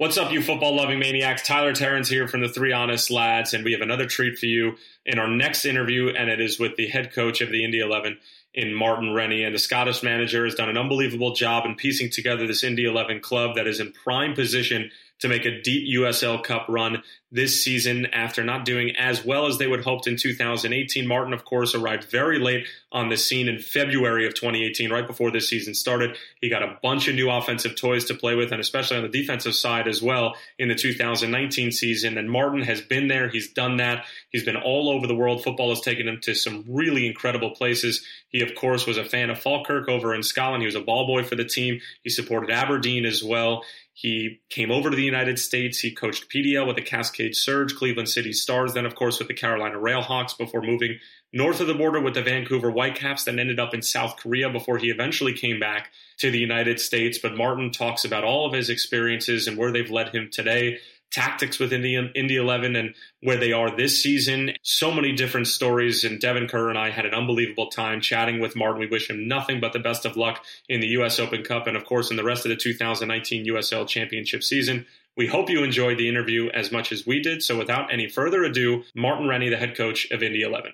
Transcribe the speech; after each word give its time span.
What's 0.00 0.16
up, 0.16 0.32
you 0.32 0.40
football 0.40 0.74
loving 0.74 0.98
maniacs? 0.98 1.42
Tyler 1.42 1.74
Terrence 1.74 2.08
here 2.08 2.26
from 2.26 2.40
the 2.40 2.48
Three 2.48 2.72
Honest 2.72 3.10
Lads, 3.10 3.52
and 3.52 3.62
we 3.62 3.72
have 3.72 3.82
another 3.82 4.06
treat 4.06 4.38
for 4.38 4.46
you 4.46 4.76
in 5.04 5.18
our 5.18 5.28
next 5.28 5.66
interview, 5.66 6.08
and 6.08 6.30
it 6.30 6.40
is 6.40 6.58
with 6.58 6.76
the 6.76 6.88
head 6.88 7.12
coach 7.12 7.42
of 7.42 7.50
the 7.50 7.62
Indy 7.62 7.80
11 7.80 8.16
in 8.54 8.72
Martin 8.72 9.12
Rennie. 9.12 9.44
And 9.44 9.54
the 9.54 9.58
Scottish 9.58 10.02
manager 10.02 10.46
has 10.46 10.54
done 10.54 10.70
an 10.70 10.78
unbelievable 10.78 11.34
job 11.34 11.66
in 11.66 11.74
piecing 11.74 12.08
together 12.08 12.46
this 12.46 12.64
Indy 12.64 12.86
11 12.86 13.20
club 13.20 13.56
that 13.56 13.66
is 13.66 13.78
in 13.78 13.92
prime 13.92 14.32
position 14.32 14.90
to 15.20 15.28
make 15.28 15.44
a 15.44 15.60
deep 15.60 15.88
USL 15.96 16.42
Cup 16.42 16.66
run 16.68 17.02
this 17.32 17.62
season 17.62 18.06
after 18.06 18.42
not 18.42 18.64
doing 18.64 18.96
as 18.96 19.24
well 19.24 19.46
as 19.46 19.58
they 19.58 19.66
would 19.66 19.84
hoped 19.84 20.06
in 20.06 20.16
2018. 20.16 21.06
Martin, 21.06 21.32
of 21.32 21.44
course, 21.44 21.74
arrived 21.74 22.10
very 22.10 22.38
late 22.38 22.66
on 22.90 23.08
the 23.08 23.16
scene 23.16 23.48
in 23.48 23.60
February 23.60 24.26
of 24.26 24.34
2018, 24.34 24.90
right 24.90 25.06
before 25.06 25.30
this 25.30 25.48
season 25.48 25.74
started. 25.74 26.16
He 26.40 26.48
got 26.48 26.62
a 26.62 26.76
bunch 26.82 27.06
of 27.06 27.14
new 27.14 27.30
offensive 27.30 27.76
toys 27.76 28.06
to 28.06 28.14
play 28.14 28.34
with, 28.34 28.50
and 28.50 28.60
especially 28.60 28.96
on 28.96 29.04
the 29.04 29.08
defensive 29.08 29.54
side 29.54 29.86
as 29.86 30.02
well 30.02 30.34
in 30.58 30.68
the 30.68 30.74
2019 30.74 31.70
season. 31.70 32.18
And 32.18 32.30
Martin 32.30 32.62
has 32.62 32.80
been 32.80 33.06
there. 33.06 33.28
He's 33.28 33.52
done 33.52 33.76
that. 33.76 34.06
He's 34.30 34.44
been 34.44 34.56
all 34.56 34.90
over 34.90 35.06
the 35.06 35.14
world. 35.14 35.44
Football 35.44 35.70
has 35.70 35.80
taken 35.80 36.08
him 36.08 36.18
to 36.22 36.34
some 36.34 36.64
really 36.68 37.06
incredible 37.06 37.50
places. 37.50 38.04
He, 38.28 38.42
of 38.42 38.54
course, 38.56 38.86
was 38.86 38.98
a 38.98 39.04
fan 39.04 39.30
of 39.30 39.38
Falkirk 39.38 39.88
over 39.88 40.14
in 40.14 40.24
Scotland. 40.24 40.62
He 40.62 40.66
was 40.66 40.74
a 40.74 40.80
ball 40.80 41.06
boy 41.06 41.22
for 41.22 41.36
the 41.36 41.44
team. 41.44 41.80
He 42.02 42.10
supported 42.10 42.50
Aberdeen 42.50 43.04
as 43.04 43.22
well. 43.22 43.62
He 44.00 44.40
came 44.48 44.70
over 44.70 44.88
to 44.88 44.96
the 44.96 45.02
United 45.02 45.38
States. 45.38 45.80
He 45.80 45.90
coached 45.90 46.30
PDL 46.30 46.66
with 46.66 46.76
the 46.76 46.82
Cascade 46.82 47.36
Surge, 47.36 47.74
Cleveland 47.74 48.08
City 48.08 48.32
Stars, 48.32 48.72
then, 48.72 48.86
of 48.86 48.94
course, 48.94 49.18
with 49.18 49.28
the 49.28 49.34
Carolina 49.34 49.76
Railhawks 49.76 50.38
before 50.38 50.62
moving 50.62 50.98
north 51.34 51.60
of 51.60 51.66
the 51.66 51.74
border 51.74 52.00
with 52.00 52.14
the 52.14 52.22
Vancouver 52.22 52.70
Whitecaps, 52.70 53.24
then 53.24 53.38
ended 53.38 53.60
up 53.60 53.74
in 53.74 53.82
South 53.82 54.16
Korea 54.16 54.48
before 54.48 54.78
he 54.78 54.88
eventually 54.88 55.34
came 55.34 55.60
back 55.60 55.90
to 56.16 56.30
the 56.30 56.38
United 56.38 56.80
States. 56.80 57.18
But 57.18 57.36
Martin 57.36 57.72
talks 57.72 58.06
about 58.06 58.24
all 58.24 58.46
of 58.46 58.54
his 58.54 58.70
experiences 58.70 59.46
and 59.46 59.58
where 59.58 59.70
they've 59.70 59.90
led 59.90 60.14
him 60.14 60.30
today 60.32 60.78
tactics 61.10 61.58
within 61.58 61.82
the 61.82 61.96
Indy 62.14 62.36
11 62.36 62.76
and 62.76 62.94
where 63.20 63.36
they 63.36 63.52
are 63.52 63.74
this 63.74 64.02
season. 64.02 64.52
So 64.62 64.92
many 64.92 65.12
different 65.12 65.48
stories, 65.48 66.04
and 66.04 66.20
Devin 66.20 66.48
Kerr 66.48 66.68
and 66.68 66.78
I 66.78 66.90
had 66.90 67.06
an 67.06 67.14
unbelievable 67.14 67.68
time 67.68 68.00
chatting 68.00 68.40
with 68.40 68.56
Martin. 68.56 68.80
We 68.80 68.86
wish 68.86 69.10
him 69.10 69.28
nothing 69.28 69.60
but 69.60 69.72
the 69.72 69.78
best 69.78 70.04
of 70.04 70.16
luck 70.16 70.44
in 70.68 70.80
the 70.80 70.88
U.S. 70.88 71.18
Open 71.18 71.42
Cup 71.42 71.66
and, 71.66 71.76
of 71.76 71.84
course, 71.84 72.10
in 72.10 72.16
the 72.16 72.24
rest 72.24 72.44
of 72.44 72.50
the 72.50 72.56
2019 72.56 73.46
USL 73.46 73.86
Championship 73.86 74.42
season. 74.42 74.86
We 75.16 75.26
hope 75.26 75.50
you 75.50 75.64
enjoyed 75.64 75.98
the 75.98 76.08
interview 76.08 76.48
as 76.50 76.72
much 76.72 76.92
as 76.92 77.06
we 77.06 77.20
did. 77.20 77.42
So, 77.42 77.58
without 77.58 77.92
any 77.92 78.08
further 78.08 78.44
ado, 78.44 78.84
Martin 78.94 79.28
Rennie, 79.28 79.50
the 79.50 79.56
head 79.56 79.76
coach 79.76 80.10
of 80.10 80.22
Indy 80.22 80.42
11. 80.42 80.72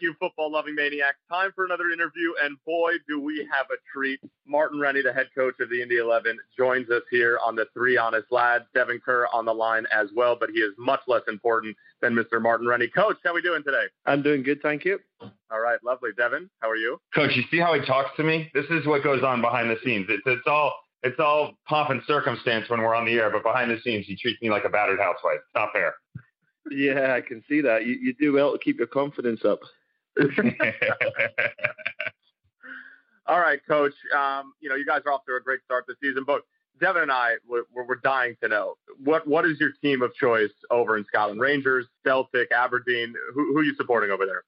You 0.00 0.14
football 0.18 0.50
loving 0.50 0.74
maniacs. 0.74 1.18
Time 1.28 1.50
for 1.54 1.64
another 1.64 1.90
interview, 1.90 2.32
and 2.42 2.56
boy, 2.66 2.92
do 3.08 3.20
we 3.20 3.38
have 3.52 3.66
a 3.70 3.78
treat. 3.92 4.20
Martin 4.46 4.80
Rennie, 4.80 5.02
the 5.02 5.12
head 5.12 5.28
coach 5.34 5.54
of 5.60 5.70
the 5.70 5.82
Indy 5.82 5.98
11, 5.98 6.38
joins 6.56 6.90
us 6.90 7.02
here 7.10 7.38
on 7.44 7.56
the 7.56 7.66
Three 7.74 7.96
Honest 7.96 8.30
Lads. 8.30 8.64
Devin 8.74 9.00
Kerr 9.04 9.26
on 9.32 9.44
the 9.44 9.54
line 9.54 9.86
as 9.92 10.08
well, 10.14 10.36
but 10.38 10.50
he 10.50 10.60
is 10.60 10.72
much 10.78 11.00
less 11.06 11.22
important 11.28 11.76
than 12.00 12.14
Mr. 12.14 12.40
Martin 12.40 12.66
Rennie. 12.66 12.88
Coach, 12.88 13.16
how 13.24 13.30
are 13.30 13.34
we 13.34 13.42
doing 13.42 13.62
today? 13.62 13.84
I'm 14.06 14.22
doing 14.22 14.42
good, 14.42 14.60
thank 14.62 14.84
you. 14.84 14.98
All 15.50 15.60
right, 15.60 15.78
lovely. 15.84 16.10
Devin, 16.16 16.48
how 16.60 16.70
are 16.70 16.76
you? 16.76 17.00
Coach, 17.14 17.32
you 17.34 17.42
see 17.50 17.58
how 17.58 17.74
he 17.74 17.84
talks 17.84 18.10
to 18.16 18.22
me? 18.22 18.50
This 18.54 18.66
is 18.70 18.86
what 18.86 19.02
goes 19.02 19.22
on 19.22 19.40
behind 19.40 19.70
the 19.70 19.76
scenes. 19.84 20.06
It's, 20.08 20.22
it's 20.26 20.46
all 20.46 20.72
it's 21.02 21.18
all 21.18 21.52
pomp 21.66 21.90
and 21.90 22.02
circumstance 22.06 22.68
when 22.68 22.80
we're 22.80 22.94
on 22.94 23.06
the 23.06 23.14
air, 23.14 23.30
but 23.30 23.42
behind 23.42 23.70
the 23.70 23.80
scenes, 23.82 24.04
he 24.06 24.16
treats 24.16 24.40
me 24.42 24.50
like 24.50 24.64
a 24.64 24.68
battered 24.68 24.98
housewife. 24.98 25.38
It's 25.38 25.54
not 25.54 25.72
fair. 25.72 25.94
Yeah, 26.70 27.14
I 27.14 27.20
can 27.20 27.42
see 27.48 27.62
that. 27.62 27.86
You, 27.86 27.94
you 27.94 28.14
do 28.14 28.32
well 28.34 28.52
to 28.52 28.58
keep 28.58 28.78
your 28.78 28.86
confidence 28.86 29.44
up. 29.44 29.60
All 33.26 33.40
right, 33.40 33.60
Coach. 33.66 33.94
Um, 34.16 34.54
you 34.60 34.68
know, 34.68 34.74
you 34.74 34.84
guys 34.84 35.02
are 35.06 35.12
off 35.12 35.24
to 35.26 35.36
a 35.36 35.40
great 35.40 35.60
start 35.64 35.84
this 35.86 35.96
season, 36.02 36.24
but 36.26 36.42
Devin 36.80 37.02
and 37.02 37.12
I, 37.12 37.34
we're, 37.48 37.64
we're 37.74 37.96
dying 37.96 38.36
to 38.42 38.48
know 38.48 38.76
what 39.04 39.26
what 39.26 39.44
is 39.44 39.60
your 39.60 39.70
team 39.82 40.02
of 40.02 40.14
choice 40.14 40.50
over 40.70 40.96
in 40.96 41.04
Scotland? 41.04 41.40
Rangers, 41.40 41.86
Celtic, 42.04 42.50
Aberdeen. 42.52 43.14
Who, 43.34 43.52
who 43.52 43.58
are 43.58 43.64
you 43.64 43.74
supporting 43.74 44.10
over 44.10 44.26
there? 44.26 44.44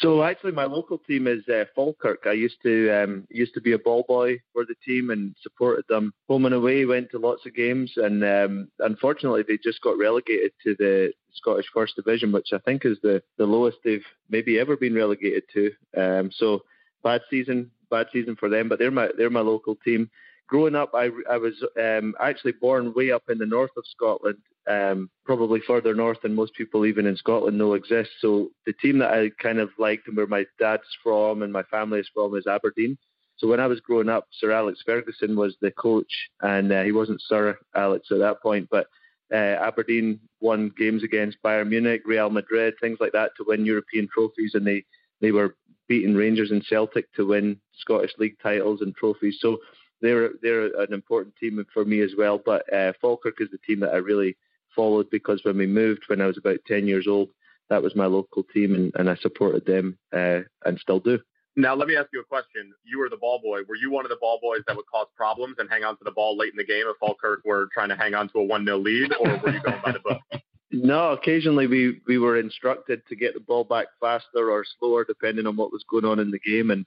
So 0.00 0.22
actually, 0.22 0.52
my 0.52 0.64
local 0.64 0.98
team 0.98 1.26
is 1.26 1.46
uh, 1.48 1.64
Falkirk. 1.74 2.20
I 2.26 2.32
used 2.32 2.62
to 2.62 2.90
um, 2.90 3.26
used 3.30 3.54
to 3.54 3.60
be 3.60 3.72
a 3.72 3.78
ball 3.78 4.04
boy 4.06 4.40
for 4.52 4.64
the 4.64 4.76
team 4.84 5.10
and 5.10 5.34
supported 5.42 5.84
them 5.88 6.12
home 6.28 6.46
and 6.46 6.54
away. 6.54 6.84
Went 6.84 7.10
to 7.10 7.18
lots 7.18 7.44
of 7.46 7.54
games, 7.54 7.92
and 7.96 8.24
um, 8.24 8.68
unfortunately, 8.78 9.42
they 9.46 9.58
just 9.62 9.80
got 9.82 9.98
relegated 9.98 10.52
to 10.62 10.76
the 10.78 11.12
Scottish 11.34 11.66
First 11.74 11.96
Division, 11.96 12.30
which 12.30 12.50
I 12.52 12.58
think 12.58 12.84
is 12.84 12.98
the, 13.02 13.22
the 13.38 13.46
lowest 13.46 13.78
they've 13.84 14.04
maybe 14.30 14.58
ever 14.60 14.76
been 14.76 14.94
relegated 14.94 15.44
to. 15.54 15.72
Um, 15.96 16.30
so 16.32 16.62
bad 17.02 17.22
season, 17.28 17.72
bad 17.90 18.06
season 18.12 18.36
for 18.36 18.48
them. 18.48 18.68
But 18.68 18.78
they're 18.78 18.92
my 18.92 19.08
they're 19.18 19.30
my 19.30 19.40
local 19.40 19.74
team. 19.74 20.10
Growing 20.48 20.74
up, 20.74 20.90
I 20.94 21.10
I 21.30 21.36
was 21.36 21.54
um, 21.78 22.14
actually 22.20 22.52
born 22.52 22.94
way 22.94 23.10
up 23.10 23.24
in 23.28 23.38
the 23.38 23.46
north 23.46 23.70
of 23.76 23.84
Scotland 23.86 24.38
um, 24.68 25.10
probably 25.24 25.60
further 25.66 25.94
north 25.94 26.18
than 26.22 26.34
most 26.34 26.54
people 26.54 26.84
even 26.84 27.06
in 27.06 27.16
Scotland 27.16 27.56
know 27.56 27.74
exists. 27.74 28.14
So 28.20 28.50
the 28.66 28.74
team 28.74 28.98
that 28.98 29.12
I 29.12 29.30
kind 29.42 29.58
of 29.58 29.70
liked 29.78 30.08
and 30.08 30.16
where 30.16 30.26
my 30.26 30.44
dad's 30.58 30.82
from 31.02 31.42
and 31.42 31.52
my 31.52 31.62
family 31.64 32.00
is 32.00 32.10
from 32.12 32.36
is 32.36 32.46
Aberdeen. 32.46 32.98
So 33.38 33.48
when 33.48 33.60
I 33.60 33.66
was 33.66 33.80
growing 33.80 34.08
up, 34.08 34.26
Sir 34.32 34.50
Alex 34.50 34.80
Ferguson 34.84 35.36
was 35.36 35.56
the 35.60 35.70
coach, 35.70 36.12
and 36.42 36.72
uh, 36.72 36.82
he 36.82 36.92
wasn't 36.92 37.22
Sir 37.22 37.56
Alex 37.74 38.08
at 38.10 38.18
that 38.18 38.42
point, 38.42 38.68
but 38.70 38.88
uh, 39.32 39.36
Aberdeen 39.36 40.18
won 40.40 40.72
games 40.76 41.04
against 41.04 41.42
Bayern 41.44 41.68
Munich, 41.68 42.02
Real 42.04 42.30
Madrid, 42.30 42.74
things 42.80 42.98
like 43.00 43.12
that 43.12 43.30
to 43.36 43.44
win 43.46 43.64
European 43.64 44.08
trophies, 44.12 44.52
and 44.54 44.66
they 44.66 44.84
they 45.20 45.32
were 45.32 45.54
beating 45.88 46.14
Rangers 46.14 46.50
and 46.50 46.64
Celtic 46.64 47.10
to 47.14 47.26
win 47.26 47.58
Scottish 47.78 48.12
League 48.18 48.36
titles 48.42 48.82
and 48.82 48.94
trophies. 48.94 49.38
So 49.40 49.58
they're 50.00 50.30
they're 50.42 50.66
an 50.80 50.92
important 50.92 51.36
team 51.36 51.64
for 51.72 51.84
me 51.84 52.00
as 52.00 52.12
well. 52.16 52.40
But 52.44 52.72
uh, 52.72 52.92
Falkirk 53.00 53.40
is 53.40 53.48
the 53.50 53.58
team 53.58 53.80
that 53.80 53.94
I 53.94 53.96
really 53.96 54.36
followed 54.74 55.10
because 55.10 55.40
when 55.44 55.56
we 55.56 55.66
moved 55.66 56.04
when 56.06 56.20
I 56.20 56.26
was 56.26 56.38
about 56.38 56.58
10 56.66 56.86
years 56.86 57.06
old, 57.08 57.30
that 57.70 57.82
was 57.82 57.96
my 57.96 58.06
local 58.06 58.42
team 58.42 58.74
and, 58.74 58.92
and 58.96 59.10
I 59.10 59.16
supported 59.16 59.66
them 59.66 59.98
uh, 60.14 60.40
and 60.64 60.78
still 60.78 61.00
do. 61.00 61.18
Now, 61.56 61.74
let 61.74 61.88
me 61.88 61.96
ask 61.96 62.08
you 62.12 62.20
a 62.20 62.24
question. 62.24 62.72
You 62.84 63.00
were 63.00 63.08
the 63.08 63.16
ball 63.16 63.40
boy. 63.42 63.62
Were 63.68 63.74
you 63.74 63.90
one 63.90 64.04
of 64.04 64.10
the 64.10 64.18
ball 64.20 64.38
boys 64.40 64.60
that 64.68 64.76
would 64.76 64.86
cause 64.86 65.08
problems 65.16 65.56
and 65.58 65.68
hang 65.68 65.82
on 65.82 65.98
to 65.98 66.04
the 66.04 66.12
ball 66.12 66.36
late 66.36 66.52
in 66.52 66.56
the 66.56 66.64
game 66.64 66.84
if 66.86 66.96
Falkirk 67.00 67.40
were 67.44 67.68
trying 67.74 67.88
to 67.88 67.96
hang 67.96 68.14
on 68.14 68.28
to 68.28 68.38
a 68.38 68.44
1 68.44 68.64
0 68.64 68.78
lead, 68.78 69.12
or 69.18 69.38
were 69.38 69.50
you 69.50 69.60
going 69.60 69.80
by 69.84 69.92
the 69.92 70.00
book? 70.00 70.20
No, 70.70 71.12
occasionally 71.12 71.66
we, 71.66 72.02
we 72.06 72.18
were 72.18 72.38
instructed 72.38 73.00
to 73.08 73.16
get 73.16 73.32
the 73.32 73.40
ball 73.40 73.64
back 73.64 73.86
faster 74.00 74.50
or 74.50 74.66
slower 74.78 75.02
depending 75.02 75.46
on 75.46 75.56
what 75.56 75.72
was 75.72 75.82
going 75.90 76.04
on 76.04 76.18
in 76.18 76.30
the 76.30 76.38
game. 76.38 76.70
And 76.70 76.84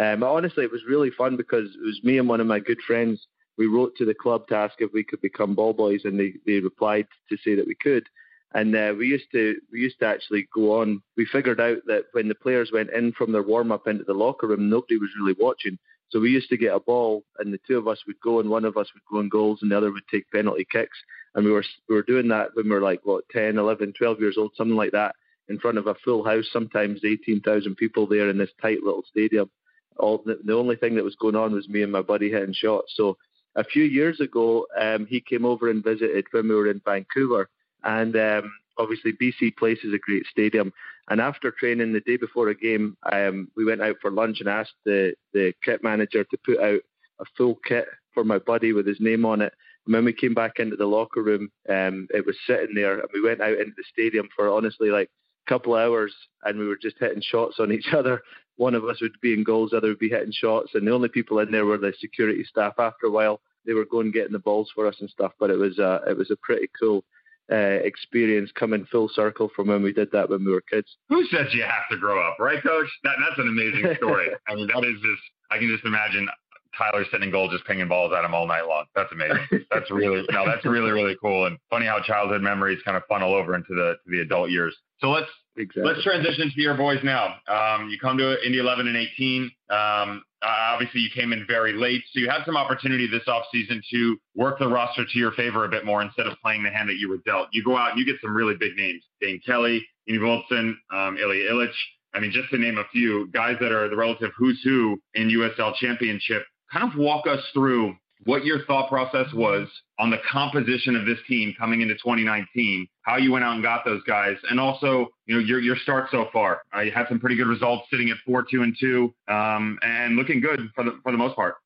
um, 0.00 0.22
honestly, 0.22 0.64
it 0.64 0.72
was 0.72 0.82
really 0.88 1.10
fun 1.10 1.36
because 1.36 1.68
it 1.74 1.84
was 1.84 2.00
me 2.02 2.18
and 2.18 2.28
one 2.28 2.40
of 2.40 2.46
my 2.46 2.58
good 2.58 2.80
friends 2.86 3.26
we 3.56 3.66
wrote 3.66 3.96
to 3.96 4.04
the 4.04 4.14
club 4.14 4.48
to 4.48 4.56
ask 4.56 4.74
if 4.78 4.92
we 4.92 5.04
could 5.04 5.20
become 5.20 5.54
ball 5.54 5.72
boys, 5.72 6.00
and 6.04 6.18
they, 6.18 6.34
they 6.46 6.60
replied 6.60 7.06
to 7.28 7.36
say 7.44 7.54
that 7.54 7.66
we 7.66 7.76
could. 7.76 8.04
And 8.52 8.74
uh, 8.76 8.94
we 8.96 9.08
used 9.08 9.30
to 9.32 9.56
we 9.72 9.80
used 9.80 9.98
to 9.98 10.06
actually 10.06 10.46
go 10.54 10.80
on. 10.80 11.02
We 11.16 11.26
figured 11.26 11.60
out 11.60 11.78
that 11.86 12.04
when 12.12 12.28
the 12.28 12.36
players 12.36 12.70
went 12.72 12.90
in 12.90 13.12
from 13.12 13.32
their 13.32 13.42
warm 13.42 13.72
up 13.72 13.88
into 13.88 14.04
the 14.04 14.14
locker 14.14 14.46
room, 14.46 14.70
nobody 14.70 14.96
was 14.96 15.10
really 15.18 15.36
watching. 15.38 15.78
So 16.10 16.20
we 16.20 16.30
used 16.30 16.50
to 16.50 16.56
get 16.56 16.74
a 16.74 16.78
ball, 16.78 17.24
and 17.38 17.52
the 17.52 17.58
two 17.66 17.76
of 17.78 17.88
us 17.88 17.98
would 18.06 18.20
go, 18.20 18.38
and 18.38 18.48
one 18.48 18.64
of 18.64 18.76
us 18.76 18.88
would 18.94 19.02
go 19.10 19.18
in 19.18 19.28
goals, 19.28 19.60
and 19.62 19.72
the 19.72 19.76
other 19.76 19.90
would 19.90 20.06
take 20.08 20.30
penalty 20.30 20.66
kicks. 20.70 20.96
And 21.34 21.44
we 21.44 21.50
were 21.50 21.64
we 21.88 21.96
were 21.96 22.02
doing 22.02 22.28
that 22.28 22.50
when 22.54 22.66
we 22.66 22.74
were 22.74 22.80
like 22.80 23.00
what 23.02 23.24
10, 23.32 23.58
11, 23.58 23.94
12 23.98 24.20
years 24.20 24.36
old, 24.38 24.52
something 24.56 24.76
like 24.76 24.92
that, 24.92 25.16
in 25.48 25.58
front 25.58 25.78
of 25.78 25.88
a 25.88 25.96
full 26.04 26.24
house, 26.24 26.46
sometimes 26.52 27.00
18,000 27.04 27.74
people 27.74 28.06
there 28.06 28.30
in 28.30 28.38
this 28.38 28.52
tight 28.62 28.84
little 28.84 29.02
stadium. 29.08 29.50
All 29.98 30.22
the, 30.24 30.38
the 30.44 30.54
only 30.54 30.76
thing 30.76 30.94
that 30.96 31.04
was 31.04 31.16
going 31.16 31.36
on 31.36 31.52
was 31.52 31.68
me 31.68 31.82
and 31.82 31.92
my 31.92 32.02
buddy 32.02 32.30
hitting 32.30 32.54
shots. 32.54 32.92
So 32.96 33.16
a 33.56 33.64
few 33.64 33.84
years 33.84 34.20
ago, 34.20 34.66
um, 34.78 35.06
he 35.06 35.20
came 35.20 35.44
over 35.44 35.70
and 35.70 35.84
visited 35.84 36.26
when 36.30 36.48
we 36.48 36.54
were 36.54 36.70
in 36.70 36.80
Vancouver. 36.84 37.48
And 37.84 38.16
um, 38.16 38.52
obviously, 38.78 39.12
BC 39.12 39.56
Place 39.56 39.78
is 39.84 39.94
a 39.94 39.98
great 39.98 40.26
stadium. 40.26 40.72
And 41.08 41.20
after 41.20 41.50
training 41.50 41.92
the 41.92 42.00
day 42.00 42.16
before 42.16 42.48
a 42.48 42.54
game, 42.54 42.96
um, 43.12 43.48
we 43.56 43.64
went 43.64 43.82
out 43.82 43.96
for 44.00 44.10
lunch 44.10 44.40
and 44.40 44.48
asked 44.48 44.74
the, 44.84 45.14
the 45.32 45.52
kit 45.62 45.84
manager 45.84 46.24
to 46.24 46.38
put 46.44 46.58
out 46.58 46.80
a 47.20 47.24
full 47.36 47.56
kit 47.66 47.86
for 48.12 48.24
my 48.24 48.38
buddy 48.38 48.72
with 48.72 48.86
his 48.86 49.00
name 49.00 49.24
on 49.24 49.42
it. 49.42 49.52
And 49.86 49.94
when 49.94 50.04
we 50.04 50.12
came 50.12 50.34
back 50.34 50.58
into 50.58 50.76
the 50.76 50.86
locker 50.86 51.22
room, 51.22 51.50
um, 51.68 52.08
it 52.10 52.24
was 52.24 52.36
sitting 52.46 52.74
there, 52.74 53.00
and 53.00 53.08
we 53.12 53.20
went 53.20 53.42
out 53.42 53.58
into 53.58 53.74
the 53.76 53.84
stadium 53.92 54.28
for 54.34 54.48
honestly 54.48 54.88
like 54.88 55.10
a 55.46 55.50
couple 55.50 55.76
of 55.76 55.82
hours, 55.82 56.14
and 56.44 56.58
we 56.58 56.66
were 56.66 56.78
just 56.80 56.96
hitting 56.98 57.22
shots 57.22 57.56
on 57.58 57.70
each 57.70 57.88
other 57.96 58.22
one 58.56 58.74
of 58.74 58.84
us 58.84 59.00
would 59.00 59.20
be 59.20 59.34
in 59.34 59.44
goals, 59.44 59.70
the 59.70 59.78
other 59.78 59.88
would 59.88 59.98
be 59.98 60.08
hitting 60.08 60.32
shots, 60.32 60.70
and 60.74 60.86
the 60.86 60.92
only 60.92 61.08
people 61.08 61.38
in 61.40 61.50
there 61.50 61.66
were 61.66 61.78
the 61.78 61.92
security 62.00 62.44
staff. 62.44 62.74
After 62.78 63.06
a 63.06 63.10
while, 63.10 63.40
they 63.66 63.72
were 63.72 63.84
going 63.84 64.10
getting 64.10 64.32
the 64.32 64.38
balls 64.38 64.70
for 64.74 64.86
us 64.86 64.96
and 65.00 65.10
stuff. 65.10 65.32
But 65.38 65.50
it 65.50 65.56
was 65.56 65.78
uh, 65.78 66.00
it 66.08 66.16
was 66.16 66.30
a 66.30 66.36
pretty 66.36 66.68
cool 66.78 67.04
uh, 67.50 67.56
experience 67.56 68.50
coming 68.54 68.86
full 68.90 69.08
circle 69.08 69.50
from 69.54 69.68
when 69.68 69.82
we 69.82 69.92
did 69.92 70.10
that 70.12 70.30
when 70.30 70.44
we 70.44 70.52
were 70.52 70.62
kids. 70.62 70.96
Who 71.08 71.24
says 71.26 71.52
you 71.52 71.62
have 71.62 71.88
to 71.90 71.96
grow 71.96 72.26
up, 72.26 72.38
right, 72.38 72.62
Coach? 72.62 72.88
That, 73.02 73.16
that's 73.20 73.38
an 73.38 73.48
amazing 73.48 73.96
story. 73.96 74.28
I 74.48 74.54
mean, 74.54 74.68
that 74.68 74.84
is 74.84 75.00
just 75.00 75.22
I 75.50 75.58
can 75.58 75.68
just 75.68 75.84
imagine 75.84 76.28
Tyler 76.76 77.04
sitting 77.10 77.28
in 77.28 77.30
goal 77.30 77.50
just 77.50 77.64
pinging 77.66 77.88
balls 77.88 78.12
at 78.16 78.24
him 78.24 78.34
all 78.34 78.46
night 78.46 78.66
long. 78.66 78.86
That's 78.94 79.12
amazing. 79.12 79.66
That's 79.70 79.90
really 79.90 80.24
no, 80.30 80.44
that's 80.46 80.64
really 80.64 80.90
really 80.90 81.16
cool 81.20 81.46
and 81.46 81.58
funny 81.70 81.86
how 81.86 82.00
childhood 82.00 82.42
memories 82.42 82.80
kind 82.84 82.96
of 82.96 83.02
funnel 83.08 83.34
over 83.34 83.54
into 83.54 83.74
the 83.74 83.96
to 84.04 84.10
the 84.10 84.20
adult 84.20 84.50
years. 84.50 84.76
So 85.00 85.10
let's 85.10 85.30
exactly. 85.56 85.82
let's 85.84 86.02
transition 86.02 86.50
to 86.54 86.60
your 86.60 86.74
boys 86.74 86.98
now. 87.02 87.36
Um, 87.48 87.88
you 87.88 87.98
come 88.00 88.18
to 88.18 88.44
Indy 88.44 88.58
11 88.58 88.86
and 88.86 88.96
18. 88.96 89.50
Um, 89.70 90.22
obviously, 90.42 91.00
you 91.00 91.10
came 91.14 91.32
in 91.32 91.46
very 91.46 91.72
late, 91.72 92.02
so 92.12 92.20
you 92.20 92.28
had 92.28 92.44
some 92.44 92.56
opportunity 92.56 93.06
this 93.06 93.24
offseason 93.28 93.80
to 93.92 94.16
work 94.34 94.58
the 94.58 94.68
roster 94.68 95.04
to 95.04 95.18
your 95.18 95.32
favor 95.32 95.64
a 95.64 95.68
bit 95.68 95.84
more 95.84 96.02
instead 96.02 96.26
of 96.26 96.36
playing 96.42 96.62
the 96.62 96.70
hand 96.70 96.88
that 96.88 96.96
you 96.96 97.08
were 97.08 97.18
dealt. 97.24 97.48
You 97.52 97.64
go 97.64 97.76
out 97.76 97.90
and 97.90 97.98
you 97.98 98.06
get 98.06 98.20
some 98.20 98.34
really 98.34 98.54
big 98.54 98.76
names: 98.76 99.02
Dane 99.20 99.40
Kelly, 99.44 99.84
Enevoldsen, 100.08 100.74
um, 100.92 101.16
Ilya 101.16 101.50
Ilic. 101.50 101.72
I 102.14 102.20
mean, 102.20 102.30
just 102.30 102.50
to 102.50 102.58
name 102.58 102.78
a 102.78 102.84
few 102.92 103.28
guys 103.32 103.56
that 103.60 103.72
are 103.72 103.88
the 103.88 103.96
relative 103.96 104.30
who's 104.36 104.60
who 104.62 105.00
in 105.14 105.28
USL 105.28 105.74
Championship. 105.74 106.44
Kind 106.72 106.90
of 106.90 106.98
walk 106.98 107.26
us 107.26 107.40
through 107.52 107.96
what 108.24 108.44
your 108.44 108.64
thought 108.64 108.88
process 108.88 109.26
was 109.34 109.68
on 109.98 110.10
the 110.10 110.18
composition 110.30 110.96
of 110.96 111.06
this 111.06 111.18
team 111.28 111.54
coming 111.58 111.80
into 111.80 111.94
2019, 111.94 112.88
how 113.02 113.16
you 113.16 113.32
went 113.32 113.44
out 113.44 113.54
and 113.54 113.62
got 113.62 113.84
those 113.84 114.02
guys, 114.04 114.36
and 114.50 114.58
also 114.58 115.08
you 115.26 115.34
know 115.34 115.40
your 115.40 115.60
your 115.60 115.76
start 115.76 116.08
so 116.10 116.28
far. 116.32 116.62
Uh, 116.74 116.80
you 116.80 116.90
had 116.90 117.06
some 117.08 117.20
pretty 117.20 117.36
good 117.36 117.46
results, 117.46 117.86
sitting 117.90 118.10
at 118.10 118.16
four 118.26 118.44
two 118.48 118.62
and 118.62 118.76
two, 118.78 119.14
um, 119.28 119.78
and 119.82 120.16
looking 120.16 120.40
good 120.40 120.60
for 120.74 120.84
the 120.84 120.98
for 121.02 121.12
the 121.12 121.18
most 121.18 121.36
part. 121.36 121.56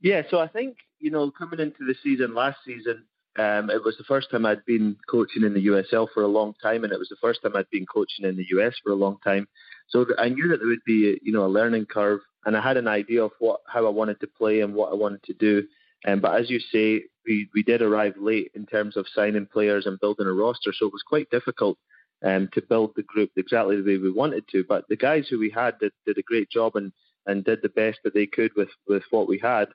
Yeah, 0.00 0.22
so 0.30 0.38
I 0.38 0.48
think 0.48 0.76
you 0.98 1.10
know 1.10 1.30
coming 1.30 1.60
into 1.60 1.84
the 1.86 1.94
season 2.02 2.34
last 2.34 2.58
season, 2.64 3.04
um, 3.38 3.70
it 3.70 3.84
was 3.84 3.96
the 3.98 4.04
first 4.04 4.30
time 4.30 4.46
I'd 4.46 4.64
been 4.64 4.96
coaching 5.08 5.42
in 5.42 5.52
the 5.52 5.66
USL 5.66 6.08
for 6.12 6.22
a 6.22 6.28
long 6.28 6.54
time, 6.62 6.84
and 6.84 6.92
it 6.92 6.98
was 6.98 7.08
the 7.08 7.16
first 7.20 7.42
time 7.42 7.56
I'd 7.56 7.70
been 7.70 7.86
coaching 7.86 8.24
in 8.24 8.36
the 8.36 8.46
US 8.50 8.74
for 8.82 8.92
a 8.92 8.96
long 8.96 9.18
time. 9.22 9.46
So 9.88 10.06
I 10.18 10.28
knew 10.28 10.48
that 10.48 10.58
there 10.58 10.68
would 10.68 10.84
be, 10.86 11.18
you 11.22 11.32
know, 11.32 11.44
a 11.44 11.48
learning 11.48 11.86
curve, 11.86 12.20
and 12.46 12.56
I 12.56 12.62
had 12.62 12.76
an 12.78 12.88
idea 12.88 13.22
of 13.22 13.32
what 13.38 13.60
how 13.66 13.86
I 13.86 13.90
wanted 13.90 14.20
to 14.20 14.26
play 14.26 14.60
and 14.60 14.72
what 14.72 14.92
I 14.92 14.94
wanted 14.94 15.22
to 15.24 15.34
do. 15.34 15.64
Um, 16.06 16.20
but 16.20 16.40
as 16.40 16.48
you 16.48 16.60
say, 16.60 17.02
we, 17.26 17.48
we 17.54 17.62
did 17.62 17.82
arrive 17.82 18.14
late 18.18 18.52
in 18.54 18.64
terms 18.64 18.96
of 18.96 19.06
signing 19.12 19.46
players 19.46 19.84
and 19.86 20.00
building 20.00 20.26
a 20.26 20.32
roster, 20.32 20.72
so 20.72 20.86
it 20.86 20.92
was 20.92 21.02
quite 21.06 21.28
difficult 21.30 21.76
um, 22.24 22.48
to 22.52 22.62
build 22.62 22.92
the 22.94 23.02
group 23.02 23.30
exactly 23.36 23.76
the 23.76 23.82
way 23.82 23.98
we 23.98 24.12
wanted 24.12 24.44
to. 24.52 24.64
But 24.66 24.86
the 24.88 24.96
guys 24.96 25.26
who 25.28 25.38
we 25.38 25.50
had 25.50 25.78
did, 25.80 25.92
did 26.06 26.18
a 26.18 26.22
great 26.22 26.48
job 26.48 26.76
and, 26.76 26.92
and 27.26 27.44
did 27.44 27.60
the 27.62 27.68
best 27.68 27.98
that 28.04 28.14
they 28.14 28.26
could 28.26 28.52
with, 28.56 28.68
with 28.88 29.02
what 29.10 29.28
we 29.28 29.38
had. 29.38 29.68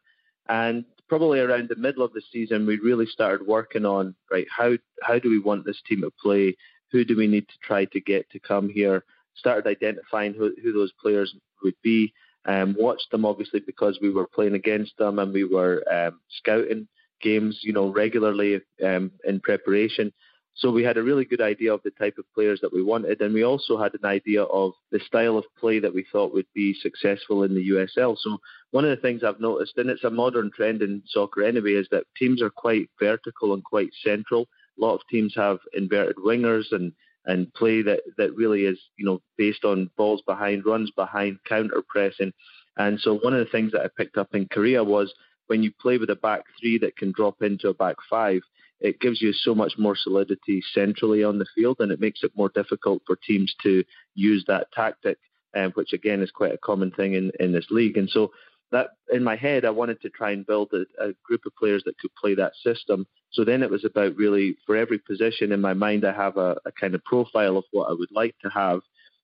And 0.47 0.85
probably 1.09 1.39
around 1.41 1.67
the 1.67 1.75
middle 1.75 2.03
of 2.03 2.13
the 2.13 2.21
season, 2.31 2.65
we 2.65 2.79
really 2.79 3.05
started 3.05 3.45
working 3.45 3.85
on 3.85 4.15
right 4.31 4.47
how 4.49 4.77
how 5.03 5.19
do 5.19 5.29
we 5.29 5.39
want 5.39 5.65
this 5.65 5.81
team 5.87 6.01
to 6.01 6.11
play? 6.21 6.55
Who 6.91 7.03
do 7.03 7.17
we 7.17 7.27
need 7.27 7.47
to 7.49 7.55
try 7.61 7.85
to 7.85 7.99
get 7.99 8.29
to 8.31 8.39
come 8.39 8.69
here? 8.69 9.03
Started 9.35 9.69
identifying 9.69 10.33
who, 10.33 10.53
who 10.63 10.71
those 10.71 10.91
players 11.01 11.35
would 11.63 11.75
be 11.83 12.13
um, 12.45 12.75
watched 12.77 13.11
them 13.11 13.25
obviously 13.25 13.59
because 13.59 13.99
we 14.01 14.09
were 14.09 14.27
playing 14.27 14.55
against 14.55 14.97
them 14.97 15.19
and 15.19 15.33
we 15.33 15.43
were 15.43 15.83
um, 15.91 16.19
scouting 16.39 16.87
games, 17.21 17.59
you 17.61 17.73
know, 17.73 17.91
regularly 17.91 18.61
um, 18.83 19.11
in 19.25 19.39
preparation. 19.39 20.11
So 20.55 20.69
we 20.69 20.83
had 20.83 20.97
a 20.97 21.03
really 21.03 21.23
good 21.23 21.41
idea 21.41 21.73
of 21.73 21.81
the 21.83 21.91
type 21.91 22.17
of 22.17 22.25
players 22.35 22.59
that 22.61 22.73
we 22.73 22.83
wanted, 22.83 23.21
and 23.21 23.33
we 23.33 23.43
also 23.43 23.77
had 23.77 23.93
an 23.93 24.05
idea 24.05 24.43
of 24.43 24.73
the 24.91 24.99
style 24.99 25.37
of 25.37 25.45
play 25.57 25.79
that 25.79 25.93
we 25.93 26.05
thought 26.11 26.33
would 26.33 26.47
be 26.53 26.73
successful 26.73 27.43
in 27.43 27.55
the 27.55 27.69
USL. 27.69 28.17
So 28.19 28.37
one 28.71 28.83
of 28.83 28.89
the 28.89 29.01
things 29.01 29.23
I've 29.23 29.39
noticed, 29.39 29.77
and 29.77 29.89
it's 29.89 30.03
a 30.03 30.09
modern 30.09 30.51
trend 30.53 30.81
in 30.81 31.03
soccer 31.07 31.43
anyway, 31.43 31.73
is 31.73 31.87
that 31.91 32.03
teams 32.17 32.41
are 32.41 32.49
quite 32.49 32.89
vertical 32.99 33.53
and 33.53 33.63
quite 33.63 33.91
central. 34.03 34.47
A 34.77 34.81
lot 34.81 34.95
of 34.95 35.01
teams 35.09 35.33
have 35.35 35.59
inverted 35.73 36.17
wingers 36.17 36.65
and 36.71 36.91
and 37.25 37.53
play 37.53 37.81
that, 37.83 38.01
that 38.17 38.35
really 38.35 38.65
is, 38.65 38.79
you 38.97 39.05
know, 39.05 39.21
based 39.37 39.63
on 39.63 39.89
balls 39.97 40.21
behind, 40.25 40.65
runs 40.65 40.91
behind, 40.91 41.37
counter 41.47 41.83
pressing. 41.87 42.33
And 42.77 42.99
so 42.99 43.17
one 43.17 43.33
of 43.33 43.39
the 43.39 43.51
things 43.51 43.71
that 43.73 43.81
I 43.81 43.89
picked 43.95 44.17
up 44.17 44.33
in 44.33 44.47
Korea 44.47 44.83
was 44.83 45.13
when 45.47 45.63
you 45.63 45.71
play 45.79 45.97
with 45.97 46.09
a 46.09 46.15
back 46.15 46.43
three 46.59 46.77
that 46.79 46.97
can 46.97 47.11
drop 47.11 47.41
into 47.41 47.69
a 47.69 47.73
back 47.73 47.97
five, 48.09 48.41
it 48.79 48.99
gives 48.99 49.21
you 49.21 49.31
so 49.33 49.53
much 49.53 49.73
more 49.77 49.95
solidity 49.95 50.63
centrally 50.73 51.23
on 51.23 51.37
the 51.37 51.45
field 51.53 51.77
and 51.79 51.91
it 51.91 51.99
makes 51.99 52.23
it 52.23 52.31
more 52.35 52.49
difficult 52.49 53.03
for 53.05 53.15
teams 53.15 53.53
to 53.61 53.83
use 54.15 54.43
that 54.47 54.71
tactic, 54.71 55.19
um, 55.55 55.71
which 55.75 55.93
again 55.93 56.21
is 56.21 56.31
quite 56.31 56.53
a 56.53 56.57
common 56.57 56.89
thing 56.91 57.13
in, 57.13 57.31
in 57.39 57.51
this 57.51 57.67
league. 57.69 57.97
And 57.97 58.09
so 58.09 58.31
that 58.71 58.91
in 59.11 59.23
my 59.23 59.35
head, 59.35 59.65
I 59.65 59.69
wanted 59.69 60.01
to 60.01 60.09
try 60.09 60.31
and 60.31 60.45
build 60.45 60.71
a, 60.73 60.85
a, 61.03 61.13
group 61.25 61.41
of 61.45 61.55
players 61.55 61.83
that 61.85 61.97
could 61.99 62.13
play 62.15 62.35
that 62.35 62.53
system. 62.63 63.05
So 63.31 63.43
then 63.43 63.63
it 63.63 63.69
was 63.69 63.85
about 63.85 64.15
really 64.15 64.55
for 64.65 64.75
every 64.75 64.97
position 64.97 65.51
in 65.51 65.61
my 65.61 65.73
mind, 65.73 66.05
I 66.05 66.13
have 66.13 66.37
a, 66.37 66.55
a 66.65 66.71
kind 66.71 66.95
of 66.95 67.03
profile 67.03 67.57
of 67.57 67.65
what 67.71 67.89
I 67.89 67.93
would 67.93 68.11
like 68.11 68.35
to 68.43 68.49
have, 68.49 68.81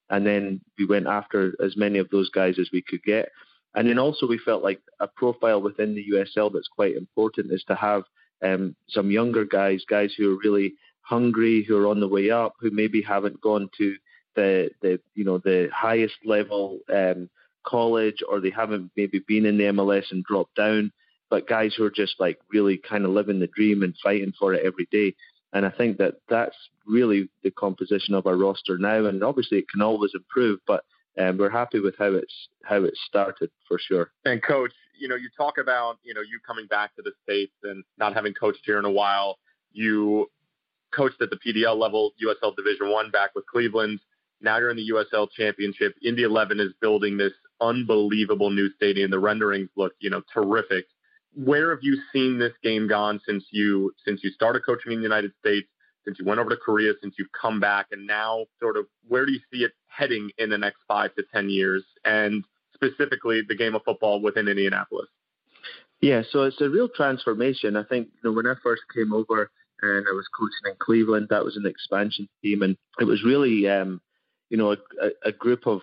and 0.10 0.26
then 0.26 0.62
we 0.78 0.86
went 0.86 1.08
after 1.08 1.54
as 1.64 1.78
many 1.78 2.00
of 2.00 2.10
those 2.10 2.30
guys 2.30 2.60
as 2.60 2.70
we 2.72 2.82
could 2.82 3.04
get. 3.04 3.30
And 3.76 3.88
then 3.88 4.00
also 4.00 4.28
we 4.28 4.38
felt 4.38 4.64
like 4.64 4.82
a 5.00 5.08
profile 5.08 5.62
within 5.62 5.94
the 5.94 6.06
USL 6.14 6.52
that's 6.52 6.68
quite 6.68 6.96
important 6.96 7.52
is 7.52 7.64
to 7.68 7.76
have 7.76 8.04
um, 8.44 8.76
some 8.90 9.12
younger 9.12 9.46
guys, 9.46 9.84
guys 9.88 10.14
who 10.18 10.34
are 10.34 10.40
really 10.44 10.74
hungry, 11.02 11.64
who 11.64 11.78
are 11.78 11.88
on 11.88 12.00
the 12.00 12.08
way 12.08 12.30
up, 12.32 12.54
who 12.60 12.72
maybe 12.72 13.02
haven't 13.02 13.42
gone 13.42 13.70
to 13.78 13.96
the 14.36 14.70
the 14.82 15.00
you 15.16 15.26
know 15.26 15.40
the 15.40 15.70
highest 15.74 16.16
level 16.24 16.80
um, 16.94 17.30
college 17.68 18.18
or 18.28 18.40
they 18.40 18.50
haven't 18.50 18.92
maybe 18.96 19.20
been 19.28 19.46
in 19.46 19.58
the 19.58 19.66
MLS 19.66 20.06
and 20.12 20.24
dropped 20.24 20.56
down, 20.56 20.92
but 21.30 21.48
guys 21.48 21.74
who 21.76 21.84
are 21.84 21.92
just 21.92 22.16
like 22.20 22.40
really 22.52 22.78
kind 22.78 23.06
of 23.06 23.12
living 23.12 23.40
the 23.40 23.48
dream 23.48 23.84
and 23.84 23.94
fighting 24.02 24.34
for 24.40 24.54
it 24.54 24.66
every 24.66 24.88
day. 24.92 25.16
And 25.54 25.66
I 25.66 25.70
think 25.70 25.98
that 25.98 26.16
that's 26.30 26.56
really 26.86 27.30
the 27.44 27.52
composition 27.52 28.14
of 28.14 28.28
our 28.28 28.36
roster 28.36 28.78
now. 28.78 29.06
And 29.06 29.24
obviously, 29.24 29.60
it 29.60 29.70
can 29.70 29.82
always 29.82 30.12
improve, 30.14 30.60
but 30.68 30.84
um, 31.18 31.38
we're 31.38 31.50
happy 31.50 31.80
with 31.80 31.96
how 31.98 32.14
it's 32.14 32.34
how 32.64 32.84
it 32.84 32.94
started 33.08 33.50
for 33.68 33.80
sure. 33.80 34.12
And 34.26 34.44
coach, 34.44 34.74
you 35.00 35.08
know, 35.08 35.16
you 35.16 35.30
talk 35.36 35.58
about 35.58 35.98
you 36.04 36.14
know 36.14 36.22
you 36.22 36.40
coming 36.46 36.68
back 36.68 36.96
to 36.96 37.02
the 37.02 37.12
states 37.24 37.54
and 37.64 37.84
not 37.98 38.14
having 38.14 38.34
coached 38.34 38.62
here 38.66 38.80
in 38.80 38.86
a 38.86 38.92
while. 38.92 39.40
You 39.72 40.30
coached 40.96 41.22
at 41.22 41.30
the 41.30 41.38
PDL 41.38 41.78
level, 41.78 42.14
USL 42.24 42.56
Division 42.56 42.92
One, 42.92 43.10
back 43.10 43.32
with 43.36 43.46
Cleveland. 43.48 44.00
Now 44.42 44.58
you're 44.60 44.70
in 44.70 44.78
the 44.78 44.92
USL 44.94 45.28
Championship. 45.36 45.96
Indy 46.04 46.24
11 46.24 46.60
is 46.60 46.72
building 46.80 47.18
this 47.18 47.34
unbelievable 47.62 48.50
new 48.50 48.70
stadium. 48.76 49.12
The 49.12 49.20
renderings 49.20 49.70
look, 49.76 49.94
you 50.00 50.10
know, 50.10 50.22
terrific. 50.34 50.86
Where 51.34 51.70
have 51.72 51.80
you 51.82 52.00
seen 52.14 52.40
this 52.40 52.54
game 52.64 52.88
gone 52.88 53.20
since 53.26 53.46
you 53.52 53.92
since 54.06 54.24
you 54.24 54.32
started 54.32 54.66
coaching 54.66 54.92
in 54.92 55.00
the 55.00 55.04
United 55.04 55.32
States, 55.40 55.68
since 56.06 56.18
you 56.20 56.26
went 56.26 56.40
over 56.40 56.50
to 56.50 56.58
Korea, 56.58 56.94
since 57.02 57.16
you've 57.20 57.32
come 57.40 57.60
back, 57.60 57.88
and 57.92 58.08
now 58.08 58.46
sort 58.60 58.78
of 58.78 58.86
where 59.08 59.26
do 59.26 59.32
you 59.32 59.40
see 59.52 59.60
it 59.60 59.72
heading 59.88 60.32
in 60.38 60.50
the 60.50 60.58
next 60.58 60.80
five 60.88 61.14
to 61.16 61.24
ten 61.34 61.50
years, 61.50 61.84
and 62.06 62.44
specifically 62.74 63.42
the 63.48 63.56
game 63.56 63.76
of 63.76 63.84
football 63.84 64.22
within 64.22 64.48
Indianapolis? 64.48 65.08
Yeah, 66.02 66.22
so 66.30 66.44
it's 66.44 66.62
a 66.62 66.70
real 66.70 66.90
transformation. 66.90 67.76
I 67.76 67.84
think 67.84 68.08
you 68.08 68.30
know 68.30 68.36
when 68.36 68.48
I 68.48 68.54
first 68.64 68.84
came 68.94 69.14
over 69.14 69.52
and 69.82 70.06
I 70.08 70.14
was 70.14 70.28
coaching 70.38 70.72
in 70.72 70.76
Cleveland, 70.80 71.28
that 71.30 71.44
was 71.44 71.56
an 71.56 71.66
expansion 71.66 72.28
team, 72.44 72.62
and 72.62 72.78
it 73.00 73.04
was 73.04 73.24
really 73.24 73.68
um, 73.68 74.02
you 74.50 74.58
know 74.58 74.72
a, 74.72 75.10
a 75.26 75.32
group 75.32 75.68
of 75.68 75.82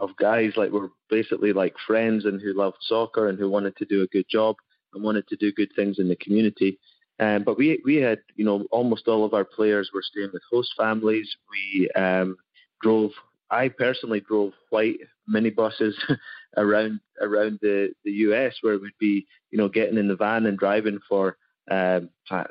of 0.00 0.16
guys 0.16 0.52
like 0.56 0.70
were 0.70 0.90
basically 1.08 1.52
like 1.52 1.74
friends 1.86 2.24
and 2.24 2.40
who 2.40 2.54
loved 2.54 2.78
soccer 2.80 3.28
and 3.28 3.38
who 3.38 3.48
wanted 3.48 3.76
to 3.76 3.84
do 3.84 4.02
a 4.02 4.06
good 4.08 4.26
job 4.28 4.56
and 4.94 5.04
wanted 5.04 5.28
to 5.28 5.36
do 5.36 5.52
good 5.52 5.70
things 5.76 5.98
in 5.98 6.08
the 6.08 6.16
community. 6.16 6.78
Um, 7.20 7.44
but 7.44 7.58
we 7.58 7.80
we 7.84 7.96
had 7.96 8.20
you 8.34 8.44
know 8.44 8.66
almost 8.70 9.06
all 9.06 9.24
of 9.24 9.34
our 9.34 9.44
players 9.44 9.90
were 9.92 10.02
staying 10.02 10.30
with 10.32 10.42
host 10.50 10.72
families. 10.76 11.30
We 11.50 11.90
um, 11.90 12.36
drove. 12.80 13.12
I 13.50 13.68
personally 13.68 14.20
drove 14.20 14.52
white 14.70 15.00
minibuses 15.32 15.94
around 16.56 17.00
around 17.20 17.58
the 17.60 17.92
the 18.04 18.12
US 18.12 18.54
where 18.62 18.78
we'd 18.78 18.92
be 18.98 19.26
you 19.50 19.58
know 19.58 19.68
getting 19.68 19.98
in 19.98 20.08
the 20.08 20.16
van 20.16 20.46
and 20.46 20.58
driving 20.58 20.98
for 21.08 21.36
um, 21.70 22.08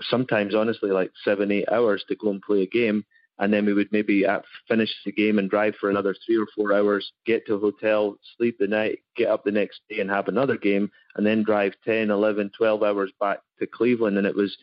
sometimes 0.10 0.53
honestly 0.53 0.91
like 0.91 1.12
seven 1.25 1.51
eight 1.51 1.68
hours 1.72 2.06
to 2.08 2.15
go 2.15 2.29
and 2.29 2.41
play 2.41 2.62
a 2.62 2.68
game 2.68 3.03
and 3.39 3.53
then 3.53 3.65
we 3.65 3.74
would 3.74 3.91
maybe 3.91 4.25
finish 4.67 4.93
the 5.05 5.12
game 5.12 5.39
and 5.39 5.50
drive 5.50 5.74
for 5.79 5.89
another 5.89 6.13
three 6.25 6.38
or 6.38 6.46
four 6.55 6.74
hours, 6.74 7.12
get 7.25 7.46
to 7.48 7.55
a 7.55 7.60
hotel, 7.60 8.17
sleep 8.38 8.58
the 8.60 8.67
night, 8.67 9.00
get 9.15 9.29
up 9.29 9.43
the 9.43 9.51
next 9.51 9.79
day 9.89 10.00
and 10.00 10.10
have 10.10 10.27
another 10.27 10.58
game, 10.58 10.91
and 11.15 11.25
then 11.25 11.43
drive 11.43 11.74
10, 11.86 12.12
11, 12.12 12.51
12 12.58 12.84
hours 12.84 13.12
back 13.19 13.39
to 13.60 13.65
Cleveland. 13.65 14.17
And 14.17 14.27
it 14.27 14.36
was 14.36 14.58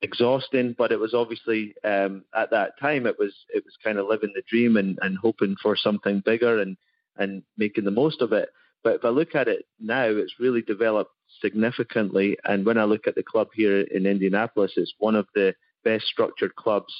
exhausting, 0.00 0.74
but 0.76 0.92
it 0.92 0.98
was 0.98 1.12
obviously 1.12 1.74
um, 1.84 2.24
at 2.34 2.50
that 2.50 2.78
time 2.80 3.06
it 3.06 3.16
was 3.18 3.34
it 3.54 3.64
was 3.64 3.74
kind 3.84 3.98
of 3.98 4.06
living 4.06 4.32
the 4.34 4.42
dream 4.48 4.76
and, 4.76 4.98
and 5.02 5.18
hoping 5.18 5.56
for 5.62 5.76
something 5.76 6.22
bigger 6.24 6.60
and 6.60 6.76
and 7.18 7.42
making 7.58 7.84
the 7.84 7.90
most 7.90 8.22
of 8.22 8.32
it. 8.32 8.48
But 8.82 8.96
if 8.96 9.04
I 9.04 9.08
look 9.08 9.34
at 9.34 9.48
it 9.48 9.66
now, 9.80 10.04
it's 10.04 10.38
really 10.38 10.62
developed 10.62 11.10
significantly. 11.40 12.38
And 12.44 12.64
when 12.64 12.78
I 12.78 12.84
look 12.84 13.06
at 13.06 13.14
the 13.14 13.22
club 13.22 13.48
here 13.54 13.80
in 13.80 14.06
Indianapolis, 14.06 14.72
it's 14.76 14.94
one 14.98 15.16
of 15.16 15.26
the 15.34 15.54
best 15.86 16.06
structured 16.06 16.56
clubs 16.56 16.92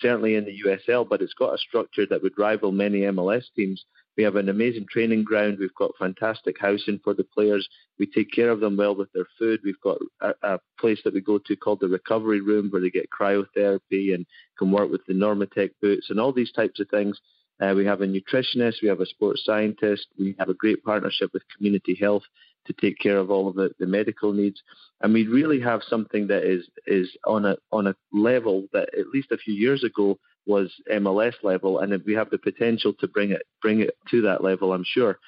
certainly 0.00 0.34
in 0.34 0.44
the 0.44 0.62
USL, 0.66 1.06
but 1.08 1.22
it's 1.22 1.34
got 1.34 1.54
a 1.54 1.58
structure 1.58 2.06
that 2.06 2.22
would 2.22 2.38
rival 2.38 2.72
many 2.72 3.00
MLS 3.00 3.44
teams. 3.54 3.84
We 4.16 4.24
have 4.24 4.36
an 4.36 4.48
amazing 4.48 4.86
training 4.90 5.24
ground. 5.24 5.58
We've 5.60 5.74
got 5.74 5.92
fantastic 5.98 6.56
housing 6.58 7.00
for 7.04 7.14
the 7.14 7.24
players. 7.24 7.68
We 7.98 8.06
take 8.06 8.32
care 8.32 8.50
of 8.50 8.60
them 8.60 8.76
well 8.76 8.94
with 8.94 9.12
their 9.12 9.26
food. 9.38 9.60
We've 9.64 9.80
got 9.82 9.98
a, 10.20 10.32
a 10.42 10.58
place 10.78 11.00
that 11.04 11.14
we 11.14 11.20
go 11.20 11.38
to 11.38 11.56
called 11.56 11.80
the 11.80 11.88
recovery 11.88 12.40
room 12.40 12.68
where 12.70 12.82
they 12.82 12.90
get 12.90 13.08
cryotherapy 13.10 14.14
and 14.14 14.26
can 14.58 14.72
work 14.72 14.90
with 14.90 15.04
the 15.06 15.14
Normatec 15.14 15.70
boots 15.80 16.08
and 16.10 16.18
all 16.18 16.32
these 16.32 16.52
types 16.52 16.80
of 16.80 16.88
things. 16.88 17.18
Uh, 17.60 17.74
we 17.76 17.84
have 17.84 18.00
a 18.00 18.06
nutritionist, 18.06 18.82
we 18.82 18.88
have 18.88 19.00
a 19.00 19.06
sports 19.06 19.42
scientist, 19.44 20.06
we 20.18 20.34
have 20.38 20.48
a 20.48 20.54
great 20.54 20.82
partnership 20.82 21.30
with 21.34 21.42
Community 21.54 21.94
Health 21.94 22.22
to 22.66 22.72
take 22.74 22.98
care 22.98 23.18
of 23.18 23.30
all 23.30 23.48
of 23.48 23.54
the, 23.54 23.70
the 23.78 23.86
medical 23.86 24.32
needs. 24.32 24.62
And 25.00 25.12
we 25.12 25.26
really 25.26 25.60
have 25.60 25.82
something 25.82 26.26
that 26.28 26.44
is 26.44 26.68
is 26.86 27.10
on 27.26 27.44
a 27.46 27.56
on 27.72 27.86
a 27.86 27.96
level 28.12 28.66
that 28.72 28.90
at 28.98 29.08
least 29.08 29.32
a 29.32 29.38
few 29.38 29.54
years 29.54 29.84
ago 29.84 30.18
was 30.46 30.72
MLS 30.90 31.34
level, 31.42 31.78
and 31.78 32.02
we 32.04 32.14
have 32.14 32.30
the 32.30 32.38
potential 32.38 32.92
to 33.00 33.08
bring 33.08 33.30
it 33.30 33.42
bring 33.62 33.80
it 33.80 33.96
to 34.10 34.22
that 34.22 34.42
level. 34.42 34.72
I'm 34.72 34.84
sure. 34.84 35.18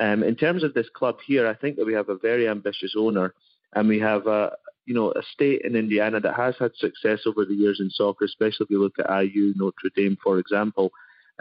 Um, 0.00 0.22
in 0.22 0.34
terms 0.34 0.64
of 0.64 0.72
this 0.72 0.88
club 0.94 1.16
here, 1.26 1.46
I 1.46 1.54
think 1.54 1.76
that 1.76 1.86
we 1.86 1.92
have 1.92 2.08
a 2.08 2.16
very 2.16 2.48
ambitious 2.48 2.94
owner, 2.96 3.34
and 3.74 3.88
we 3.88 3.98
have 4.00 4.26
a 4.26 4.52
you 4.86 4.94
know 4.94 5.12
a 5.12 5.22
state 5.32 5.62
in 5.62 5.76
Indiana 5.76 6.20
that 6.20 6.34
has 6.34 6.54
had 6.58 6.74
success 6.76 7.20
over 7.26 7.44
the 7.44 7.54
years 7.54 7.80
in 7.80 7.90
soccer, 7.90 8.24
especially 8.24 8.64
if 8.64 8.70
you 8.70 8.82
look 8.82 8.98
at 8.98 9.22
IU, 9.22 9.52
Notre 9.56 9.90
Dame, 9.94 10.16
for 10.22 10.38
example. 10.38 10.90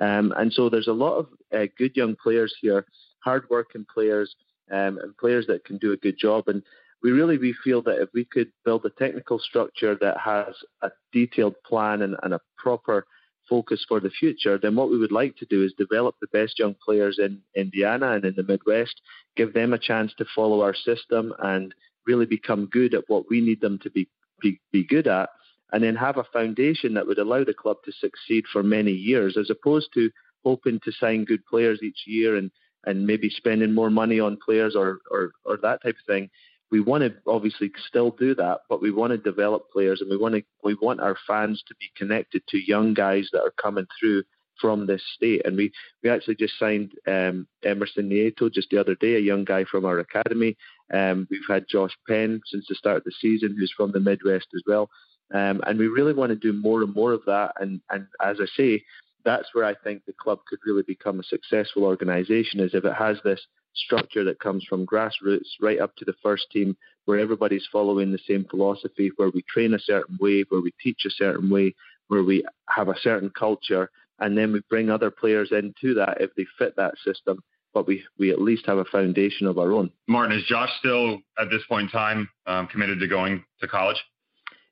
Um, 0.01 0.33
and 0.37 0.51
so 0.53 0.69
there's 0.69 0.87
a 0.87 0.93
lot 0.93 1.17
of 1.17 1.27
uh, 1.53 1.65
good 1.77 1.95
young 1.95 2.15
players 2.15 2.55
here, 2.61 2.85
hard-working 3.19 3.85
players, 3.93 4.33
um, 4.71 4.97
and 5.01 5.17
players 5.17 5.47
that 5.47 5.65
can 5.65 5.77
do 5.77 5.93
a 5.93 5.97
good 5.97 6.17
job. 6.17 6.47
And 6.47 6.63
we 7.01 7.11
really 7.11 7.37
we 7.37 7.55
feel 7.63 7.81
that 7.83 8.01
if 8.01 8.09
we 8.13 8.25
could 8.25 8.51
build 8.65 8.85
a 8.85 8.89
technical 8.89 9.39
structure 9.39 9.95
that 10.01 10.17
has 10.17 10.53
a 10.81 10.91
detailed 11.13 11.55
plan 11.65 12.01
and, 12.01 12.15
and 12.23 12.33
a 12.33 12.41
proper 12.57 13.05
focus 13.49 13.83
for 13.87 13.99
the 13.99 14.09
future, 14.09 14.59
then 14.61 14.75
what 14.75 14.91
we 14.91 14.97
would 14.97 15.11
like 15.11 15.35
to 15.37 15.45
do 15.45 15.63
is 15.63 15.73
develop 15.77 16.15
the 16.21 16.27
best 16.27 16.59
young 16.59 16.75
players 16.85 17.17
in 17.19 17.41
Indiana 17.55 18.11
and 18.11 18.25
in 18.25 18.35
the 18.35 18.43
Midwest, 18.43 19.01
give 19.35 19.53
them 19.53 19.73
a 19.73 19.79
chance 19.79 20.13
to 20.17 20.25
follow 20.35 20.61
our 20.61 20.75
system 20.75 21.33
and 21.39 21.73
really 22.05 22.27
become 22.27 22.67
good 22.71 22.93
at 22.93 23.03
what 23.07 23.25
we 23.29 23.41
need 23.41 23.59
them 23.61 23.79
to 23.79 23.89
be, 23.89 24.07
be, 24.41 24.59
be 24.71 24.83
good 24.83 25.07
at, 25.07 25.29
and 25.71 25.83
then 25.83 25.95
have 25.95 26.17
a 26.17 26.23
foundation 26.31 26.93
that 26.93 27.07
would 27.07 27.19
allow 27.19 27.43
the 27.43 27.53
club 27.53 27.77
to 27.85 27.91
succeed 27.91 28.45
for 28.51 28.61
many 28.61 28.91
years, 28.91 29.37
as 29.37 29.49
opposed 29.49 29.89
to 29.93 30.09
hoping 30.43 30.79
to 30.83 30.91
sign 30.91 31.25
good 31.25 31.45
players 31.45 31.79
each 31.81 32.03
year 32.05 32.35
and, 32.35 32.51
and 32.85 33.05
maybe 33.05 33.29
spending 33.29 33.73
more 33.73 33.89
money 33.89 34.19
on 34.19 34.37
players 34.43 34.75
or, 34.75 34.99
or, 35.11 35.31
or 35.45 35.57
that 35.57 35.81
type 35.83 35.95
of 35.95 36.05
thing 36.07 36.29
we 36.71 36.79
want 36.79 37.03
to 37.03 37.13
obviously 37.27 37.71
still 37.87 38.11
do 38.11 38.35
that, 38.35 38.59
but 38.69 38.81
we 38.81 38.91
want 38.91 39.11
to 39.11 39.17
develop 39.17 39.71
players 39.71 40.01
and 40.01 40.09
we 40.09 40.17
want 40.17 40.35
to 40.35 40.43
we 40.63 40.75
want 40.75 40.99
our 40.99 41.17
fans 41.27 41.63
to 41.67 41.75
be 41.79 41.87
connected 41.97 42.43
to 42.47 42.59
young 42.59 42.93
guys 42.93 43.27
that 43.31 43.41
are 43.41 43.53
coming 43.59 43.87
through 43.99 44.23
from 44.59 44.85
this 44.85 45.01
state. 45.15 45.41
And 45.45 45.55
we, 45.55 45.71
we 46.03 46.09
actually 46.09 46.35
just 46.35 46.59
signed 46.59 46.91
um, 47.07 47.47
Emerson 47.63 48.09
Nieto 48.09 48.51
just 48.51 48.69
the 48.69 48.77
other 48.77 48.95
day, 48.95 49.15
a 49.15 49.19
young 49.19 49.45
guy 49.45 49.63
from 49.63 49.85
our 49.85 49.99
academy. 49.99 50.57
Um, 50.93 51.27
we've 51.31 51.39
had 51.47 51.65
Josh 51.69 51.95
Penn 52.07 52.41
since 52.45 52.65
the 52.67 52.75
start 52.75 52.97
of 52.97 53.03
the 53.05 53.13
season, 53.21 53.55
who's 53.57 53.73
from 53.75 53.91
the 53.91 54.01
Midwest 54.01 54.47
as 54.53 54.61
well. 54.67 54.89
Um, 55.33 55.61
and 55.65 55.77
we 55.79 55.87
really 55.87 56.13
want 56.13 56.31
to 56.31 56.35
do 56.35 56.53
more 56.53 56.83
and 56.83 56.93
more 56.93 57.13
of 57.13 57.21
that. 57.25 57.53
And, 57.59 57.81
and 57.89 58.07
as 58.21 58.37
I 58.41 58.47
say, 58.57 58.83
that's 59.25 59.49
where 59.53 59.65
I 59.65 59.75
think 59.75 60.05
the 60.05 60.13
club 60.13 60.39
could 60.47 60.59
really 60.65 60.83
become 60.83 61.19
a 61.19 61.23
successful 61.23 61.83
organisation, 61.83 62.59
is 62.59 62.73
if 62.73 62.85
it 62.85 62.93
has 62.93 63.17
this 63.23 63.41
structure 63.75 64.23
that 64.23 64.39
comes 64.39 64.65
from 64.65 64.85
grassroots 64.85 65.47
right 65.61 65.79
up 65.79 65.95
to 65.97 66.05
the 66.05 66.15
first 66.23 66.47
team, 66.51 66.75
where 67.05 67.19
everybody's 67.19 67.67
following 67.71 68.11
the 68.11 68.19
same 68.27 68.45
philosophy, 68.49 69.11
where 69.15 69.29
we 69.33 69.43
train 69.43 69.73
a 69.73 69.79
certain 69.79 70.17
way, 70.19 70.43
where 70.49 70.61
we 70.61 70.73
teach 70.81 71.01
a 71.05 71.11
certain 71.11 71.49
way, 71.49 71.73
where 72.07 72.23
we 72.23 72.43
have 72.67 72.89
a 72.89 72.99
certain 72.99 73.29
culture, 73.29 73.89
and 74.19 74.37
then 74.37 74.51
we 74.51 74.61
bring 74.69 74.89
other 74.89 75.11
players 75.11 75.51
into 75.51 75.93
that 75.93 76.19
if 76.19 76.33
they 76.35 76.45
fit 76.57 76.75
that 76.75 76.95
system. 77.05 77.41
But 77.73 77.85
we, 77.85 78.03
we 78.17 78.31
at 78.31 78.41
least 78.41 78.65
have 78.65 78.79
a 78.79 78.85
foundation 78.85 79.45
of 79.45 79.59
our 79.59 79.71
own. 79.71 79.91
Martin, 80.07 80.37
is 80.37 80.43
Josh 80.45 80.71
still 80.79 81.19
at 81.37 81.51
this 81.51 81.61
point 81.69 81.83
in 81.83 81.89
time 81.89 82.29
um, 82.47 82.67
committed 82.67 82.99
to 82.99 83.07
going 83.07 83.43
to 83.61 83.67
college? 83.67 83.97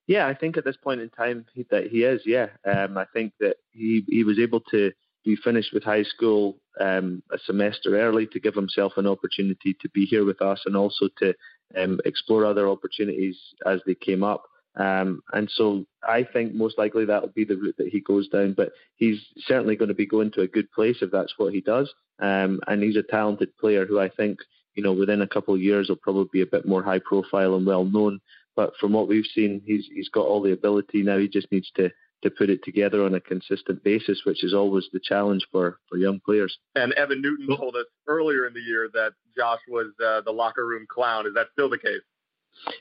Yeah, 0.08 0.26
I 0.26 0.34
think 0.34 0.58
at 0.58 0.64
this 0.64 0.78
point 0.78 1.02
in 1.02 1.10
time 1.10 1.46
he, 1.54 1.66
that 1.70 1.88
he 1.88 2.04
is. 2.04 2.22
Yeah, 2.26 2.48
um, 2.66 2.98
I 2.98 3.06
think 3.14 3.34
that 3.40 3.58
he 3.72 4.04
he 4.08 4.24
was 4.24 4.40
able 4.40 4.62
to 4.72 4.92
be 5.26 5.36
finished 5.36 5.74
with 5.74 5.84
high 5.84 6.04
school 6.04 6.58
um, 6.80 7.22
a 7.32 7.38
semester 7.46 8.00
early 8.00 8.26
to 8.28 8.40
give 8.40 8.56
himself 8.56 8.94
an 8.96 9.06
opportunity 9.06 9.76
to 9.82 9.90
be 9.90 10.06
here 10.06 10.26
with 10.26 10.42
us 10.42 10.62
and 10.66 10.76
also 10.78 11.10
to 11.18 11.34
um, 11.78 12.00
explore 12.06 12.46
other 12.46 12.70
opportunities 12.70 13.38
as 13.66 13.82
they 13.86 13.96
came 13.96 14.24
up. 14.24 14.44
Um, 14.78 15.22
and 15.34 15.50
so 15.52 15.86
I 16.08 16.24
think 16.24 16.54
most 16.54 16.78
likely 16.78 17.04
that 17.06 17.22
will 17.22 17.30
be 17.30 17.44
the 17.44 17.58
route 17.58 17.76
that 17.78 17.90
he 17.90 18.00
goes 18.00 18.30
down. 18.30 18.54
But 18.54 18.72
he's 18.96 19.20
certainly 19.40 19.76
going 19.76 19.90
to 19.90 19.96
be 19.96 20.06
going 20.06 20.32
to 20.32 20.42
a 20.42 20.48
good 20.48 20.72
place 20.72 20.98
if 21.02 21.12
that's 21.12 21.34
what 21.38 21.54
he 21.54 21.62
does. 21.62 21.92
Um, 22.20 22.62
and 22.68 22.82
he's 22.82 22.96
a 22.96 23.04
talented 23.04 23.58
player 23.58 23.86
who 23.86 24.00
I 24.00 24.10
think, 24.10 24.40
you 24.76 24.84
know, 24.84 24.94
within 24.94 25.22
a 25.22 25.28
couple 25.28 25.54
of 25.54 25.62
years 25.62 25.90
will 25.90 25.98
probably 25.98 26.30
be 26.32 26.42
a 26.42 26.46
bit 26.46 26.68
more 26.68 26.84
high 26.84 27.00
profile 27.00 27.56
and 27.56 27.66
well 27.66 27.86
known. 27.86 28.20
But 28.58 28.74
from 28.80 28.92
what 28.92 29.08
we've 29.08 29.26
seen, 29.34 29.62
he's 29.64 29.86
he's 29.94 30.10
got 30.10 30.26
all 30.26 30.42
the 30.42 30.52
ability 30.52 31.04
now. 31.04 31.18
He 31.20 31.30
just 31.30 31.50
needs 31.52 31.72
to 31.76 31.90
to 32.24 32.32
put 32.32 32.50
it 32.50 32.64
together 32.64 33.06
on 33.06 33.14
a 33.14 33.20
consistent 33.20 33.84
basis, 33.84 34.22
which 34.26 34.44
is 34.44 34.54
always 34.54 34.86
the 34.92 35.00
challenge 35.00 35.46
for, 35.52 35.78
for 35.88 36.00
young 36.00 36.20
players. 36.26 36.58
And 36.76 36.92
Evan 36.94 37.22
Newton 37.22 37.56
told 37.56 37.76
us 37.76 37.86
earlier 38.08 38.48
in 38.48 38.56
the 38.56 38.60
year 38.60 38.90
that 38.92 39.12
Josh 39.36 39.60
was 39.70 39.94
uh, 40.04 40.22
the 40.22 40.32
locker 40.32 40.66
room 40.66 40.88
clown. 40.90 41.28
Is 41.28 41.36
that 41.36 41.48
still 41.54 41.70
the 41.70 41.78
case? 41.78 42.02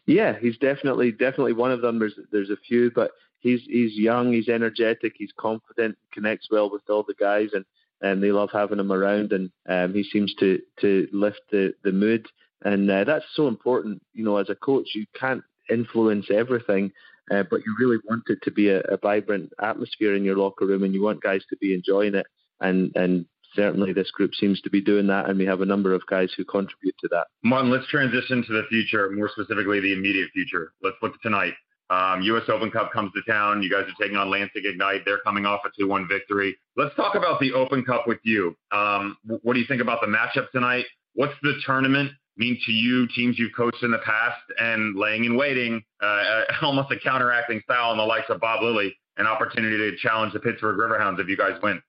Yeah, 0.07 0.39
he's 0.41 0.57
definitely 0.57 1.13
definitely 1.13 1.53
one 1.53 1.71
of 1.71 1.83
them. 1.83 1.99
There's 1.99 2.19
there's 2.33 2.51
a 2.51 2.57
few, 2.57 2.91
but 2.91 3.11
he's 3.41 3.61
he's 3.67 3.93
young, 3.95 4.33
he's 4.33 4.49
energetic, 4.49 5.13
he's 5.17 5.33
confident, 5.39 5.99
connects 6.13 6.49
well 6.51 6.71
with 6.71 6.89
all 6.89 7.05
the 7.07 7.15
guys, 7.21 7.51
and 7.53 7.67
and 8.01 8.23
they 8.23 8.33
love 8.33 8.49
having 8.51 8.79
him 8.79 8.91
around. 8.91 9.33
And 9.33 9.51
um, 9.69 9.93
he 9.93 10.03
seems 10.03 10.35
to 10.37 10.59
to 10.81 11.07
lift 11.13 11.43
the 11.51 11.75
the 11.85 11.93
mood, 11.93 12.27
and 12.63 12.91
uh, 12.91 13.05
that's 13.05 13.27
so 13.35 13.49
important. 13.49 14.01
You 14.15 14.25
know, 14.25 14.39
as 14.39 14.49
a 14.49 14.55
coach, 14.55 14.89
you 14.95 15.05
can't 15.15 15.45
influence 15.71 16.27
everything, 16.31 16.93
uh, 17.31 17.43
but 17.51 17.61
you 17.67 17.75
really 17.79 17.99
want 18.09 18.25
it 18.29 18.39
to 18.43 18.51
be 18.51 18.69
a, 18.69 18.81
a, 18.81 18.97
vibrant 18.97 19.53
atmosphere 19.61 20.15
in 20.15 20.25
your 20.25 20.37
locker 20.37 20.67
room, 20.67 20.85
and 20.85 20.95
you 20.95 21.03
want 21.03 21.23
guys 21.23 21.43
to 21.51 21.57
be 21.57 21.75
enjoying 21.75 22.15
it. 22.15 22.27
And 22.61 22.93
and 22.95 23.27
certainly 23.55 23.93
this 23.93 24.11
group 24.11 24.35
seems 24.35 24.61
to 24.63 24.71
be 24.71 24.81
doing 24.81 25.07
that, 25.09 25.29
and 25.29 25.39
we 25.39 25.47
have 25.47 25.61
a 25.61 25.67
number 25.67 25.93
of 25.93 26.07
guys 26.07 26.33
who 26.37 26.45
contribute 26.45 26.95
to 27.01 27.09
that. 27.09 27.27
Martin, 27.43 27.71
let's 27.71 27.89
transition 27.89 28.45
to 28.47 28.53
the 28.53 28.63
future, 28.69 29.11
more 29.11 29.29
specifically 29.29 29.81
the 29.81 29.93
immediate 29.93 30.31
future. 30.33 30.73
Let's 30.83 30.97
look 31.03 31.21
tonight. 31.23 31.55
Um, 31.89 32.21
U.S. 32.23 32.45
Open 32.49 32.71
Cup 32.71 32.93
comes 32.93 33.13
to 33.13 33.23
town. 33.31 33.63
You 33.63 33.71
guys 33.71 33.85
are 33.85 34.03
taking 34.03 34.17
on 34.17 34.29
Lansing 34.29 34.63
Ignite. 34.65 35.03
They're 35.05 35.21
coming 35.21 35.47
off 35.47 35.61
a 35.65 35.83
2-1 35.83 36.09
victory. 36.09 36.57
Let's 36.77 36.95
talk 36.97 37.15
about 37.15 37.39
the 37.39 37.53
Open 37.53 37.85
Cup 37.85 38.09
with 38.09 38.19
you. 38.25 38.57
Um, 38.73 39.17
what 39.43 39.55
do 39.55 39.61
you 39.61 39.67
think 39.67 39.81
about 39.81 40.01
the 40.01 40.09
matchup 40.09 40.51
tonight? 40.51 40.85
What's 41.15 41.35
the 41.43 41.55
tournament 41.65 42.11
mean 42.37 42.59
to 42.67 42.73
you, 42.73 43.07
teams 43.09 43.39
you've 43.39 43.55
coached 43.57 43.83
in 43.83 43.91
the 43.91 43.99
past, 43.99 44.41
and 44.59 44.97
laying 44.97 45.25
in 45.25 45.37
waiting, 45.37 45.83
uh, 46.03 46.43
almost 46.63 46.91
a 46.93 46.99
counteracting 46.99 47.61
style 47.65 47.93
in 47.93 47.99
the 47.99 48.05
likes 48.05 48.29
of 48.29 48.41
Bob 48.41 48.63
Lilley, 48.63 48.95
an 49.17 49.27
opportunity 49.27 49.77
to 49.91 49.97
challenge 49.97 50.33
the 50.33 50.41
Pittsburgh 50.41 50.79
Riverhounds 50.79 51.21
if 51.21 51.29
you 51.29 51.37
guys 51.37 51.61
win? 51.63 51.81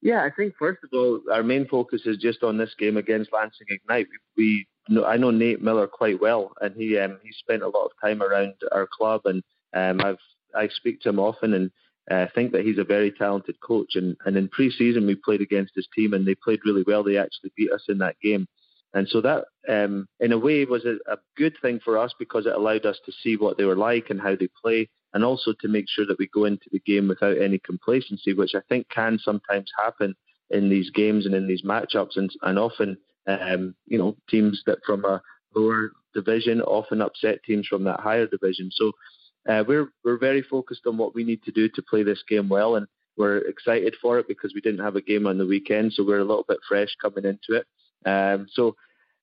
Yeah, 0.00 0.24
I 0.24 0.30
think 0.36 0.54
first 0.58 0.80
of 0.82 0.90
all, 0.92 1.20
our 1.32 1.44
main 1.44 1.68
focus 1.68 2.02
is 2.06 2.16
just 2.16 2.42
on 2.42 2.58
this 2.58 2.74
game 2.76 2.96
against 2.96 3.32
Lansing 3.32 3.68
Ignite. 3.68 4.08
We, 4.36 4.66
we 4.88 5.04
I 5.04 5.16
know 5.16 5.30
Nate 5.30 5.62
Miller 5.62 5.86
quite 5.86 6.20
well, 6.20 6.52
and 6.60 6.74
he 6.74 6.98
um, 6.98 7.20
he 7.22 7.30
spent 7.32 7.62
a 7.62 7.68
lot 7.68 7.84
of 7.84 7.92
time 8.02 8.20
around 8.20 8.54
our 8.72 8.88
club, 8.92 9.20
and 9.26 9.44
um, 9.74 10.04
I've 10.04 10.18
I 10.56 10.68
speak 10.68 11.00
to 11.02 11.08
him 11.10 11.20
often, 11.20 11.54
and 11.54 11.70
uh, 12.10 12.26
think 12.34 12.52
that 12.52 12.64
he's 12.64 12.78
a 12.78 12.84
very 12.84 13.12
talented 13.12 13.60
coach. 13.60 13.94
And, 13.94 14.16
and 14.26 14.36
in 14.36 14.48
pre-season, 14.48 15.06
we 15.06 15.14
played 15.14 15.40
against 15.40 15.74
his 15.74 15.86
team, 15.94 16.14
and 16.14 16.26
they 16.26 16.34
played 16.34 16.60
really 16.64 16.82
well. 16.86 17.04
They 17.04 17.16
actually 17.16 17.52
beat 17.56 17.70
us 17.70 17.84
in 17.88 17.98
that 17.98 18.16
game. 18.20 18.48
And 18.94 19.08
so 19.08 19.20
that, 19.22 19.44
um, 19.68 20.06
in 20.20 20.32
a 20.32 20.38
way, 20.38 20.64
was 20.64 20.84
a, 20.84 20.96
a, 21.10 21.16
good 21.36 21.54
thing 21.62 21.80
for 21.82 21.96
us 21.96 22.14
because 22.18 22.44
it 22.46 22.54
allowed 22.54 22.84
us 22.84 22.98
to 23.06 23.12
see 23.22 23.36
what 23.36 23.56
they 23.56 23.64
were 23.64 23.76
like 23.76 24.10
and 24.10 24.20
how 24.20 24.36
they 24.36 24.48
play, 24.62 24.88
and 25.14 25.24
also 25.24 25.54
to 25.60 25.68
make 25.68 25.86
sure 25.88 26.06
that 26.06 26.18
we 26.18 26.28
go 26.28 26.44
into 26.44 26.66
the 26.70 26.80
game 26.80 27.08
without 27.08 27.40
any 27.40 27.58
complacency, 27.58 28.34
which 28.34 28.54
I 28.54 28.60
think 28.68 28.88
can 28.90 29.18
sometimes 29.18 29.70
happen 29.82 30.14
in 30.50 30.68
these 30.68 30.90
games 30.90 31.24
and 31.24 31.34
in 31.34 31.48
these 31.48 31.62
matchups. 31.62 32.16
And, 32.16 32.30
and 32.42 32.58
often, 32.58 32.98
um, 33.26 33.74
you 33.86 33.96
know, 33.96 34.16
teams 34.28 34.62
that 34.66 34.78
from 34.84 35.04
a 35.04 35.22
lower 35.54 35.92
division 36.14 36.60
often 36.60 37.00
upset 37.00 37.42
teams 37.44 37.66
from 37.66 37.84
that 37.84 38.00
higher 38.00 38.26
division. 38.26 38.70
So 38.72 38.92
uh, 39.48 39.64
we're 39.66 39.88
we're 40.04 40.18
very 40.18 40.42
focused 40.42 40.86
on 40.86 40.96
what 40.96 41.14
we 41.14 41.24
need 41.24 41.42
to 41.44 41.52
do 41.52 41.68
to 41.70 41.82
play 41.82 42.02
this 42.02 42.22
game 42.28 42.48
well, 42.48 42.76
and 42.76 42.86
we're 43.16 43.38
excited 43.38 43.94
for 44.00 44.18
it 44.18 44.28
because 44.28 44.52
we 44.54 44.60
didn't 44.60 44.84
have 44.84 44.96
a 44.96 45.02
game 45.02 45.26
on 45.26 45.38
the 45.38 45.46
weekend, 45.46 45.92
so 45.92 46.04
we're 46.04 46.20
a 46.20 46.24
little 46.24 46.44
bit 46.46 46.58
fresh 46.68 46.94
coming 47.00 47.24
into 47.24 47.58
it. 47.58 47.66
Um, 48.04 48.46
so 48.52 48.76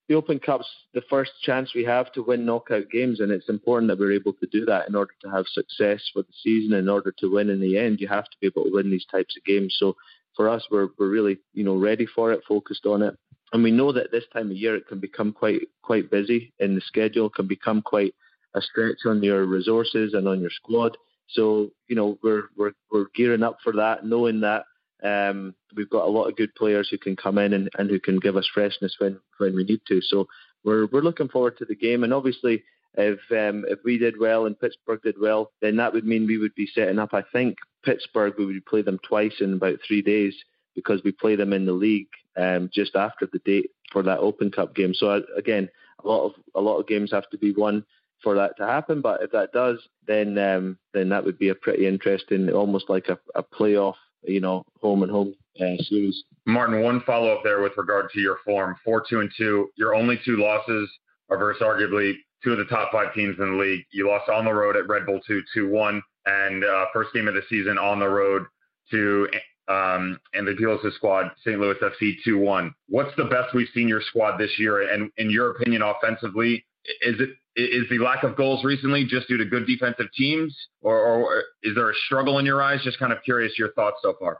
the 0.09 0.15
Open 0.15 0.39
Cup's 0.39 0.67
the 0.93 1.03
first 1.07 1.31
chance 1.43 1.73
we 1.75 1.83
have 1.85 2.11
to 2.13 2.23
win 2.23 2.45
knockout 2.45 2.89
games, 2.89 3.19
and 3.19 3.31
it's 3.31 3.47
important 3.47 3.89
that 3.89 3.99
we're 3.99 4.11
able 4.11 4.33
to 4.33 4.47
do 4.47 4.65
that 4.65 4.89
in 4.89 4.95
order 4.95 5.13
to 5.21 5.29
have 5.29 5.45
success 5.47 6.01
for 6.11 6.23
the 6.23 6.33
season. 6.43 6.77
In 6.77 6.89
order 6.89 7.13
to 7.19 7.31
win 7.31 7.49
in 7.49 7.61
the 7.61 7.77
end, 7.77 8.01
you 8.01 8.07
have 8.07 8.25
to 8.25 8.37
be 8.41 8.47
able 8.47 8.63
to 8.63 8.73
win 8.73 8.89
these 8.89 9.05
types 9.05 9.37
of 9.37 9.45
games. 9.45 9.75
So 9.77 9.95
for 10.35 10.49
us, 10.49 10.65
we're 10.71 10.89
we're 10.97 11.09
really 11.09 11.37
you 11.53 11.63
know 11.63 11.75
ready 11.75 12.07
for 12.07 12.31
it, 12.31 12.41
focused 12.47 12.87
on 12.87 13.03
it, 13.03 13.15
and 13.53 13.63
we 13.63 13.69
know 13.69 13.91
that 13.91 14.11
this 14.11 14.25
time 14.33 14.49
of 14.49 14.57
year 14.57 14.75
it 14.75 14.87
can 14.87 14.99
become 14.99 15.31
quite 15.31 15.61
quite 15.83 16.09
busy 16.09 16.53
in 16.59 16.73
the 16.73 16.81
schedule, 16.81 17.29
can 17.29 17.47
become 17.47 17.83
quite 17.83 18.15
a 18.55 18.61
stretch 18.61 19.05
on 19.05 19.21
your 19.21 19.45
resources 19.45 20.15
and 20.15 20.27
on 20.27 20.41
your 20.41 20.49
squad. 20.49 20.97
So 21.27 21.69
you 21.87 21.95
know 21.95 22.17
we're 22.23 22.45
we're 22.57 22.73
we're 22.91 23.07
gearing 23.15 23.43
up 23.43 23.57
for 23.63 23.73
that, 23.73 24.05
knowing 24.05 24.41
that 24.41 24.65
um, 25.03 25.55
we've 25.75 25.89
got 25.89 26.05
a 26.05 26.11
lot 26.11 26.27
of 26.27 26.35
good 26.35 26.53
players 26.55 26.89
who 26.89 26.97
can 26.97 27.15
come 27.15 27.37
in 27.37 27.53
and, 27.53 27.69
and 27.77 27.89
who 27.89 27.99
can 27.99 28.19
give 28.19 28.35
us 28.35 28.49
freshness 28.53 28.95
when, 28.99 29.19
when 29.37 29.55
we 29.55 29.63
need 29.63 29.81
to. 29.87 30.01
So 30.01 30.27
we're 30.63 30.87
we're 30.87 31.01
looking 31.01 31.29
forward 31.29 31.57
to 31.57 31.65
the 31.65 31.75
game. 31.75 32.03
And 32.03 32.13
obviously, 32.13 32.63
if 32.95 33.19
um, 33.31 33.65
if 33.67 33.79
we 33.85 33.97
did 33.97 34.19
well 34.19 34.45
and 34.45 34.59
Pittsburgh 34.59 35.01
did 35.01 35.15
well, 35.19 35.51
then 35.61 35.77
that 35.77 35.93
would 35.93 36.05
mean 36.05 36.27
we 36.27 36.37
would 36.37 36.55
be 36.55 36.67
setting 36.67 36.99
up. 36.99 37.13
I 37.13 37.23
think 37.31 37.57
Pittsburgh 37.83 38.33
we 38.37 38.45
would 38.45 38.65
play 38.65 38.81
them 38.81 38.99
twice 39.07 39.35
in 39.39 39.53
about 39.53 39.79
three 39.87 40.01
days 40.01 40.35
because 40.75 41.01
we 41.03 41.11
play 41.11 41.35
them 41.35 41.53
in 41.53 41.65
the 41.65 41.73
league 41.73 42.07
um, 42.37 42.69
just 42.73 42.95
after 42.95 43.27
the 43.31 43.39
date 43.39 43.71
for 43.91 44.03
that 44.03 44.19
Open 44.19 44.51
Cup 44.51 44.75
game. 44.75 44.93
So 44.93 45.09
uh, 45.09 45.21
again, 45.37 45.69
a 46.03 46.07
lot 46.07 46.25
of 46.25 46.31
a 46.55 46.61
lot 46.61 46.77
of 46.79 46.87
games 46.87 47.11
have 47.11 47.29
to 47.29 47.37
be 47.37 47.51
won 47.51 47.85
for 48.23 48.35
that 48.35 48.57
to 48.57 48.65
happen. 48.65 49.01
But 49.01 49.21
if 49.21 49.31
that 49.31 49.51
does, 49.53 49.79
then 50.07 50.37
um, 50.37 50.77
then 50.93 51.09
that 51.09 51.23
would 51.23 51.39
be 51.39 51.49
a 51.49 51.55
pretty 51.55 51.87
interesting, 51.87 52.49
almost 52.49 52.89
like 52.89 53.07
a, 53.09 53.19
a 53.35 53.43
playoff, 53.43 53.95
you 54.23 54.39
know, 54.39 54.63
home 54.81 55.03
and 55.03 55.11
home 55.11 55.33
uh, 55.59 55.81
series. 55.83 56.23
Martin, 56.45 56.81
one 56.81 57.01
follow 57.01 57.31
up 57.33 57.41
there 57.43 57.61
with 57.61 57.73
regard 57.77 58.09
to 58.11 58.19
your 58.19 58.37
form: 58.45 58.75
four, 58.83 59.03
two, 59.07 59.19
and 59.19 59.31
two. 59.37 59.69
Your 59.75 59.95
only 59.95 60.19
two 60.23 60.37
losses 60.37 60.89
are 61.29 61.37
versus 61.37 61.61
arguably 61.61 62.13
two 62.43 62.51
of 62.51 62.57
the 62.57 62.65
top 62.65 62.91
five 62.91 63.13
teams 63.13 63.37
in 63.39 63.57
the 63.57 63.61
league. 63.61 63.85
You 63.91 64.07
lost 64.07 64.29
on 64.29 64.45
the 64.45 64.53
road 64.53 64.75
at 64.75 64.87
Red 64.87 65.05
Bull 65.05 65.19
2 65.25 65.41
2 65.53 65.69
1, 65.69 66.01
and 66.25 66.63
uh, 66.63 66.85
first 66.93 67.13
game 67.13 67.27
of 67.27 67.33
the 67.33 67.41
season 67.49 67.77
on 67.77 67.99
the 67.99 68.07
road 68.07 68.45
to 68.91 69.27
um, 69.67 70.19
and 70.33 70.47
the 70.47 70.55
Dealers 70.55 70.81
squad, 70.95 71.31
St. 71.45 71.59
Louis 71.59 71.75
FC 71.81 72.13
2 72.25 72.39
1. 72.39 72.73
What's 72.87 73.15
the 73.17 73.25
best 73.25 73.53
we've 73.53 73.67
seen 73.73 73.87
your 73.87 74.01
squad 74.01 74.37
this 74.37 74.57
year? 74.57 74.91
And 74.91 75.11
in 75.17 75.29
your 75.29 75.51
opinion, 75.51 75.83
offensively, 75.83 76.65
is 77.01 77.19
it 77.19 77.29
is 77.59 77.89
the 77.89 77.99
lack 77.99 78.23
of 78.23 78.35
goals 78.35 78.63
recently 78.63 79.05
just 79.05 79.27
due 79.27 79.37
to 79.37 79.45
good 79.45 79.65
defensive 79.67 80.07
teams, 80.15 80.55
or, 80.81 80.97
or 80.99 81.43
is 81.63 81.75
there 81.75 81.89
a 81.89 81.93
struggle 82.05 82.39
in 82.39 82.45
your 82.45 82.61
eyes? 82.61 82.81
Just 82.83 82.99
kind 82.99 83.11
of 83.11 83.19
curious 83.23 83.57
your 83.57 83.71
thoughts 83.73 83.97
so 84.01 84.15
far. 84.19 84.39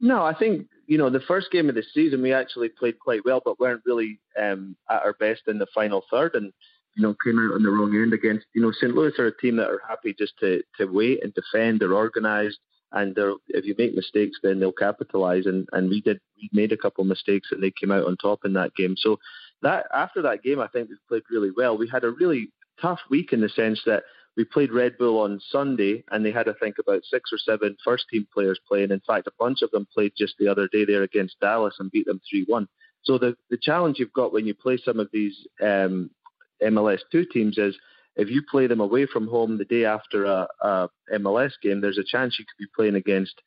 No, 0.00 0.24
I 0.24 0.34
think 0.34 0.66
you 0.86 0.98
know 0.98 1.10
the 1.10 1.20
first 1.20 1.50
game 1.50 1.68
of 1.68 1.74
the 1.74 1.84
season 1.94 2.22
we 2.22 2.32
actually 2.32 2.68
played 2.68 2.98
quite 2.98 3.24
well, 3.24 3.40
but 3.44 3.58
weren't 3.58 3.82
really 3.86 4.20
um, 4.40 4.76
at 4.90 5.02
our 5.02 5.14
best 5.14 5.42
in 5.48 5.58
the 5.58 5.66
final 5.74 6.02
third, 6.10 6.34
and 6.34 6.52
you 6.96 7.02
know 7.02 7.14
came 7.24 7.38
out 7.38 7.54
on 7.54 7.62
the 7.62 7.70
wrong 7.70 7.94
end 7.94 8.12
against 8.12 8.46
you 8.54 8.62
know 8.62 8.72
St. 8.72 8.94
Louis 8.94 9.18
are 9.18 9.26
a 9.26 9.36
team 9.36 9.56
that 9.56 9.70
are 9.70 9.82
happy 9.88 10.14
just 10.18 10.34
to 10.40 10.62
to 10.78 10.86
wait 10.86 11.22
and 11.22 11.32
defend. 11.34 11.80
They're 11.80 11.94
organised, 11.94 12.58
and 12.92 13.14
they're, 13.14 13.34
if 13.48 13.64
you 13.64 13.74
make 13.78 13.94
mistakes, 13.94 14.38
then 14.42 14.60
they'll 14.60 14.72
capitalise. 14.72 15.46
And 15.46 15.66
and 15.72 15.88
we 15.88 16.02
did 16.02 16.20
we 16.36 16.50
made 16.52 16.72
a 16.72 16.76
couple 16.76 17.02
of 17.02 17.08
mistakes, 17.08 17.48
and 17.50 17.62
they 17.62 17.70
came 17.70 17.90
out 17.90 18.06
on 18.06 18.16
top 18.16 18.40
in 18.44 18.52
that 18.52 18.74
game. 18.74 18.96
So 18.98 19.18
that 19.62 19.86
after 19.94 20.22
that 20.22 20.42
game, 20.42 20.60
I 20.60 20.68
think 20.68 20.88
we 20.88 20.96
played 21.08 21.22
really 21.30 21.50
well. 21.56 21.76
We 21.76 21.88
had 21.88 22.04
a 22.04 22.10
really 22.10 22.50
tough 22.80 23.00
week 23.10 23.32
in 23.32 23.40
the 23.40 23.48
sense 23.48 23.80
that 23.86 24.02
we 24.36 24.44
played 24.44 24.70
Red 24.70 24.98
Bull 24.98 25.18
on 25.18 25.40
Sunday, 25.50 26.04
and 26.10 26.24
they 26.24 26.30
had, 26.30 26.48
I 26.48 26.52
think, 26.60 26.76
about 26.78 27.04
six 27.04 27.30
or 27.32 27.38
seven 27.38 27.76
first 27.82 28.04
team 28.10 28.26
players 28.32 28.60
playing. 28.68 28.90
In 28.90 29.00
fact, 29.06 29.26
a 29.26 29.32
bunch 29.38 29.62
of 29.62 29.70
them 29.70 29.86
played 29.92 30.12
just 30.16 30.34
the 30.38 30.48
other 30.48 30.68
day 30.68 30.84
there 30.84 31.02
against 31.02 31.40
Dallas 31.40 31.74
and 31.78 31.90
beat 31.90 32.06
them 32.06 32.20
3 32.30 32.44
1. 32.46 32.68
So 33.04 33.18
the, 33.18 33.36
the 33.50 33.58
challenge 33.60 33.98
you've 33.98 34.12
got 34.12 34.32
when 34.32 34.46
you 34.46 34.54
play 34.54 34.76
some 34.76 35.00
of 35.00 35.08
these 35.12 35.34
um, 35.62 36.10
MLS 36.62 36.98
2 37.12 37.24
teams 37.32 37.56
is 37.56 37.76
if 38.16 38.28
you 38.28 38.42
play 38.50 38.66
them 38.66 38.80
away 38.80 39.06
from 39.06 39.26
home 39.26 39.56
the 39.56 39.64
day 39.64 39.84
after 39.84 40.24
a, 40.24 40.48
a 40.60 40.88
MLS 41.14 41.52
game, 41.62 41.80
there's 41.80 41.98
a 41.98 42.04
chance 42.04 42.38
you 42.38 42.44
could 42.44 42.62
be 42.62 42.70
playing 42.74 42.96
against 42.96 43.40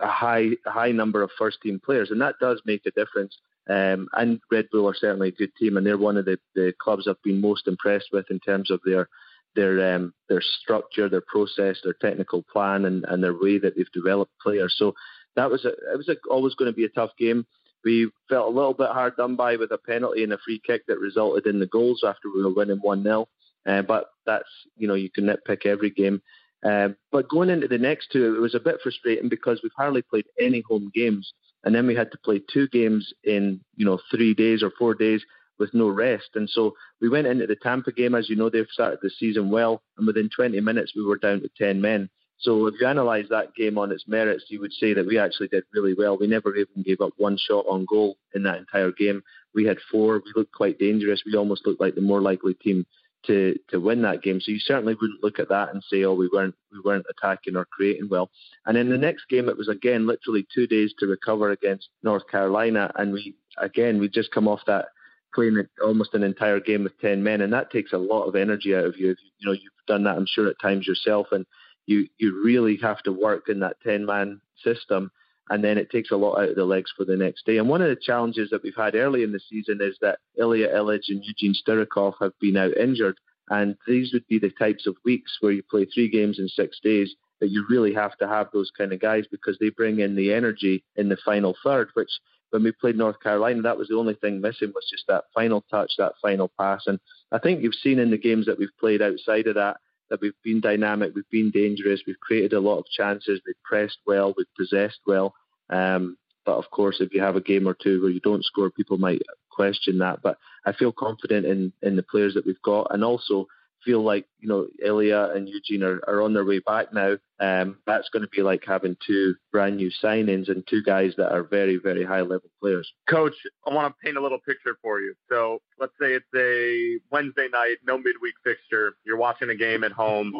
a 0.00 0.08
high 0.08 0.50
a 0.66 0.70
high 0.70 0.92
number 0.92 1.22
of 1.22 1.30
first 1.38 1.58
team 1.62 1.80
players, 1.84 2.10
and 2.10 2.20
that 2.20 2.36
does 2.40 2.60
make 2.64 2.82
a 2.86 2.90
difference. 2.92 3.36
Um, 3.70 4.08
and 4.14 4.40
Red 4.50 4.66
Bull 4.72 4.88
are 4.88 4.94
certainly 4.94 5.28
a 5.28 5.32
good 5.32 5.54
team, 5.56 5.76
and 5.76 5.86
they're 5.86 5.98
one 5.98 6.16
of 6.16 6.24
the, 6.24 6.38
the 6.54 6.72
clubs 6.82 7.06
I've 7.06 7.22
been 7.22 7.40
most 7.40 7.68
impressed 7.68 8.08
with 8.12 8.26
in 8.30 8.40
terms 8.40 8.70
of 8.70 8.80
their 8.84 9.08
their 9.54 9.94
um, 9.94 10.12
their 10.28 10.40
structure, 10.40 11.08
their 11.08 11.22
process, 11.26 11.78
their 11.82 11.94
technical 12.00 12.42
plan, 12.52 12.84
and, 12.84 13.04
and 13.08 13.22
their 13.22 13.34
way 13.34 13.58
that 13.58 13.76
they've 13.76 13.92
developed 13.92 14.32
players. 14.42 14.74
So 14.76 14.94
that 15.36 15.50
was 15.50 15.64
a, 15.64 15.68
it 15.68 15.96
was 15.96 16.08
a, 16.08 16.16
always 16.28 16.54
going 16.54 16.70
to 16.70 16.76
be 16.76 16.84
a 16.84 16.88
tough 16.88 17.10
game. 17.18 17.46
We 17.84 18.10
felt 18.28 18.52
a 18.52 18.56
little 18.56 18.74
bit 18.74 18.90
hard 18.90 19.16
done 19.16 19.36
by 19.36 19.56
with 19.56 19.70
a 19.70 19.78
penalty 19.78 20.22
and 20.22 20.32
a 20.32 20.38
free 20.44 20.60
kick 20.64 20.82
that 20.86 20.98
resulted 20.98 21.46
in 21.46 21.60
the 21.60 21.66
goals 21.66 22.02
after 22.04 22.28
we 22.32 22.42
were 22.42 22.52
winning 22.52 22.78
one 22.78 23.02
0 23.02 23.28
uh, 23.66 23.82
But 23.82 24.06
that's 24.26 24.48
you 24.76 24.88
know 24.88 24.94
you 24.94 25.10
can 25.10 25.26
nitpick 25.26 25.64
every 25.66 25.90
game. 25.90 26.22
Uh, 26.64 26.88
but 27.10 27.28
going 27.28 27.48
into 27.50 27.68
the 27.68 27.78
next 27.78 28.08
two, 28.12 28.36
it 28.36 28.40
was 28.40 28.54
a 28.54 28.60
bit 28.60 28.80
frustrating 28.82 29.28
because 29.28 29.60
we've 29.62 29.72
hardly 29.76 30.02
played 30.02 30.26
any 30.38 30.62
home 30.68 30.90
games, 30.94 31.32
and 31.64 31.74
then 31.74 31.86
we 31.86 31.94
had 31.94 32.10
to 32.12 32.18
play 32.18 32.40
two 32.52 32.68
games 32.68 33.12
in 33.24 33.60
you 33.76 33.84
know 33.84 33.98
three 34.10 34.34
days 34.34 34.62
or 34.62 34.70
four 34.78 34.94
days 34.94 35.24
with 35.58 35.74
no 35.74 35.88
rest. 35.88 36.30
And 36.34 36.48
so 36.48 36.74
we 37.00 37.08
went 37.08 37.26
into 37.26 37.46
the 37.46 37.54
Tampa 37.54 37.92
game, 37.92 38.14
as 38.14 38.28
you 38.30 38.34
know, 38.34 38.48
they've 38.48 38.66
started 38.70 38.98
the 39.02 39.10
season 39.10 39.50
well, 39.50 39.82
and 39.98 40.06
within 40.06 40.30
20 40.34 40.58
minutes 40.60 40.94
we 40.96 41.04
were 41.04 41.18
down 41.18 41.42
to 41.42 41.50
10 41.58 41.80
men. 41.80 42.08
So 42.38 42.66
if 42.66 42.74
you 42.80 42.86
analyse 42.86 43.26
that 43.28 43.54
game 43.54 43.76
on 43.76 43.92
its 43.92 44.04
merits, 44.08 44.44
you 44.48 44.60
would 44.60 44.72
say 44.72 44.94
that 44.94 45.06
we 45.06 45.18
actually 45.18 45.48
did 45.48 45.64
really 45.74 45.94
well. 45.96 46.16
We 46.16 46.26
never 46.26 46.56
even 46.56 46.82
gave 46.82 47.02
up 47.02 47.12
one 47.18 47.36
shot 47.36 47.66
on 47.68 47.84
goal 47.84 48.16
in 48.34 48.42
that 48.44 48.56
entire 48.56 48.92
game. 48.92 49.22
We 49.54 49.66
had 49.66 49.76
four. 49.90 50.22
We 50.24 50.32
looked 50.34 50.52
quite 50.52 50.78
dangerous. 50.78 51.22
We 51.26 51.36
almost 51.36 51.66
looked 51.66 51.82
like 51.82 51.94
the 51.94 52.00
more 52.00 52.22
likely 52.22 52.54
team 52.54 52.86
to 53.26 53.58
to 53.68 53.78
win 53.78 54.02
that 54.02 54.22
game. 54.22 54.40
So 54.40 54.52
you 54.52 54.58
certainly 54.58 54.94
wouldn't 54.94 55.22
look 55.22 55.38
at 55.38 55.48
that 55.48 55.72
and 55.72 55.82
say, 55.82 56.04
oh, 56.04 56.14
we 56.14 56.28
weren't 56.32 56.54
we 56.72 56.80
weren't 56.84 57.06
attacking 57.10 57.56
or 57.56 57.66
creating 57.66 58.08
well. 58.08 58.30
And 58.66 58.76
in 58.76 58.88
the 58.88 58.98
next 58.98 59.28
game, 59.28 59.48
it 59.48 59.56
was 59.56 59.68
again 59.68 60.06
literally 60.06 60.46
two 60.54 60.66
days 60.66 60.94
to 60.98 61.06
recover 61.06 61.50
against 61.50 61.88
North 62.02 62.26
Carolina, 62.28 62.90
and 62.96 63.12
we 63.12 63.34
again 63.58 63.98
we 63.98 64.08
just 64.08 64.32
come 64.32 64.48
off 64.48 64.60
that 64.66 64.86
playing 65.34 65.62
almost 65.82 66.14
an 66.14 66.22
entire 66.22 66.60
game 66.60 66.84
with 66.84 66.98
10 67.00 67.22
men, 67.22 67.40
and 67.40 67.52
that 67.52 67.70
takes 67.70 67.92
a 67.92 67.98
lot 67.98 68.24
of 68.24 68.36
energy 68.36 68.74
out 68.74 68.84
of 68.84 68.96
you. 68.98 69.14
You 69.38 69.46
know, 69.46 69.52
you've 69.52 69.86
done 69.86 70.04
that, 70.04 70.16
I'm 70.16 70.26
sure, 70.26 70.48
at 70.48 70.60
times 70.60 70.86
yourself, 70.86 71.28
and 71.32 71.46
you, 71.86 72.06
you 72.18 72.42
really 72.44 72.78
have 72.82 73.02
to 73.02 73.12
work 73.12 73.48
in 73.48 73.60
that 73.60 73.76
10 73.82 74.06
man 74.06 74.40
system, 74.62 75.10
and 75.50 75.62
then 75.62 75.76
it 75.76 75.90
takes 75.90 76.10
a 76.10 76.16
lot 76.16 76.38
out 76.38 76.48
of 76.48 76.56
the 76.56 76.64
legs 76.64 76.92
for 76.96 77.04
the 77.04 77.16
next 77.16 77.44
day. 77.44 77.58
And 77.58 77.68
one 77.68 77.82
of 77.82 77.88
the 77.88 78.00
challenges 78.00 78.50
that 78.50 78.62
we've 78.62 78.72
had 78.76 78.94
early 78.94 79.22
in 79.22 79.32
the 79.32 79.40
season 79.40 79.78
is 79.82 79.98
that 80.00 80.20
Ilya 80.38 80.68
Ilic 80.68 81.02
and 81.08 81.22
Eugene 81.24 81.54
Starikov 81.54 82.14
have 82.20 82.32
been 82.40 82.56
out 82.56 82.76
injured, 82.76 83.18
and 83.50 83.76
these 83.86 84.12
would 84.12 84.26
be 84.28 84.38
the 84.38 84.52
types 84.58 84.86
of 84.86 84.96
weeks 85.04 85.36
where 85.40 85.52
you 85.52 85.62
play 85.68 85.84
three 85.84 86.08
games 86.08 86.38
in 86.38 86.48
six 86.48 86.78
days 86.80 87.14
that 87.40 87.50
you 87.50 87.66
really 87.68 87.92
have 87.92 88.16
to 88.18 88.28
have 88.28 88.48
those 88.52 88.70
kind 88.76 88.92
of 88.92 89.00
guys 89.00 89.24
because 89.30 89.58
they 89.58 89.70
bring 89.70 90.00
in 90.00 90.14
the 90.14 90.32
energy 90.32 90.84
in 90.96 91.08
the 91.08 91.16
final 91.24 91.56
third, 91.64 91.88
which 91.94 92.10
when 92.50 92.62
we 92.62 92.72
played 92.72 92.96
North 92.96 93.20
Carolina, 93.20 93.62
that 93.62 93.78
was 93.78 93.88
the 93.88 93.96
only 93.96 94.14
thing 94.14 94.40
missing 94.40 94.72
was 94.74 94.86
just 94.90 95.04
that 95.08 95.24
final 95.34 95.64
touch, 95.70 95.92
that 95.98 96.12
final 96.20 96.50
pass. 96.58 96.82
And 96.86 96.98
I 97.32 97.38
think 97.38 97.62
you've 97.62 97.74
seen 97.74 97.98
in 97.98 98.10
the 98.10 98.18
games 98.18 98.46
that 98.46 98.58
we've 98.58 98.68
played 98.78 99.02
outside 99.02 99.46
of 99.46 99.54
that 99.54 99.78
that 100.10 100.20
we've 100.20 100.32
been 100.42 100.60
dynamic, 100.60 101.12
we've 101.14 101.30
been 101.30 101.50
dangerous, 101.50 102.02
we've 102.06 102.18
created 102.20 102.52
a 102.52 102.60
lot 102.60 102.78
of 102.78 102.84
chances, 102.86 103.40
we've 103.46 103.62
pressed 103.64 103.98
well, 104.06 104.34
we've 104.36 104.46
possessed 104.56 104.98
well. 105.06 105.34
Um, 105.70 106.16
but 106.44 106.56
of 106.56 106.70
course, 106.70 107.00
if 107.00 107.12
you 107.12 107.20
have 107.20 107.36
a 107.36 107.40
game 107.40 107.68
or 107.68 107.74
two 107.74 108.00
where 108.02 108.10
you 108.10 108.20
don't 108.20 108.44
score, 108.44 108.70
people 108.70 108.98
might 108.98 109.22
question 109.50 109.98
that. 109.98 110.22
But 110.22 110.38
I 110.64 110.72
feel 110.72 110.92
confident 110.92 111.46
in 111.46 111.72
in 111.82 111.96
the 111.96 112.02
players 112.02 112.34
that 112.34 112.46
we've 112.46 112.62
got, 112.62 112.88
and 112.90 113.04
also 113.04 113.46
feel 113.84 114.02
like 114.02 114.26
you 114.38 114.48
know 114.48 114.66
Ilya 114.84 115.30
and 115.34 115.48
Eugene 115.48 115.82
are, 115.82 116.00
are 116.06 116.22
on 116.22 116.34
their 116.34 116.44
way 116.44 116.58
back 116.60 116.92
now. 116.92 117.16
Um, 117.38 117.78
that's 117.86 118.08
going 118.10 118.22
to 118.22 118.28
be 118.28 118.42
like 118.42 118.64
having 118.66 118.96
two 119.06 119.34
brand 119.52 119.76
new 119.76 119.90
signings 120.02 120.48
and 120.48 120.66
two 120.66 120.82
guys 120.82 121.14
that 121.16 121.32
are 121.32 121.42
very 121.42 121.76
very 121.76 122.04
high 122.04 122.20
level 122.20 122.50
players. 122.60 122.90
Coach, 123.08 123.34
I 123.66 123.74
want 123.74 123.94
to 123.94 124.04
paint 124.04 124.16
a 124.16 124.20
little 124.20 124.40
picture 124.40 124.76
for 124.82 125.00
you. 125.00 125.14
So 125.28 125.60
let's 125.78 125.92
say 126.00 126.14
it's 126.14 126.26
a 126.34 126.98
Wednesday 127.10 127.48
night, 127.52 127.76
no 127.86 127.96
midweek 127.96 128.34
fixture. 128.44 128.94
You're 129.04 129.16
watching 129.16 129.50
a 129.50 129.56
game 129.56 129.84
at 129.84 129.92
home, 129.92 130.34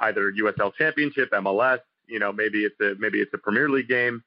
either 0.00 0.32
USL 0.32 0.74
Championship, 0.74 1.30
MLS. 1.32 1.80
You 2.06 2.18
know, 2.18 2.32
maybe 2.32 2.64
it's 2.64 2.80
a 2.80 2.94
maybe 2.98 3.20
it's 3.20 3.34
a 3.34 3.38
Premier 3.38 3.68
League 3.68 3.88
game. 3.88 4.22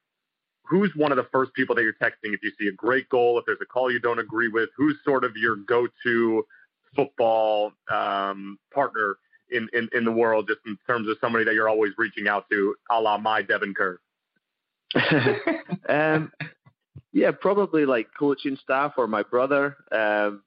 Who's 0.64 0.92
one 0.96 1.12
of 1.12 1.18
the 1.18 1.28
first 1.32 1.54
people 1.54 1.76
that 1.76 1.84
you're 1.84 1.94
texting 1.94 2.34
if 2.34 2.42
you 2.42 2.52
see 2.60 2.68
a 2.68 2.72
great 2.72 3.10
goal? 3.10 3.38
If 3.38 3.46
there's 3.46 3.60
a 3.62 3.66
call 3.66 3.92
you 3.92 4.00
don't 4.00 4.20
agree 4.20 4.48
with, 4.48 4.70
who's 4.78 4.96
sort 5.04 5.24
of 5.24 5.36
your 5.36 5.58
go-to 5.58 6.46
football 6.96 7.74
um, 7.92 8.58
partner 8.74 9.18
in, 9.52 9.68
in, 9.74 9.90
in 9.94 10.06
the 10.06 10.12
world, 10.12 10.48
just 10.48 10.62
in 10.66 10.78
terms 10.88 11.10
of 11.10 11.18
somebody 11.20 11.46
that 11.46 11.54
you're 11.54 11.70
always 11.70 11.92
reaching 11.98 12.28
out 12.28 12.46
to, 12.50 12.76
a 12.90 13.00
la 13.00 13.18
my 13.18 13.42
Devin 13.42 13.74
Kerr? 13.74 14.00
um, 15.90 16.32
yeah, 17.12 17.32
probably 17.32 17.86
like 17.86 18.08
coaching 18.18 18.58
staff 18.62 18.94
or 18.98 19.08
my 19.08 19.24
brother. 19.24 19.76
Um, 19.92 20.44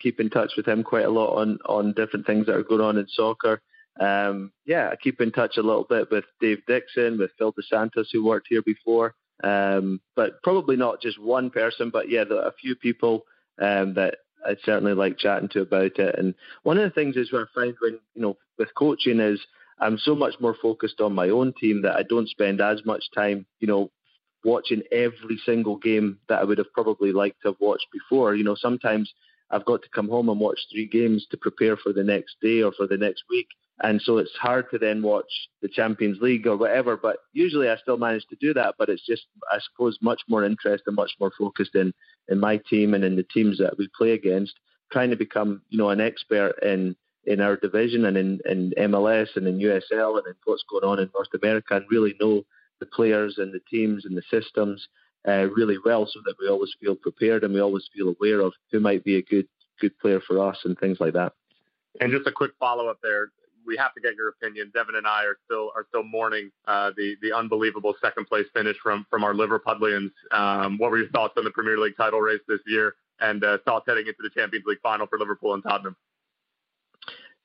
keep 0.00 0.18
in 0.18 0.30
touch 0.30 0.52
with 0.56 0.66
him 0.66 0.82
quite 0.82 1.04
a 1.04 1.10
lot 1.10 1.36
on 1.36 1.58
on 1.66 1.92
different 1.92 2.26
things 2.26 2.46
that 2.46 2.56
are 2.56 2.62
going 2.62 2.80
on 2.80 2.98
in 2.98 3.06
soccer. 3.08 3.60
Um, 4.00 4.52
yeah, 4.66 4.88
I 4.90 4.96
keep 4.96 5.20
in 5.20 5.30
touch 5.30 5.56
a 5.58 5.62
little 5.62 5.84
bit 5.84 6.10
with 6.10 6.24
Dave 6.40 6.62
Dixon, 6.66 7.18
with 7.18 7.30
Phil 7.38 7.52
DeSantis, 7.52 8.06
who 8.12 8.24
worked 8.24 8.46
here 8.48 8.62
before. 8.62 9.14
Um, 9.42 10.00
but 10.14 10.42
probably 10.42 10.76
not 10.76 11.02
just 11.02 11.20
one 11.20 11.50
person, 11.50 11.90
but 11.90 12.08
yeah, 12.08 12.24
there 12.24 12.38
are 12.38 12.48
a 12.48 12.54
few 12.60 12.76
people 12.76 13.24
um, 13.60 13.94
that 13.94 14.18
I'd 14.46 14.58
certainly 14.64 14.94
like 14.94 15.18
chatting 15.18 15.48
to 15.50 15.62
about 15.62 15.98
it. 15.98 16.18
And 16.18 16.34
one 16.62 16.78
of 16.78 16.84
the 16.84 16.90
things 16.90 17.16
is 17.16 17.32
what 17.32 17.42
I 17.42 17.60
find 17.60 17.74
when 17.80 17.98
you 18.14 18.22
know 18.22 18.36
with 18.58 18.74
coaching 18.74 19.20
is 19.20 19.40
I'm 19.80 19.98
so 19.98 20.14
much 20.14 20.34
more 20.40 20.56
focused 20.60 21.00
on 21.00 21.14
my 21.14 21.28
own 21.28 21.52
team 21.58 21.82
that 21.82 21.96
I 21.96 22.02
don't 22.02 22.28
spend 22.28 22.60
as 22.60 22.84
much 22.84 23.04
time, 23.14 23.46
you 23.58 23.66
know, 23.66 23.90
watching 24.44 24.82
every 24.92 25.38
single 25.44 25.76
game 25.76 26.18
that 26.28 26.40
I 26.40 26.44
would 26.44 26.58
have 26.58 26.72
probably 26.72 27.12
liked 27.12 27.42
to 27.42 27.48
have 27.48 27.60
watched 27.60 27.86
before. 27.92 28.34
You 28.34 28.44
know, 28.44 28.54
sometimes 28.54 29.12
I've 29.50 29.64
got 29.64 29.82
to 29.82 29.88
come 29.88 30.08
home 30.08 30.28
and 30.28 30.40
watch 30.40 30.60
three 30.70 30.86
games 30.86 31.26
to 31.30 31.36
prepare 31.36 31.76
for 31.76 31.92
the 31.92 32.04
next 32.04 32.36
day 32.40 32.62
or 32.62 32.72
for 32.72 32.86
the 32.86 32.96
next 32.96 33.24
week. 33.28 33.48
And 33.82 34.00
so 34.00 34.18
it's 34.18 34.34
hard 34.40 34.66
to 34.70 34.78
then 34.78 35.02
watch 35.02 35.30
the 35.60 35.68
Champions 35.68 36.20
League 36.20 36.46
or 36.46 36.56
whatever. 36.56 36.96
But 36.96 37.16
usually 37.32 37.68
I 37.68 37.76
still 37.76 37.96
manage 37.98 38.24
to 38.30 38.36
do 38.40 38.54
that. 38.54 38.76
But 38.78 38.88
it's 38.88 39.04
just, 39.04 39.26
I 39.50 39.58
suppose, 39.58 39.98
much 40.00 40.22
more 40.28 40.44
interest 40.44 40.84
and 40.86 40.94
much 40.94 41.12
more 41.18 41.32
focused 41.36 41.74
in, 41.74 41.92
in 42.28 42.38
my 42.38 42.58
team 42.70 42.94
and 42.94 43.02
in 43.02 43.16
the 43.16 43.24
teams 43.24 43.58
that 43.58 43.76
we 43.76 43.88
play 43.96 44.12
against, 44.12 44.54
trying 44.92 45.10
to 45.10 45.16
become, 45.16 45.62
you 45.68 45.78
know, 45.78 45.90
an 45.90 46.00
expert 46.00 46.54
in 46.62 46.96
in 47.24 47.40
our 47.40 47.56
division 47.56 48.04
and 48.06 48.16
in, 48.16 48.40
in 48.46 48.72
MLS 48.76 49.28
and 49.36 49.46
in 49.46 49.58
USL 49.58 50.18
and 50.18 50.26
in 50.26 50.34
what's 50.44 50.64
going 50.68 50.82
on 50.82 50.98
in 50.98 51.08
North 51.14 51.28
America 51.40 51.76
and 51.76 51.84
really 51.88 52.16
know 52.20 52.42
the 52.80 52.86
players 52.86 53.36
and 53.38 53.52
the 53.52 53.60
teams 53.70 54.04
and 54.04 54.16
the 54.16 54.22
systems 54.28 54.88
uh, 55.28 55.46
really 55.54 55.76
well, 55.84 56.04
so 56.04 56.20
that 56.24 56.34
we 56.40 56.48
always 56.48 56.74
feel 56.80 56.96
prepared 56.96 57.44
and 57.44 57.54
we 57.54 57.60
always 57.60 57.88
feel 57.94 58.08
aware 58.08 58.40
of 58.40 58.52
who 58.72 58.80
might 58.80 59.04
be 59.04 59.16
a 59.16 59.22
good 59.22 59.46
good 59.80 59.96
player 59.98 60.20
for 60.20 60.38
us 60.44 60.58
and 60.64 60.78
things 60.78 60.98
like 61.00 61.12
that. 61.12 61.32
And 62.00 62.12
just 62.12 62.26
a 62.26 62.32
quick 62.32 62.52
follow 62.58 62.88
up 62.88 62.98
there. 63.02 63.28
We 63.66 63.76
have 63.76 63.94
to 63.94 64.00
get 64.00 64.14
your 64.14 64.28
opinion. 64.28 64.70
Devin 64.74 64.96
and 64.96 65.06
I 65.06 65.24
are 65.24 65.36
still 65.44 65.72
are 65.74 65.86
still 65.88 66.02
mourning 66.02 66.50
uh, 66.66 66.90
the 66.96 67.16
the 67.22 67.32
unbelievable 67.36 67.94
second 68.00 68.26
place 68.26 68.46
finish 68.54 68.76
from 68.82 69.06
from 69.10 69.24
our 69.24 69.34
Liverpudlians. 69.34 70.10
Um, 70.30 70.78
what 70.78 70.90
were 70.90 70.98
your 70.98 71.08
thoughts 71.08 71.34
on 71.36 71.44
the 71.44 71.50
Premier 71.50 71.78
League 71.78 71.96
title 71.96 72.20
race 72.20 72.40
this 72.48 72.60
year 72.66 72.94
and 73.20 73.44
uh, 73.44 73.58
thoughts 73.64 73.86
heading 73.88 74.06
into 74.06 74.22
the 74.22 74.30
Champions 74.30 74.64
League 74.66 74.80
final 74.82 75.06
for 75.06 75.18
Liverpool 75.18 75.54
and 75.54 75.62
Tottenham? 75.62 75.96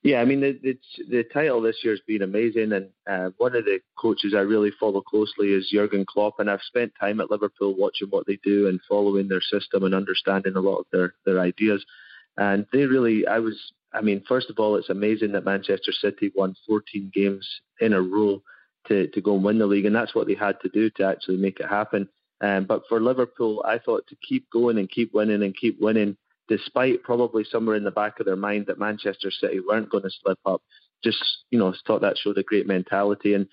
Yeah, 0.03 0.21
I 0.21 0.25
mean 0.25 0.41
the 0.41 0.59
the, 0.63 0.77
the 1.09 1.23
title 1.33 1.61
this 1.61 1.77
year 1.83 1.93
has 1.93 2.01
been 2.07 2.21
amazing, 2.21 2.71
and 2.71 2.89
uh, 3.09 3.31
one 3.37 3.55
of 3.55 3.65
the 3.65 3.79
coaches 3.97 4.33
I 4.35 4.41
really 4.41 4.71
follow 4.79 5.01
closely 5.01 5.53
is 5.53 5.69
Jurgen 5.71 6.05
Klopp, 6.05 6.39
and 6.39 6.49
I've 6.49 6.61
spent 6.61 6.93
time 6.99 7.19
at 7.19 7.31
Liverpool 7.31 7.75
watching 7.75 8.07
what 8.09 8.25
they 8.27 8.39
do 8.43 8.67
and 8.67 8.79
following 8.87 9.27
their 9.27 9.41
system 9.41 9.83
and 9.83 9.95
understanding 9.95 10.55
a 10.55 10.61
lot 10.61 10.77
of 10.77 10.85
their 10.91 11.15
their 11.25 11.39
ideas. 11.39 11.83
And 12.37 12.67
they 12.71 12.85
really, 12.85 13.25
I 13.25 13.39
was, 13.39 13.55
I 13.97 14.01
mean, 14.01 14.23
first 14.27 14.49
of 14.49 14.59
all, 14.59 14.75
it's 14.75 14.89
amazing 14.89 15.31
that 15.31 15.45
Manchester 15.45 15.91
City 15.91 16.31
won 16.35 16.55
14 16.67 17.11
games 17.13 17.47
in 17.79 17.93
a 17.93 18.01
row 18.01 18.41
to 18.87 19.07
to 19.07 19.21
go 19.21 19.35
and 19.35 19.43
win 19.43 19.59
the 19.59 19.65
league, 19.65 19.85
and 19.85 19.95
that's 19.95 20.15
what 20.15 20.27
they 20.27 20.35
had 20.35 20.59
to 20.61 20.69
do 20.69 20.89
to 20.91 21.03
actually 21.03 21.37
make 21.37 21.59
it 21.59 21.67
happen. 21.67 22.07
Um, 22.41 22.65
but 22.65 22.83
for 22.87 23.01
Liverpool, 23.01 23.63
I 23.65 23.79
thought 23.79 24.05
to 24.07 24.15
keep 24.27 24.49
going 24.51 24.77
and 24.77 24.89
keep 24.89 25.13
winning 25.13 25.43
and 25.43 25.55
keep 25.55 25.81
winning 25.81 26.17
despite 26.47 27.03
probably 27.03 27.43
somewhere 27.43 27.75
in 27.75 27.83
the 27.83 27.91
back 27.91 28.19
of 28.19 28.25
their 28.25 28.35
mind 28.35 28.67
that 28.67 28.79
Manchester 28.79 29.31
City 29.31 29.59
weren't 29.59 29.89
going 29.89 30.03
to 30.03 30.09
slip 30.21 30.39
up. 30.45 30.61
Just, 31.03 31.23
you 31.51 31.59
know, 31.59 31.73
thought 31.85 32.01
that 32.01 32.17
showed 32.17 32.37
a 32.37 32.43
great 32.43 32.67
mentality. 32.67 33.33
And, 33.33 33.47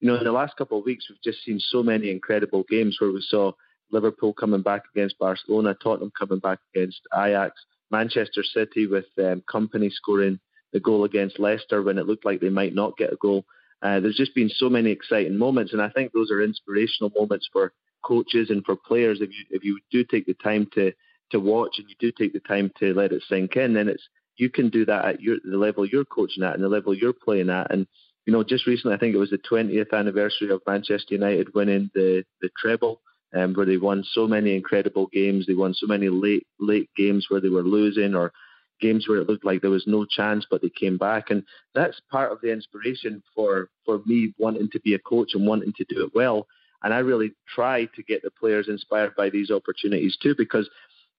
you 0.00 0.08
know, 0.08 0.16
in 0.16 0.24
the 0.24 0.32
last 0.32 0.56
couple 0.56 0.78
of 0.78 0.84
weeks, 0.84 1.06
we've 1.08 1.22
just 1.22 1.44
seen 1.44 1.60
so 1.60 1.82
many 1.82 2.10
incredible 2.10 2.64
games 2.68 2.96
where 2.98 3.12
we 3.12 3.24
saw 3.28 3.52
Liverpool 3.92 4.32
coming 4.32 4.62
back 4.62 4.82
against 4.94 5.18
Barcelona, 5.18 5.76
Tottenham 5.80 6.12
coming 6.18 6.38
back 6.38 6.58
against 6.74 7.00
Ajax, 7.14 7.54
Manchester 7.90 8.42
City 8.42 8.86
with 8.86 9.06
um, 9.18 9.42
Kompany 9.52 9.90
scoring 9.90 10.38
the 10.72 10.80
goal 10.80 11.04
against 11.04 11.38
Leicester 11.38 11.82
when 11.82 11.98
it 11.98 12.06
looked 12.06 12.24
like 12.24 12.40
they 12.40 12.50
might 12.50 12.74
not 12.74 12.96
get 12.96 13.12
a 13.12 13.16
goal. 13.16 13.44
Uh, 13.82 14.00
there's 14.00 14.16
just 14.16 14.34
been 14.34 14.50
so 14.50 14.68
many 14.68 14.90
exciting 14.90 15.36
moments, 15.36 15.72
and 15.72 15.80
I 15.80 15.88
think 15.88 16.12
those 16.12 16.30
are 16.30 16.42
inspirational 16.42 17.10
moments 17.16 17.48
for 17.52 17.72
coaches 18.02 18.50
and 18.50 18.64
for 18.64 18.76
players. 18.76 19.20
If 19.20 19.30
you 19.30 19.44
if 19.50 19.64
you 19.64 19.78
do 19.90 20.04
take 20.04 20.26
the 20.26 20.34
time 20.34 20.68
to 20.74 20.92
to 21.30 21.40
watch 21.40 21.76
and 21.78 21.88
you 21.88 21.94
do 21.98 22.12
take 22.12 22.32
the 22.32 22.40
time 22.40 22.70
to 22.78 22.92
let 22.94 23.12
it 23.12 23.22
sink 23.28 23.56
in, 23.56 23.74
then 23.74 23.88
it's 23.88 24.06
you 24.36 24.50
can 24.50 24.68
do 24.68 24.84
that 24.86 25.04
at 25.04 25.20
your 25.20 25.36
the 25.44 25.56
level 25.56 25.86
you're 25.86 26.04
coaching 26.04 26.42
at 26.42 26.54
and 26.54 26.62
the 26.62 26.68
level 26.68 26.94
you're 26.94 27.12
playing 27.12 27.50
at. 27.50 27.72
And 27.72 27.86
you 28.26 28.32
know, 28.32 28.44
just 28.44 28.66
recently, 28.66 28.94
I 28.94 28.98
think 28.98 29.14
it 29.14 29.18
was 29.18 29.30
the 29.30 29.38
20th 29.38 29.92
anniversary 29.92 30.50
of 30.50 30.62
Manchester 30.66 31.14
United 31.14 31.54
winning 31.54 31.90
the 31.94 32.24
the 32.42 32.50
treble, 32.60 33.00
um, 33.34 33.54
where 33.54 33.66
they 33.66 33.76
won 33.76 34.04
so 34.12 34.26
many 34.26 34.54
incredible 34.54 35.08
games. 35.12 35.46
They 35.46 35.54
won 35.54 35.74
so 35.74 35.86
many 35.86 36.08
late 36.08 36.46
late 36.58 36.90
games 36.96 37.26
where 37.28 37.40
they 37.40 37.48
were 37.48 37.62
losing 37.62 38.14
or 38.14 38.32
games 38.80 39.08
where 39.08 39.18
it 39.18 39.28
looked 39.28 39.44
like 39.44 39.60
there 39.60 39.70
was 39.70 39.86
no 39.86 40.04
chance, 40.04 40.46
but 40.50 40.62
they 40.62 40.70
came 40.70 40.96
back. 40.96 41.30
And 41.30 41.42
that's 41.74 42.00
part 42.10 42.32
of 42.32 42.40
the 42.40 42.52
inspiration 42.52 43.22
for 43.34 43.68
for 43.84 44.00
me 44.06 44.34
wanting 44.38 44.68
to 44.72 44.80
be 44.80 44.94
a 44.94 44.98
coach 44.98 45.30
and 45.34 45.46
wanting 45.46 45.72
to 45.76 45.84
do 45.88 46.04
it 46.04 46.12
well. 46.14 46.46
And 46.82 46.94
I 46.94 46.98
really 46.98 47.32
try 47.54 47.84
to 47.84 48.02
get 48.02 48.22
the 48.22 48.30
players 48.30 48.68
inspired 48.68 49.14
by 49.14 49.28
these 49.30 49.50
opportunities 49.50 50.16
too, 50.16 50.34
because 50.36 50.68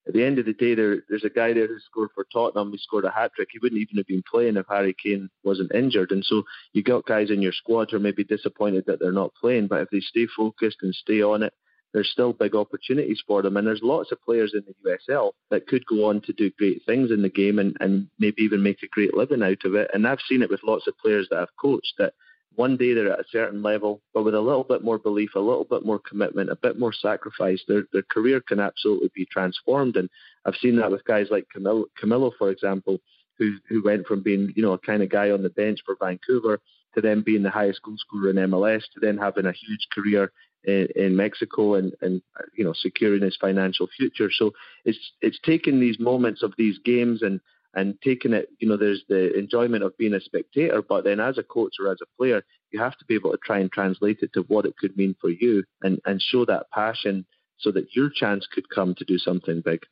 at 0.06 0.14
the 0.14 0.24
end 0.24 0.40
of 0.40 0.46
the 0.46 0.52
day, 0.52 0.74
there, 0.74 1.02
there's 1.08 1.24
a 1.24 1.30
guy 1.30 1.52
there 1.52 1.68
who 1.68 1.78
scored 1.78 2.10
for 2.12 2.26
Tottenham. 2.32 2.72
He 2.72 2.78
scored 2.78 3.04
a 3.04 3.10
hat 3.10 3.30
trick. 3.36 3.48
He 3.52 3.60
wouldn't 3.60 3.80
even 3.80 3.98
have 3.98 4.06
been 4.06 4.24
playing 4.28 4.56
if 4.56 4.66
Harry 4.68 4.96
Kane 5.00 5.30
wasn't 5.44 5.72
injured. 5.72 6.10
And 6.10 6.24
so 6.24 6.42
you 6.72 6.82
got 6.82 7.06
guys 7.06 7.30
in 7.30 7.40
your 7.40 7.52
squad 7.52 7.90
who 7.90 7.98
are 7.98 8.00
maybe 8.00 8.24
disappointed 8.24 8.84
that 8.86 8.98
they're 8.98 9.12
not 9.12 9.34
playing, 9.40 9.68
but 9.68 9.82
if 9.82 9.90
they 9.90 10.00
stay 10.00 10.26
focused 10.36 10.78
and 10.82 10.92
stay 10.92 11.22
on 11.22 11.44
it, 11.44 11.54
there's 11.92 12.10
still 12.10 12.32
big 12.32 12.54
opportunities 12.54 13.22
for 13.26 13.42
them. 13.42 13.56
And 13.56 13.66
there's 13.66 13.82
lots 13.82 14.12
of 14.12 14.22
players 14.22 14.54
in 14.54 14.62
the 14.66 14.90
USL 14.90 15.32
that 15.50 15.66
could 15.66 15.84
go 15.86 16.08
on 16.08 16.20
to 16.22 16.32
do 16.32 16.50
great 16.58 16.82
things 16.86 17.10
in 17.10 17.22
the 17.22 17.28
game 17.28 17.58
and, 17.58 17.76
and 17.80 18.08
maybe 18.18 18.42
even 18.42 18.62
make 18.62 18.82
a 18.82 18.88
great 18.88 19.14
living 19.14 19.42
out 19.42 19.64
of 19.64 19.74
it. 19.74 19.90
And 19.92 20.06
I've 20.06 20.20
seen 20.28 20.42
it 20.42 20.50
with 20.50 20.62
lots 20.64 20.86
of 20.86 20.96
players 20.98 21.28
that 21.30 21.38
I've 21.38 21.56
coached 21.60 21.94
that 21.98 22.14
one 22.54 22.76
day 22.76 22.92
they're 22.92 23.12
at 23.12 23.20
a 23.20 23.24
certain 23.30 23.62
level, 23.62 24.02
but 24.12 24.24
with 24.24 24.34
a 24.34 24.40
little 24.40 24.64
bit 24.64 24.84
more 24.84 24.98
belief, 24.98 25.30
a 25.34 25.40
little 25.40 25.64
bit 25.64 25.84
more 25.84 25.98
commitment, 25.98 26.50
a 26.50 26.56
bit 26.56 26.78
more 26.78 26.92
sacrifice, 26.92 27.62
their 27.66 27.84
their 27.92 28.02
career 28.02 28.42
can 28.46 28.60
absolutely 28.60 29.10
be 29.14 29.26
transformed. 29.26 29.96
And 29.96 30.08
I've 30.44 30.56
seen 30.56 30.76
that 30.76 30.90
with 30.90 31.04
guys 31.04 31.28
like 31.30 31.46
Camilo, 31.54 31.84
Camilo 32.02 32.30
for 32.38 32.50
example, 32.50 32.98
who 33.38 33.56
who 33.68 33.82
went 33.82 34.06
from 34.06 34.22
being 34.22 34.52
you 34.54 34.62
know 34.62 34.72
a 34.72 34.78
kind 34.78 35.02
of 35.02 35.08
guy 35.08 35.30
on 35.30 35.42
the 35.42 35.50
bench 35.50 35.80
for 35.84 35.96
Vancouver 36.00 36.60
to 36.94 37.00
then 37.00 37.22
being 37.22 37.42
the 37.42 37.50
highest 37.50 37.82
goal 37.82 37.96
scorer 37.96 38.30
in 38.30 38.36
MLS 38.36 38.82
to 38.92 39.00
then 39.00 39.16
having 39.16 39.46
a 39.46 39.52
huge 39.52 39.86
career 39.92 40.30
in, 40.64 40.88
in 40.96 41.16
Mexico 41.16 41.74
and 41.74 41.92
and 42.00 42.22
you 42.56 42.64
know 42.64 42.72
securing 42.74 43.22
his 43.22 43.36
financial 43.40 43.88
future. 43.96 44.30
So 44.30 44.52
it's 44.84 44.98
it's 45.20 45.38
taking 45.44 45.80
these 45.80 45.98
moments 45.98 46.42
of 46.42 46.52
these 46.56 46.78
games 46.84 47.22
and 47.22 47.40
and 47.74 47.98
taking 48.02 48.32
it, 48.34 48.48
you 48.58 48.68
know, 48.68 48.76
there's 48.76 49.02
the 49.08 49.36
enjoyment 49.36 49.82
of 49.82 49.96
being 49.96 50.12
a 50.12 50.20
spectator, 50.20 50.82
but 50.82 51.04
then 51.04 51.20
as 51.20 51.38
a 51.38 51.42
coach 51.42 51.74
or 51.80 51.90
as 51.90 51.98
a 52.02 52.16
player, 52.18 52.42
you 52.70 52.78
have 52.78 52.98
to 52.98 53.04
be 53.06 53.14
able 53.14 53.30
to 53.30 53.38
try 53.42 53.58
and 53.58 53.72
translate 53.72 54.18
it 54.20 54.32
to 54.34 54.42
what 54.42 54.66
it 54.66 54.76
could 54.76 54.96
mean 54.96 55.16
for 55.20 55.30
you 55.30 55.64
and, 55.82 55.98
and 56.04 56.20
show 56.20 56.44
that 56.44 56.70
passion 56.72 57.24
so 57.58 57.70
that 57.70 57.94
your 57.94 58.10
chance 58.14 58.46
could 58.52 58.68
come 58.68 58.94
to 58.96 59.04
do 59.04 59.16
something 59.18 59.62
big. 59.64 59.84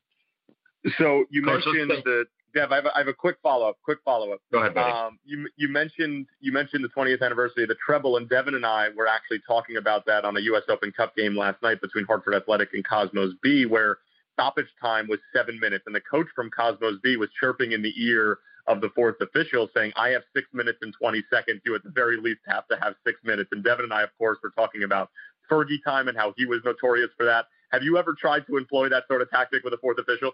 So 0.99 1.25
you 1.31 1.43
mentioned 1.43 1.91
the 2.05 2.25
Dev. 2.55 2.73
I 2.73 2.77
have, 2.77 2.87
a, 2.87 2.95
I 2.95 2.99
have 2.99 3.09
a 3.09 3.15
quick 3.15 3.37
follow 3.43 3.69
up. 3.69 3.77
Quick 3.83 3.99
follow 4.05 4.33
up. 4.33 4.41
Go 4.53 4.59
ahead, 4.59 4.75
buddy. 4.75 4.93
Um, 4.93 5.19
you 5.25 5.49
you 5.57 5.69
mentioned 5.69 6.27
you 6.41 6.53
mentioned 6.53 6.85
the 6.85 6.89
20th 6.89 7.23
anniversary 7.23 7.65
of 7.65 7.69
the 7.69 7.77
treble, 7.85 8.17
and 8.17 8.29
Devin 8.29 8.55
and 8.55 8.67
I 8.67 8.89
were 8.97 9.07
actually 9.07 9.41
talking 9.47 9.77
about 9.77 10.07
that 10.07 10.25
on 10.25 10.37
a 10.37 10.41
U.S. 10.41 10.63
Open 10.69 10.93
Cup 10.93 11.17
game 11.17 11.37
last 11.37 11.63
night 11.63 11.81
between 11.81 12.05
Hartford 12.07 12.35
Athletic 12.35 12.71
and 12.75 12.87
Cosmos 12.87 13.35
B, 13.43 13.67
where 13.67 13.99
stoppage 14.35 14.69
time 14.81 15.07
was 15.09 15.19
seven 15.35 15.59
minutes, 15.61 15.85
and 15.87 15.95
the 15.95 16.01
coach 16.01 16.27
from 16.35 16.51
Cosmos 16.51 16.99
B 17.03 17.17
was 17.17 17.29
chirping 17.39 17.73
in 17.73 17.83
the 17.83 17.93
ear 17.97 18.39
of 18.67 18.81
the 18.81 18.91
fourth 18.95 19.17
official 19.21 19.69
saying, 19.75 19.93
I 19.97 20.11
have 20.11 20.23
six 20.35 20.47
minutes 20.53 20.79
and 20.83 20.95
20 21.01 21.25
seconds. 21.31 21.61
You 21.65 21.75
at 21.75 21.83
the 21.83 21.91
very 21.91 22.17
least 22.17 22.41
have 22.47 22.67
to 22.69 22.77
have 22.81 22.95
six 23.05 23.19
minutes. 23.25 23.51
And 23.53 23.65
Devin 23.65 23.85
and 23.85 23.93
I, 23.93 24.03
of 24.03 24.11
course, 24.17 24.39
were 24.43 24.51
talking 24.51 24.85
about 24.85 25.11
Fergie 25.51 25.83
time 25.85 26.09
and 26.09 26.17
how 26.17 26.33
he 26.37 26.47
was 26.47 26.61
notorious 26.65 27.11
for 27.17 27.27
that. 27.27 27.47
Have 27.73 27.83
you 27.83 27.99
ever 27.99 28.15
tried 28.19 28.47
to 28.47 28.57
employ 28.57 28.89
that 28.89 29.05
sort 29.09 29.23
of 29.23 29.31
tactic 29.31 29.65
with 29.65 29.73
a 29.73 29.79
fourth 29.79 29.99
official? 29.99 30.33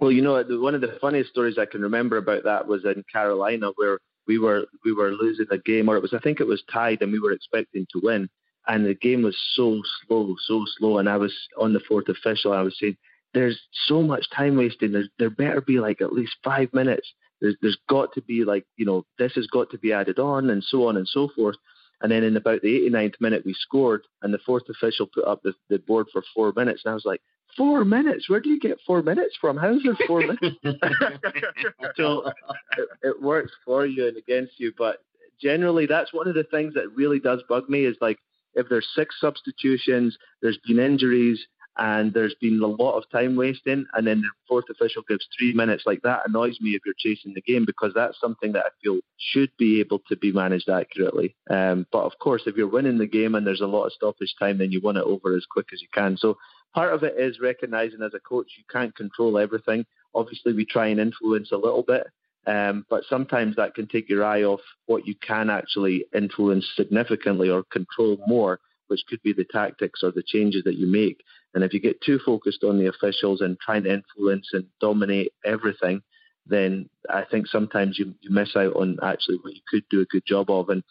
Well, 0.00 0.10
you 0.10 0.22
know, 0.22 0.42
one 0.60 0.74
of 0.74 0.80
the 0.80 0.96
funniest 1.00 1.30
stories 1.30 1.58
I 1.58 1.66
can 1.66 1.82
remember 1.82 2.16
about 2.16 2.44
that 2.44 2.66
was 2.66 2.84
in 2.86 3.04
Carolina, 3.12 3.70
where 3.76 3.98
we 4.26 4.38
were 4.38 4.66
we 4.84 4.92
were 4.92 5.12
losing 5.12 5.46
a 5.50 5.58
game, 5.58 5.88
or 5.88 5.96
it 5.96 6.02
was 6.02 6.14
I 6.14 6.18
think 6.18 6.40
it 6.40 6.46
was 6.46 6.62
tied, 6.72 7.02
and 7.02 7.12
we 7.12 7.20
were 7.20 7.32
expecting 7.32 7.86
to 7.92 8.00
win, 8.02 8.28
and 8.66 8.86
the 8.86 8.94
game 8.94 9.22
was 9.22 9.36
so 9.54 9.82
slow, 10.06 10.34
so 10.46 10.64
slow, 10.78 10.98
and 10.98 11.08
I 11.08 11.18
was 11.18 11.34
on 11.58 11.74
the 11.74 11.80
fourth 11.80 12.08
official. 12.08 12.52
I 12.52 12.62
was 12.62 12.78
saying, 12.78 12.96
there's 13.34 13.60
so 13.86 14.02
much 14.02 14.24
time 14.34 14.56
wasting. 14.56 14.92
There, 14.92 15.04
there 15.18 15.30
better 15.30 15.60
be 15.60 15.78
like 15.78 16.00
at 16.00 16.14
least 16.14 16.34
five 16.42 16.72
minutes. 16.72 17.06
There's, 17.40 17.56
there's 17.60 17.78
got 17.88 18.12
to 18.14 18.22
be 18.22 18.44
like, 18.44 18.64
you 18.76 18.84
know, 18.84 19.04
this 19.18 19.32
has 19.34 19.46
got 19.46 19.70
to 19.70 19.78
be 19.78 19.92
added 19.92 20.18
on 20.18 20.50
and 20.50 20.62
so 20.64 20.88
on 20.88 20.96
and 20.96 21.08
so 21.08 21.28
forth. 21.34 21.56
And 22.02 22.10
then 22.10 22.24
in 22.24 22.36
about 22.36 22.62
the 22.62 22.90
89th 22.90 23.20
minute, 23.20 23.42
we 23.44 23.54
scored, 23.54 24.02
and 24.22 24.32
the 24.32 24.40
fourth 24.44 24.64
official 24.68 25.06
put 25.06 25.26
up 25.26 25.42
the, 25.42 25.52
the 25.68 25.78
board 25.78 26.06
for 26.12 26.22
four 26.34 26.52
minutes. 26.56 26.82
And 26.84 26.92
I 26.92 26.94
was 26.94 27.04
like, 27.04 27.20
four 27.56 27.84
minutes? 27.84 28.28
Where 28.28 28.40
do 28.40 28.48
you 28.48 28.60
get 28.60 28.78
four 28.86 29.02
minutes 29.02 29.36
from? 29.40 29.56
How's 29.56 29.82
there 29.82 29.96
four 30.06 30.20
minutes? 30.20 30.56
so 31.96 32.32
it, 32.76 32.88
it 33.02 33.22
works 33.22 33.52
for 33.64 33.86
you 33.86 34.08
and 34.08 34.16
against 34.16 34.58
you. 34.58 34.72
But 34.76 34.98
generally, 35.40 35.86
that's 35.86 36.12
one 36.12 36.28
of 36.28 36.34
the 36.34 36.44
things 36.44 36.74
that 36.74 36.94
really 36.94 37.20
does 37.20 37.42
bug 37.48 37.68
me 37.68 37.84
is 37.84 37.96
like 38.00 38.18
if 38.54 38.68
there's 38.68 38.88
six 38.94 39.14
substitutions, 39.20 40.16
there's 40.42 40.58
been 40.66 40.78
injuries, 40.78 41.40
and 41.78 42.12
there's 42.12 42.34
been 42.40 42.60
a 42.62 42.66
lot 42.66 42.96
of 42.96 43.08
time 43.10 43.36
wasting, 43.36 43.86
and 43.94 44.06
then 44.06 44.20
the 44.20 44.28
fourth 44.48 44.66
official 44.70 45.02
gives 45.08 45.26
three 45.38 45.52
minutes. 45.52 45.84
Like 45.86 46.02
that 46.02 46.28
annoys 46.28 46.60
me 46.60 46.70
if 46.70 46.82
you're 46.84 46.94
chasing 46.98 47.32
the 47.32 47.40
game 47.40 47.64
because 47.64 47.92
that's 47.94 48.20
something 48.20 48.52
that 48.52 48.66
I 48.66 48.68
feel 48.82 48.98
should 49.16 49.50
be 49.58 49.80
able 49.80 50.00
to 50.08 50.16
be 50.16 50.32
managed 50.32 50.68
accurately. 50.68 51.36
Um, 51.48 51.86
but 51.90 52.02
of 52.02 52.12
course, 52.20 52.42
if 52.46 52.56
you're 52.56 52.68
winning 52.68 52.98
the 52.98 53.06
game 53.06 53.34
and 53.34 53.46
there's 53.46 53.60
a 53.60 53.66
lot 53.66 53.86
of 53.86 53.92
stoppage 53.92 54.34
time, 54.38 54.58
then 54.58 54.72
you 54.72 54.80
want 54.80 54.98
it 54.98 55.04
over 55.04 55.36
as 55.36 55.46
quick 55.50 55.68
as 55.72 55.80
you 55.80 55.88
can. 55.94 56.16
So 56.16 56.36
part 56.74 56.94
of 56.94 57.02
it 57.02 57.14
is 57.18 57.40
recognizing 57.40 58.02
as 58.02 58.14
a 58.14 58.20
coach 58.20 58.46
you 58.56 58.64
can't 58.70 58.94
control 58.94 59.38
everything. 59.38 59.84
Obviously, 60.14 60.52
we 60.52 60.64
try 60.64 60.88
and 60.88 61.00
influence 61.00 61.52
a 61.52 61.56
little 61.56 61.82
bit, 61.82 62.06
um, 62.46 62.84
but 62.90 63.04
sometimes 63.08 63.56
that 63.56 63.74
can 63.74 63.86
take 63.86 64.08
your 64.08 64.24
eye 64.24 64.42
off 64.42 64.60
what 64.86 65.06
you 65.06 65.14
can 65.14 65.50
actually 65.50 66.04
influence 66.14 66.68
significantly 66.74 67.48
or 67.48 67.64
control 67.70 68.18
more, 68.26 68.60
which 68.88 69.02
could 69.08 69.22
be 69.22 69.32
the 69.32 69.46
tactics 69.52 70.00
or 70.02 70.10
the 70.10 70.22
changes 70.22 70.64
that 70.64 70.76
you 70.76 70.86
make. 70.86 71.22
And 71.54 71.64
if 71.64 71.72
you 71.72 71.80
get 71.80 72.00
too 72.00 72.18
focused 72.24 72.64
on 72.64 72.78
the 72.78 72.88
officials 72.88 73.40
and 73.40 73.58
trying 73.58 73.84
to 73.84 73.92
influence 73.92 74.48
and 74.52 74.66
dominate 74.80 75.32
everything, 75.44 76.02
then 76.46 76.88
I 77.08 77.24
think 77.30 77.46
sometimes 77.46 77.98
you, 77.98 78.14
you 78.20 78.30
miss 78.30 78.56
out 78.56 78.74
on 78.74 78.98
actually 79.02 79.38
what 79.42 79.54
you 79.54 79.60
could 79.68 79.84
do 79.90 80.00
a 80.00 80.06
good 80.06 80.24
job 80.26 80.50
of. 80.50 80.68
And 80.68 80.82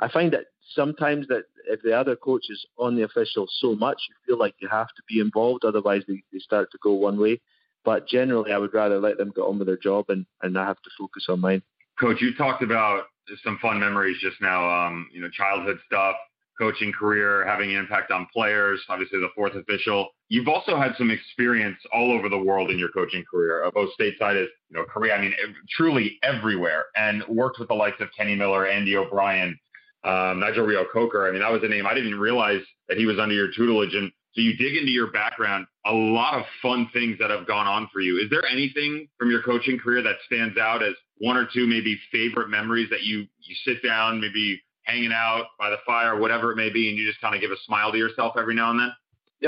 I 0.00 0.08
find 0.08 0.32
that 0.32 0.46
sometimes 0.74 1.26
that 1.28 1.44
if 1.66 1.80
the 1.82 1.92
other 1.92 2.16
coach 2.16 2.46
is 2.48 2.64
on 2.78 2.96
the 2.96 3.02
officials 3.02 3.56
so 3.60 3.74
much, 3.74 4.00
you 4.08 4.14
feel 4.26 4.38
like 4.38 4.54
you 4.60 4.68
have 4.68 4.88
to 4.88 5.02
be 5.08 5.20
involved, 5.20 5.64
otherwise 5.64 6.02
they, 6.06 6.22
they 6.32 6.38
start 6.38 6.70
to 6.72 6.78
go 6.82 6.92
one 6.92 7.18
way. 7.18 7.40
But 7.84 8.06
generally, 8.06 8.52
I 8.52 8.58
would 8.58 8.74
rather 8.74 9.00
let 9.00 9.18
them 9.18 9.32
get 9.34 9.42
on 9.42 9.58
with 9.58 9.66
their 9.66 9.76
job 9.76 10.06
and, 10.08 10.26
and 10.42 10.52
not 10.52 10.66
have 10.66 10.82
to 10.82 10.90
focus 10.98 11.26
on 11.28 11.40
mine. 11.40 11.62
Coach, 11.98 12.20
you 12.20 12.34
talked 12.34 12.62
about 12.62 13.04
some 13.44 13.58
fun 13.60 13.80
memories 13.80 14.16
just 14.20 14.40
now, 14.40 14.68
um, 14.68 15.08
you 15.12 15.20
know, 15.20 15.28
childhood 15.30 15.78
stuff, 15.86 16.16
coaching 16.58 16.92
career, 16.92 17.46
having 17.46 17.70
an 17.70 17.76
impact 17.76 18.10
on 18.10 18.26
players, 18.32 18.80
obviously 18.88 19.20
the 19.20 19.28
fourth 19.34 19.54
official. 19.54 20.08
You've 20.28 20.48
also 20.48 20.76
had 20.76 20.92
some 20.98 21.10
experience 21.10 21.78
all 21.92 22.12
over 22.12 22.28
the 22.28 22.38
world 22.38 22.70
in 22.70 22.78
your 22.78 22.90
coaching 22.90 23.24
career, 23.30 23.64
uh, 23.64 23.70
both 23.70 23.90
stateside 23.98 24.42
as 24.42 24.48
you 24.68 24.76
know, 24.76 24.84
Korea. 24.84 25.14
I 25.14 25.20
mean, 25.20 25.34
truly 25.70 26.18
everywhere, 26.22 26.86
and 26.96 27.22
worked 27.28 27.58
with 27.58 27.68
the 27.68 27.74
likes 27.74 28.00
of 28.00 28.08
Kenny 28.16 28.34
Miller, 28.34 28.66
Andy 28.66 28.96
O'Brien, 28.96 29.58
um, 30.04 30.40
Nigel 30.40 30.64
Reo-Coker. 30.64 31.28
I 31.28 31.32
mean, 31.32 31.40
that 31.40 31.52
was 31.52 31.62
a 31.62 31.68
name 31.68 31.86
I 31.86 31.94
didn't 31.94 32.18
realize 32.18 32.62
that 32.88 32.98
he 32.98 33.06
was 33.06 33.18
under 33.18 33.34
your 33.34 33.48
tutelage. 33.54 33.94
And 33.94 34.10
so 34.32 34.40
you 34.40 34.56
dig 34.56 34.76
into 34.76 34.90
your 34.90 35.10
background, 35.10 35.66
a 35.86 35.92
lot 35.92 36.34
of 36.34 36.44
fun 36.62 36.88
things 36.92 37.18
that 37.18 37.30
have 37.30 37.46
gone 37.46 37.66
on 37.66 37.88
for 37.92 38.00
you. 38.00 38.18
Is 38.18 38.30
there 38.30 38.44
anything 38.46 39.08
from 39.18 39.30
your 39.30 39.42
coaching 39.42 39.78
career 39.78 40.02
that 40.02 40.16
stands 40.26 40.56
out 40.58 40.82
as 40.82 40.94
one 41.18 41.36
or 41.36 41.48
two 41.52 41.66
maybe 41.66 41.98
favorite 42.12 42.48
memories 42.48 42.88
that 42.90 43.02
you 43.02 43.26
you 43.40 43.54
sit 43.64 43.82
down, 43.82 44.20
maybe 44.20 44.62
hanging 44.82 45.12
out 45.12 45.46
by 45.58 45.70
the 45.70 45.78
fire, 45.84 46.18
whatever 46.18 46.52
it 46.52 46.56
may 46.56 46.70
be, 46.70 46.88
and 46.88 46.96
you 46.96 47.06
just 47.06 47.20
kind 47.20 47.34
of 47.34 47.40
give 47.40 47.50
a 47.50 47.56
smile 47.66 47.90
to 47.92 47.98
yourself 47.98 48.34
every 48.38 48.54
now 48.54 48.70
and 48.70 48.80
then? 48.80 48.92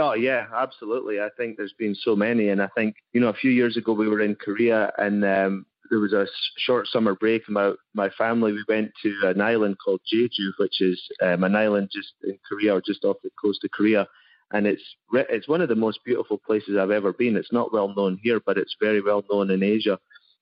Oh 0.02 0.14
yeah, 0.14 0.46
absolutely. 0.54 1.20
I 1.20 1.28
think 1.36 1.56
there's 1.56 1.74
been 1.78 1.94
so 1.94 2.14
many, 2.14 2.48
and 2.48 2.62
I 2.62 2.68
think 2.76 2.96
you 3.12 3.20
know 3.20 3.28
a 3.28 3.34
few 3.34 3.50
years 3.50 3.76
ago 3.76 3.92
we 3.92 4.08
were 4.08 4.20
in 4.20 4.34
Korea 4.34 4.92
and 4.98 5.24
um, 5.24 5.66
there 5.90 5.98
was 5.98 6.12
a 6.12 6.26
short 6.56 6.86
summer 6.86 7.14
break. 7.14 7.48
My 7.48 7.72
my 7.94 8.08
family 8.10 8.52
we 8.52 8.64
went 8.68 8.92
to 9.02 9.14
an 9.24 9.40
island 9.40 9.76
called 9.84 10.00
Jeju, 10.12 10.52
which 10.58 10.80
is 10.80 11.00
um, 11.22 11.44
an 11.44 11.56
island 11.56 11.90
just 11.92 12.12
in 12.24 12.38
Korea 12.48 12.76
or 12.76 12.80
just 12.80 13.04
off 13.04 13.16
the 13.22 13.30
coast 13.40 13.64
of 13.64 13.70
Korea, 13.72 14.06
and 14.52 14.66
it's 14.66 14.82
it's 15.12 15.48
one 15.48 15.60
of 15.60 15.68
the 15.68 15.74
most 15.74 16.00
beautiful 16.04 16.38
places 16.38 16.76
I've 16.78 16.90
ever 16.90 17.12
been. 17.12 17.36
It's 17.36 17.52
not 17.52 17.72
well 17.72 17.92
known 17.94 18.18
here, 18.22 18.40
but 18.44 18.56
it's 18.56 18.76
very 18.80 19.02
well 19.02 19.24
known 19.30 19.50
in 19.50 19.62
Asia. 19.62 19.98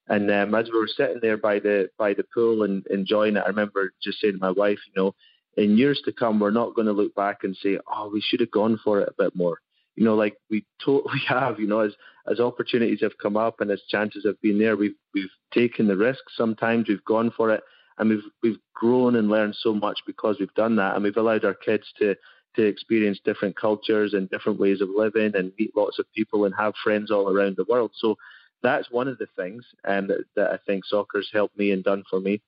And 0.08 0.30
um, 0.30 0.54
as 0.54 0.66
we 0.72 0.78
were 0.78 0.88
sitting 0.88 1.18
there 1.20 1.36
by 1.36 1.58
the 1.58 1.90
by 1.98 2.14
the 2.14 2.24
pool 2.34 2.62
and 2.62 2.86
enjoying 2.88 3.36
it, 3.36 3.42
I 3.44 3.48
remember 3.48 3.92
just 4.02 4.20
saying 4.20 4.34
to 4.34 4.40
my 4.40 4.50
wife, 4.50 4.78
you 4.86 5.02
know, 5.02 5.14
in 5.56 5.76
years 5.76 6.00
to 6.04 6.12
come, 6.12 6.40
we're 6.40 6.50
not 6.50 6.74
going 6.74 6.86
to 6.86 6.92
look 6.92 7.14
back 7.14 7.38
and 7.42 7.56
say, 7.56 7.78
oh, 7.92 8.10
we 8.12 8.22
should 8.22 8.40
have 8.40 8.50
gone 8.50 8.78
for 8.82 9.00
it 9.00 9.08
a 9.08 9.22
bit 9.22 9.34
more. 9.36 9.58
You 9.96 10.04
know, 10.04 10.14
like 10.14 10.36
we 10.50 10.64
totally 10.82 11.20
have. 11.28 11.60
You 11.60 11.66
know, 11.66 11.80
as 11.80 11.92
as 12.30 12.40
opportunities 12.40 13.00
have 13.02 13.18
come 13.18 13.36
up 13.36 13.60
and 13.60 13.70
as 13.70 13.80
chances 13.88 14.24
have 14.24 14.40
been 14.40 14.58
there, 14.58 14.76
we've 14.76 14.96
we've 15.14 15.30
taken 15.52 15.86
the 15.86 15.96
risk. 15.96 16.20
Sometimes 16.36 16.88
we've 16.88 17.04
gone 17.04 17.32
for 17.36 17.50
it, 17.50 17.62
and 17.98 18.08
we've 18.10 18.24
we've 18.42 18.58
grown 18.74 19.16
and 19.16 19.28
learned 19.28 19.56
so 19.60 19.74
much 19.74 20.00
because 20.06 20.36
we've 20.38 20.54
done 20.54 20.76
that, 20.76 20.94
and 20.94 21.04
we've 21.04 21.16
allowed 21.16 21.44
our 21.44 21.54
kids 21.54 21.84
to 21.98 22.14
to 22.56 22.62
experience 22.64 23.20
different 23.24 23.56
cultures 23.56 24.14
and 24.14 24.28
different 24.30 24.58
ways 24.58 24.80
of 24.80 24.88
living 24.94 25.32
and 25.36 25.52
meet 25.58 25.76
lots 25.76 25.98
of 25.98 26.12
people 26.14 26.44
and 26.44 26.54
have 26.54 26.74
friends 26.82 27.10
all 27.10 27.28
around 27.30 27.56
the 27.56 27.66
world. 27.68 27.92
So 27.94 28.16
that's 28.62 28.90
one 28.90 29.06
of 29.06 29.18
the 29.18 29.28
things 29.36 29.64
um, 29.86 30.08
that, 30.08 30.24
that 30.34 30.50
I 30.50 30.58
think 30.66 30.84
soccer's 30.84 31.30
helped 31.32 31.56
me 31.56 31.70
and 31.70 31.84
done 31.84 32.02
for 32.10 32.20
me. 32.20 32.40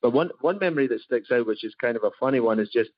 But 0.00 0.12
one 0.12 0.30
one 0.40 0.58
memory 0.58 0.88
that 0.88 1.00
sticks 1.00 1.30
out, 1.30 1.46
which 1.46 1.64
is 1.64 1.74
kind 1.80 1.96
of 1.96 2.04
a 2.04 2.10
funny 2.18 2.40
one, 2.40 2.58
is 2.58 2.70
just 2.70 2.90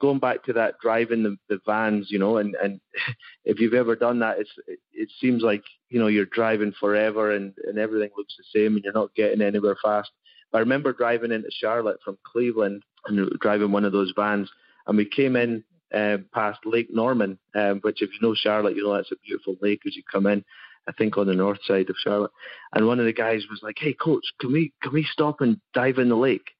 going 0.00 0.18
back 0.18 0.44
to 0.44 0.52
that 0.54 0.74
driving 0.80 1.22
the, 1.22 1.36
the 1.48 1.60
vans, 1.66 2.08
you 2.10 2.18
know, 2.18 2.38
and, 2.38 2.54
and 2.62 2.80
if 3.44 3.60
you've 3.60 3.74
ever 3.74 3.96
done 3.96 4.20
that, 4.20 4.38
it's 4.38 4.50
it, 4.66 4.78
it 4.92 5.08
seems 5.20 5.42
like 5.42 5.62
you 5.88 5.98
know 5.98 6.06
you're 6.06 6.26
driving 6.26 6.72
forever 6.78 7.32
and, 7.32 7.54
and 7.66 7.78
everything 7.78 8.10
looks 8.16 8.34
the 8.36 8.44
same 8.58 8.74
and 8.74 8.84
you're 8.84 8.92
not 8.92 9.14
getting 9.14 9.42
anywhere 9.42 9.76
fast. 9.82 10.10
But 10.50 10.58
I 10.58 10.60
remember 10.60 10.92
driving 10.92 11.32
into 11.32 11.50
Charlotte 11.50 11.98
from 12.04 12.18
Cleveland 12.24 12.82
and 13.06 13.30
driving 13.40 13.72
one 13.72 13.84
of 13.84 13.92
those 13.92 14.12
vans, 14.16 14.50
and 14.86 14.96
we 14.96 15.04
came 15.04 15.36
in 15.36 15.64
uh, 15.94 16.18
past 16.32 16.60
Lake 16.64 16.88
Norman, 16.90 17.38
um, 17.54 17.80
which 17.80 18.02
if 18.02 18.10
you 18.10 18.26
know 18.26 18.34
Charlotte, 18.34 18.76
you 18.76 18.84
know 18.84 18.94
that's 18.94 19.12
a 19.12 19.16
beautiful 19.24 19.56
lake 19.60 19.82
as 19.86 19.96
you 19.96 20.02
come 20.10 20.26
in. 20.26 20.44
I 20.86 20.92
think 20.92 21.16
on 21.16 21.26
the 21.26 21.34
north 21.34 21.60
side 21.64 21.88
of 21.88 21.96
Charlotte. 21.98 22.30
And 22.74 22.86
one 22.86 23.00
of 23.00 23.06
the 23.06 23.12
guys 23.12 23.46
was 23.48 23.60
like, 23.62 23.76
"Hey, 23.78 23.94
coach, 23.94 24.24
can 24.40 24.52
we 24.52 24.72
can 24.82 24.92
we 24.92 25.04
stop 25.04 25.40
and 25.40 25.58
dive 25.72 25.98
in 25.98 26.08
the 26.08 26.16
lake?" 26.16 26.50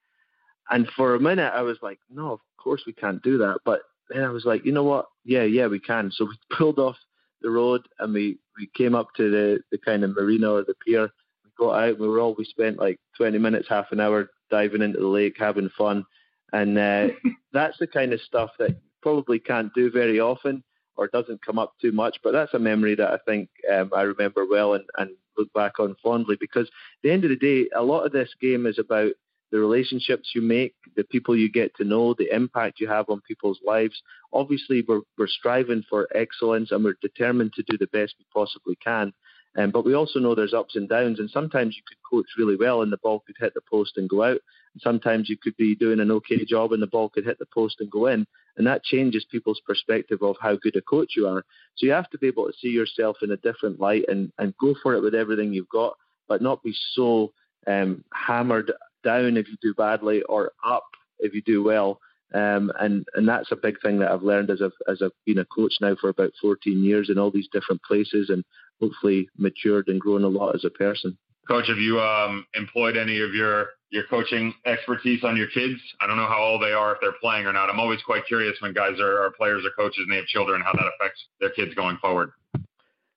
And 0.70 0.88
for 0.96 1.14
a 1.14 1.20
minute, 1.20 1.52
I 1.54 1.62
was 1.62 1.78
like, 1.82 1.98
"No, 2.10 2.32
of 2.32 2.40
course 2.58 2.82
we 2.86 2.92
can't 2.92 3.22
do 3.22 3.38
that." 3.38 3.58
But 3.64 3.82
then 4.10 4.22
I 4.22 4.30
was 4.30 4.44
like, 4.44 4.64
"You 4.64 4.72
know 4.72 4.84
what? 4.84 5.06
Yeah, 5.24 5.44
yeah, 5.44 5.66
we 5.66 5.80
can." 5.80 6.10
So 6.10 6.24
we 6.24 6.38
pulled 6.56 6.78
off 6.78 6.96
the 7.42 7.50
road 7.50 7.82
and 7.98 8.12
we 8.12 8.38
we 8.58 8.68
came 8.74 8.94
up 8.94 9.08
to 9.16 9.30
the 9.30 9.60
the 9.70 9.78
kind 9.78 10.04
of 10.04 10.14
marina 10.16 10.50
or 10.52 10.64
the 10.64 10.74
pier. 10.84 11.10
We 11.44 11.50
got 11.58 11.78
out. 11.78 11.98
We 11.98 12.08
were 12.08 12.20
all 12.20 12.34
we 12.36 12.44
spent 12.44 12.78
like 12.78 12.98
20 13.16 13.38
minutes, 13.38 13.68
half 13.68 13.92
an 13.92 14.00
hour 14.00 14.30
diving 14.50 14.82
into 14.82 14.98
the 15.00 15.06
lake, 15.06 15.36
having 15.38 15.70
fun. 15.76 16.04
And 16.52 16.78
uh, 16.78 17.08
that's 17.52 17.78
the 17.78 17.86
kind 17.86 18.12
of 18.12 18.20
stuff 18.20 18.50
that 18.58 18.70
you 18.70 18.76
probably 19.02 19.38
can't 19.38 19.72
do 19.74 19.90
very 19.90 20.20
often 20.20 20.62
or 20.96 21.08
doesn't 21.08 21.44
come 21.44 21.58
up 21.58 21.74
too 21.80 21.92
much. 21.92 22.18
But 22.22 22.32
that's 22.32 22.54
a 22.54 22.58
memory 22.58 22.94
that 22.94 23.10
I 23.10 23.18
think 23.26 23.48
um, 23.72 23.90
I 23.94 24.02
remember 24.02 24.46
well 24.48 24.74
and, 24.74 24.84
and 24.96 25.10
look 25.36 25.52
back 25.52 25.80
on 25.80 25.96
fondly 26.02 26.36
because 26.40 26.66
at 26.66 27.02
the 27.02 27.10
end 27.10 27.24
of 27.24 27.30
the 27.30 27.36
day, 27.36 27.68
a 27.74 27.82
lot 27.82 28.06
of 28.06 28.12
this 28.12 28.30
game 28.40 28.66
is 28.66 28.78
about 28.78 29.12
the 29.54 29.60
relationships 29.60 30.32
you 30.34 30.42
make, 30.42 30.74
the 30.96 31.04
people 31.04 31.36
you 31.36 31.48
get 31.48 31.72
to 31.76 31.84
know, 31.84 32.12
the 32.12 32.34
impact 32.34 32.80
you 32.80 32.88
have 32.88 33.08
on 33.08 33.20
people's 33.20 33.60
lives. 33.64 34.02
Obviously, 34.32 34.82
we're, 34.88 35.02
we're 35.16 35.28
striving 35.28 35.84
for 35.88 36.08
excellence 36.12 36.72
and 36.72 36.82
we're 36.82 36.96
determined 37.00 37.52
to 37.52 37.62
do 37.68 37.78
the 37.78 37.86
best 37.86 38.16
we 38.18 38.26
possibly 38.34 38.76
can. 38.82 39.12
Um, 39.56 39.70
but 39.70 39.84
we 39.84 39.94
also 39.94 40.18
know 40.18 40.34
there's 40.34 40.54
ups 40.54 40.74
and 40.74 40.88
downs, 40.88 41.20
and 41.20 41.30
sometimes 41.30 41.76
you 41.76 41.82
could 41.86 41.98
coach 42.10 42.26
really 42.36 42.56
well 42.56 42.82
and 42.82 42.90
the 42.90 42.96
ball 42.96 43.22
could 43.24 43.36
hit 43.38 43.54
the 43.54 43.60
post 43.70 43.92
and 43.96 44.10
go 44.10 44.24
out. 44.24 44.40
And 44.72 44.82
sometimes 44.82 45.28
you 45.28 45.36
could 45.40 45.56
be 45.56 45.76
doing 45.76 46.00
an 46.00 46.10
okay 46.10 46.44
job 46.44 46.72
and 46.72 46.82
the 46.82 46.88
ball 46.88 47.08
could 47.08 47.24
hit 47.24 47.38
the 47.38 47.46
post 47.46 47.76
and 47.78 47.88
go 47.88 48.06
in. 48.06 48.26
And 48.56 48.66
that 48.66 48.82
changes 48.82 49.24
people's 49.30 49.60
perspective 49.64 50.18
of 50.22 50.34
how 50.40 50.56
good 50.56 50.74
a 50.74 50.82
coach 50.82 51.12
you 51.16 51.28
are. 51.28 51.44
So 51.76 51.86
you 51.86 51.92
have 51.92 52.10
to 52.10 52.18
be 52.18 52.26
able 52.26 52.46
to 52.46 52.58
see 52.60 52.70
yourself 52.70 53.18
in 53.22 53.30
a 53.30 53.36
different 53.36 53.78
light 53.78 54.06
and, 54.08 54.32
and 54.36 54.52
go 54.56 54.74
for 54.82 54.94
it 54.94 55.00
with 55.00 55.14
everything 55.14 55.52
you've 55.52 55.68
got, 55.68 55.94
but 56.26 56.42
not 56.42 56.60
be 56.64 56.74
so 56.94 57.32
um, 57.68 58.02
hammered 58.12 58.72
down 59.04 59.36
if 59.36 59.46
you 59.48 59.56
do 59.62 59.74
badly 59.74 60.22
or 60.22 60.52
up 60.66 60.84
if 61.18 61.34
you 61.34 61.42
do 61.42 61.62
well. 61.62 62.00
Um, 62.34 62.72
and 62.80 63.06
and 63.14 63.28
that's 63.28 63.52
a 63.52 63.56
big 63.56 63.80
thing 63.80 64.00
that 64.00 64.10
I've 64.10 64.22
learned 64.22 64.50
as 64.50 64.60
I've 64.60 64.72
as 64.90 65.02
I've 65.02 65.12
been 65.24 65.38
a 65.38 65.44
coach 65.44 65.74
now 65.80 65.94
for 66.00 66.08
about 66.08 66.32
14 66.42 66.82
years 66.82 67.08
in 67.08 67.18
all 67.18 67.30
these 67.30 67.48
different 67.52 67.80
places, 67.82 68.28
and 68.28 68.44
hopefully 68.80 69.28
matured 69.38 69.86
and 69.86 70.00
grown 70.00 70.24
a 70.24 70.28
lot 70.28 70.54
as 70.54 70.64
a 70.64 70.70
person. 70.70 71.16
Coach, 71.46 71.68
have 71.68 71.78
you 71.78 72.00
um, 72.00 72.44
employed 72.54 72.96
any 72.96 73.20
of 73.20 73.34
your 73.34 73.68
your 73.90 74.04
coaching 74.10 74.52
expertise 74.66 75.22
on 75.22 75.36
your 75.36 75.46
kids? 75.46 75.78
I 76.00 76.08
don't 76.08 76.16
know 76.16 76.26
how 76.26 76.42
old 76.42 76.62
they 76.62 76.72
are, 76.72 76.94
if 76.94 76.98
they're 77.00 77.12
playing 77.20 77.46
or 77.46 77.52
not. 77.52 77.70
I'm 77.70 77.78
always 77.78 78.02
quite 78.02 78.26
curious 78.26 78.56
when 78.60 78.72
guys 78.72 78.98
are, 78.98 79.22
are 79.22 79.30
players 79.30 79.64
or 79.64 79.70
coaches 79.76 80.00
and 80.00 80.12
they 80.12 80.16
have 80.16 80.26
children, 80.26 80.60
how 80.60 80.72
that 80.72 80.90
affects 80.98 81.20
their 81.40 81.50
kids 81.50 81.74
going 81.74 81.98
forward. 81.98 82.32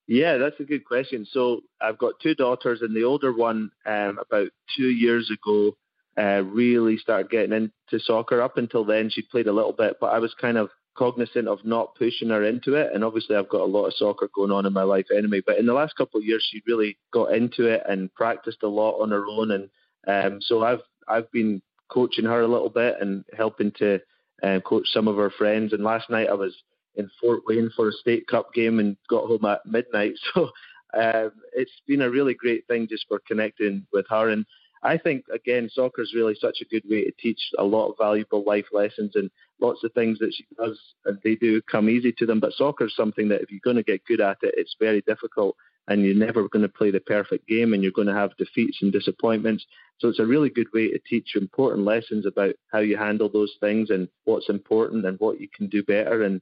Yeah, 0.07 0.37
that's 0.37 0.59
a 0.59 0.63
good 0.63 0.85
question. 0.85 1.25
So 1.29 1.61
I've 1.81 1.97
got 1.97 2.19
two 2.21 2.33
daughters, 2.33 2.81
and 2.81 2.95
the 2.95 3.03
older 3.03 3.33
one, 3.33 3.71
um, 3.85 4.19
about 4.19 4.49
two 4.75 4.87
years 4.89 5.29
ago, 5.29 5.75
uh, 6.17 6.43
really 6.43 6.97
started 6.97 7.29
getting 7.29 7.51
into 7.51 8.03
soccer. 8.03 8.41
Up 8.41 8.57
until 8.57 8.85
then, 8.85 9.09
she 9.09 9.21
played 9.21 9.47
a 9.47 9.53
little 9.53 9.73
bit, 9.73 9.97
but 9.99 10.07
I 10.13 10.19
was 10.19 10.33
kind 10.39 10.57
of 10.57 10.69
cognizant 10.97 11.47
of 11.47 11.63
not 11.63 11.95
pushing 11.95 12.29
her 12.29 12.43
into 12.43 12.73
it. 12.75 12.91
And 12.93 13.03
obviously, 13.03 13.35
I've 13.35 13.49
got 13.49 13.61
a 13.61 13.65
lot 13.65 13.85
of 13.85 13.93
soccer 13.95 14.29
going 14.33 14.51
on 14.51 14.65
in 14.65 14.73
my 14.73 14.83
life 14.83 15.07
anyway. 15.15 15.41
But 15.45 15.57
in 15.57 15.65
the 15.65 15.73
last 15.73 15.95
couple 15.95 16.19
of 16.19 16.25
years, 16.25 16.47
she 16.49 16.61
really 16.65 16.97
got 17.13 17.33
into 17.33 17.65
it 17.65 17.83
and 17.87 18.13
practiced 18.15 18.63
a 18.63 18.67
lot 18.67 19.01
on 19.01 19.11
her 19.11 19.25
own. 19.27 19.51
And 19.51 19.69
um, 20.07 20.39
so 20.41 20.63
I've 20.63 20.81
I've 21.07 21.31
been 21.31 21.61
coaching 21.89 22.25
her 22.25 22.41
a 22.41 22.47
little 22.47 22.69
bit 22.69 22.95
and 22.99 23.25
helping 23.37 23.71
to 23.79 23.99
uh, 24.41 24.59
coach 24.61 24.87
some 24.87 25.07
of 25.07 25.17
her 25.17 25.29
friends. 25.29 25.73
And 25.73 25.83
last 25.83 26.09
night 26.09 26.29
I 26.29 26.33
was 26.33 26.55
in 26.97 27.09
Fort 27.21 27.41
Wayne 27.47 27.71
for 27.75 27.89
a 27.89 27.93
state 27.93 28.27
cup 28.27 28.53
game 28.53 28.79
and 28.79 28.97
got 29.09 29.27
home 29.27 29.45
at 29.45 29.65
midnight. 29.65 30.13
So 30.33 30.49
um, 30.93 31.31
it's 31.53 31.81
been 31.85 32.01
a 32.01 32.09
really 32.09 32.33
great 32.33 32.65
thing 32.67 32.87
just 32.89 33.05
for 33.09 33.19
connecting 33.27 33.85
with 33.91 34.05
her. 34.09 34.29
And 34.29 34.45
I 34.83 34.97
think 34.97 35.25
again, 35.33 35.69
soccer 35.71 36.01
is 36.01 36.13
really 36.15 36.35
such 36.39 36.59
a 36.61 36.65
good 36.65 36.83
way 36.89 37.03
to 37.03 37.11
teach 37.19 37.39
a 37.59 37.63
lot 37.63 37.89
of 37.89 37.95
valuable 37.99 38.43
life 38.45 38.67
lessons 38.71 39.11
and 39.15 39.29
lots 39.59 39.83
of 39.83 39.91
things 39.93 40.17
that 40.19 40.33
she 40.33 40.45
does 40.57 40.79
and 41.05 41.17
they 41.23 41.35
do 41.35 41.61
come 41.63 41.89
easy 41.89 42.13
to 42.13 42.25
them. 42.25 42.39
But 42.39 42.53
soccer 42.53 42.85
is 42.85 42.95
something 42.95 43.27
that 43.29 43.41
if 43.41 43.51
you're 43.51 43.59
going 43.63 43.75
to 43.75 43.83
get 43.83 44.05
good 44.05 44.21
at 44.21 44.37
it, 44.41 44.53
it's 44.57 44.75
very 44.79 45.01
difficult 45.01 45.57
and 45.87 46.03
you're 46.03 46.15
never 46.15 46.47
going 46.49 46.63
to 46.63 46.69
play 46.69 46.91
the 46.91 46.99
perfect 46.99 47.47
game 47.47 47.73
and 47.73 47.81
you're 47.81 47.91
going 47.91 48.07
to 48.07 48.13
have 48.13 48.35
defeats 48.37 48.79
and 48.81 48.91
disappointments. 48.91 49.65
So 49.99 50.09
it's 50.09 50.19
a 50.19 50.25
really 50.25 50.49
good 50.49 50.67
way 50.73 50.89
to 50.89 50.99
teach 50.99 51.35
important 51.35 51.85
lessons 51.85 52.25
about 52.25 52.55
how 52.71 52.79
you 52.79 52.97
handle 52.97 53.29
those 53.29 53.53
things 53.59 53.89
and 53.89 54.07
what's 54.25 54.49
important 54.49 55.05
and 55.05 55.19
what 55.19 55.39
you 55.39 55.47
can 55.55 55.67
do 55.67 55.83
better. 55.83 56.23
And 56.23 56.41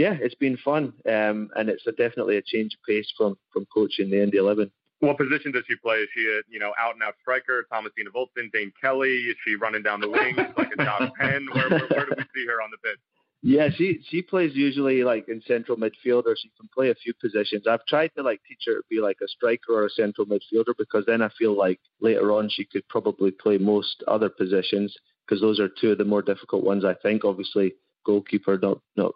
yeah, 0.00 0.16
it's 0.18 0.34
been 0.34 0.56
fun. 0.56 0.94
Um, 1.06 1.50
and 1.56 1.68
it's 1.68 1.86
a, 1.86 1.92
definitely 1.92 2.38
a 2.38 2.42
change 2.42 2.72
of 2.72 2.80
pace 2.88 3.12
from, 3.18 3.36
from 3.52 3.66
coaching 3.66 4.08
the 4.08 4.22
Indy 4.22 4.38
11. 4.38 4.70
What 5.00 5.18
position 5.18 5.52
does 5.52 5.64
she 5.68 5.76
play? 5.76 5.96
Is 5.96 6.08
she 6.14 6.24
a 6.26 6.40
you 6.48 6.58
know 6.58 6.72
out 6.78 6.94
and 6.94 7.02
out 7.02 7.14
striker, 7.20 7.66
Thomas 7.70 7.92
Enevoldsen, 8.00 8.50
Dane 8.52 8.72
Kelly? 8.80 9.08
Is 9.08 9.36
she 9.46 9.56
running 9.56 9.82
down 9.82 10.00
the 10.00 10.08
wings 10.08 10.36
like 10.58 10.68
a 10.78 10.84
Josh 10.84 11.10
Penn? 11.18 11.46
Where, 11.52 11.68
where, 11.68 11.86
where 11.88 12.06
do 12.06 12.12
we 12.18 12.24
see 12.34 12.46
her 12.46 12.62
on 12.62 12.70
the 12.70 12.76
pitch? 12.82 12.98
Yeah, 13.42 13.68
she 13.74 14.00
she 14.10 14.20
plays 14.20 14.52
usually 14.54 15.02
like 15.02 15.26
in 15.28 15.40
central 15.46 15.78
midfielder. 15.78 16.34
She 16.36 16.50
can 16.58 16.68
play 16.74 16.90
a 16.90 16.94
few 16.94 17.14
positions. 17.18 17.66
I've 17.66 17.84
tried 17.86 18.10
to 18.16 18.22
like 18.22 18.40
teach 18.46 18.60
her 18.66 18.74
to 18.74 18.82
be 18.90 19.00
like 19.00 19.16
a 19.22 19.28
striker 19.28 19.72
or 19.72 19.86
a 19.86 19.90
central 19.90 20.26
midfielder 20.26 20.74
because 20.76 21.04
then 21.06 21.22
I 21.22 21.30
feel 21.38 21.56
like 21.56 21.80
later 22.02 22.32
on 22.32 22.50
she 22.50 22.66
could 22.66 22.86
probably 22.88 23.30
play 23.30 23.56
most 23.56 24.04
other 24.06 24.28
positions 24.28 24.94
because 25.26 25.40
those 25.40 25.60
are 25.60 25.68
two 25.68 25.92
of 25.92 25.98
the 25.98 26.04
more 26.04 26.20
difficult 26.20 26.62
ones. 26.62 26.84
I 26.84 26.94
think 27.02 27.24
obviously 27.24 27.72
goalkeeper 28.04 28.58
not 28.58 28.80
not 28.96 29.14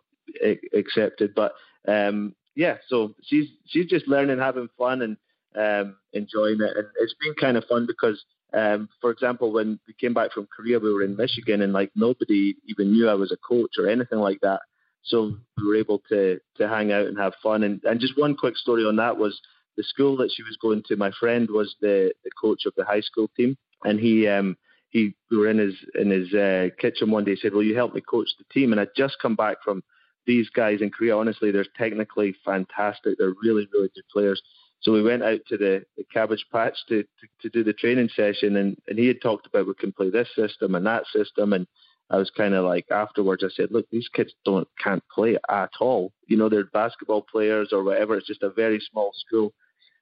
accepted, 0.72 1.34
but 1.34 1.52
um, 1.87 2.34
yeah. 2.54 2.76
So 2.88 3.14
she's 3.22 3.48
she's 3.66 3.87
just 3.87 4.08
learning, 4.08 4.38
having 4.38 4.68
fun, 4.78 5.02
and 5.02 5.16
um, 5.56 5.96
enjoying 6.12 6.60
it. 6.60 6.76
And 6.76 6.87
it's 7.00 7.14
been 7.22 7.34
kind 7.34 7.56
of 7.56 7.64
fun 7.64 7.87
because 7.87 8.24
Um, 8.54 8.88
for 9.00 9.10
example, 9.10 9.48
when 9.50 9.80
we 9.88 9.94
came 9.94 10.14
back 10.14 10.30
from 10.32 10.46
Korea, 10.54 10.78
we 10.78 10.92
were 10.94 11.02
in 11.02 11.16
Michigan, 11.16 11.60
and 11.62 11.72
like 11.72 11.90
nobody 11.96 12.54
even 12.70 12.92
knew 12.92 13.08
I 13.08 13.14
was 13.22 13.32
a 13.32 13.46
coach 13.48 13.74
or 13.78 13.88
anything 13.88 14.20
like 14.28 14.40
that. 14.42 14.60
So 15.02 15.37
we 15.56 15.66
were 15.66 15.76
able 15.84 16.00
to 16.10 16.38
to 16.58 16.68
hang 16.68 16.92
out 16.92 17.06
and 17.08 17.18
have 17.18 17.34
fun. 17.42 17.64
And 17.64 17.82
and 17.84 18.00
just 18.00 18.16
one 18.16 18.37
quick 18.37 18.56
story 18.56 18.84
on 18.87 18.96
that 18.96 19.18
was 19.18 19.34
the 19.76 19.82
school 19.82 20.16
that 20.18 20.30
she 20.34 20.42
was 20.44 20.56
going 20.64 20.82
to. 20.87 20.96
My 20.96 21.12
friend 21.20 21.48
was 21.50 21.74
the 21.80 22.12
the 22.24 22.30
coach 22.40 22.62
of 22.66 22.74
the 22.76 22.84
high 22.84 23.02
school 23.08 23.28
team, 23.37 23.56
and 23.82 23.98
he 23.98 24.28
um 24.28 24.56
he 24.90 25.00
we 25.30 25.37
were 25.37 25.50
in 25.50 25.58
his 25.58 25.74
in 26.02 26.10
his 26.10 26.32
uh, 26.32 26.68
kitchen 26.78 27.10
one 27.10 27.24
day. 27.24 27.34
He 27.34 27.40
said, 27.40 27.54
"Will 27.54 27.68
you 27.70 27.74
help 27.82 27.92
me 27.94 28.00
coach 28.14 28.28
the 28.38 28.44
team?" 28.54 28.70
And 28.70 28.80
I'd 28.80 28.94
just 28.96 29.16
come 29.20 29.34
back 29.34 29.56
from 29.64 29.82
these 30.26 30.48
guys 30.50 30.80
in 30.80 30.90
Korea. 30.90 31.16
Honestly, 31.16 31.50
they're 31.50 31.66
technically 31.76 32.34
fantastic. 32.44 33.18
They're 33.18 33.34
really 33.42 33.68
really 33.72 33.90
good 33.94 34.08
players. 34.12 34.40
So 34.80 34.92
we 34.92 35.02
went 35.02 35.22
out 35.22 35.40
to 35.48 35.56
the, 35.56 35.82
the 35.96 36.04
cabbage 36.12 36.44
patch 36.52 36.76
to, 36.90 37.02
to, 37.02 37.08
to 37.40 37.48
do 37.48 37.64
the 37.64 37.72
training 37.72 38.10
session, 38.14 38.56
and, 38.56 38.76
and 38.87 38.98
he 38.98 39.06
had 39.06 39.22
talked 39.22 39.46
about 39.46 39.66
we 39.66 39.72
can 39.74 39.92
play 39.92 40.10
this 40.10 40.28
system 40.37 40.74
and 40.74 40.84
that 40.84 41.04
system, 41.06 41.54
and 41.54 41.66
I 42.10 42.18
was 42.18 42.30
kind 42.30 42.54
of 42.54 42.64
like 42.64 42.87
afterwards 42.90 43.42
I 43.42 43.48
said, 43.48 43.70
look, 43.70 43.87
these 43.90 44.08
kids 44.08 44.32
don't 44.44 44.68
can't 44.82 45.02
play 45.12 45.38
at 45.48 45.70
all. 45.80 46.12
You 46.26 46.37
know, 46.37 46.48
they're 46.48 46.64
basketball 46.64 47.22
players 47.22 47.70
or 47.72 47.82
whatever. 47.82 48.16
It's 48.16 48.26
just 48.26 48.42
a 48.42 48.50
very 48.50 48.80
small 48.90 49.12
school. 49.14 49.54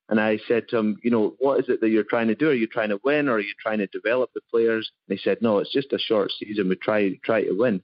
And 0.08 0.20
I 0.20 0.38
said 0.48 0.68
to 0.68 0.78
him, 0.78 0.98
you 1.02 1.10
know, 1.10 1.36
what 1.38 1.60
is 1.60 1.68
it 1.68 1.80
that 1.80 1.90
you're 1.90 2.02
trying 2.02 2.28
to 2.28 2.34
do? 2.34 2.48
Are 2.48 2.54
you 2.54 2.66
trying 2.66 2.88
to 2.88 3.00
win 3.04 3.28
or 3.28 3.34
are 3.34 3.40
you 3.40 3.54
trying 3.62 3.78
to 3.78 3.86
develop 3.86 4.30
the 4.34 4.40
players? 4.50 4.90
And 5.08 5.16
he 5.16 5.22
said, 5.22 5.38
no, 5.40 5.58
it's 5.58 5.72
just 5.72 5.92
a 5.92 5.98
short 5.98 6.32
season. 6.38 6.68
We 6.68 6.76
try 6.76 7.18
try 7.24 7.44
to 7.44 7.52
win. 7.52 7.82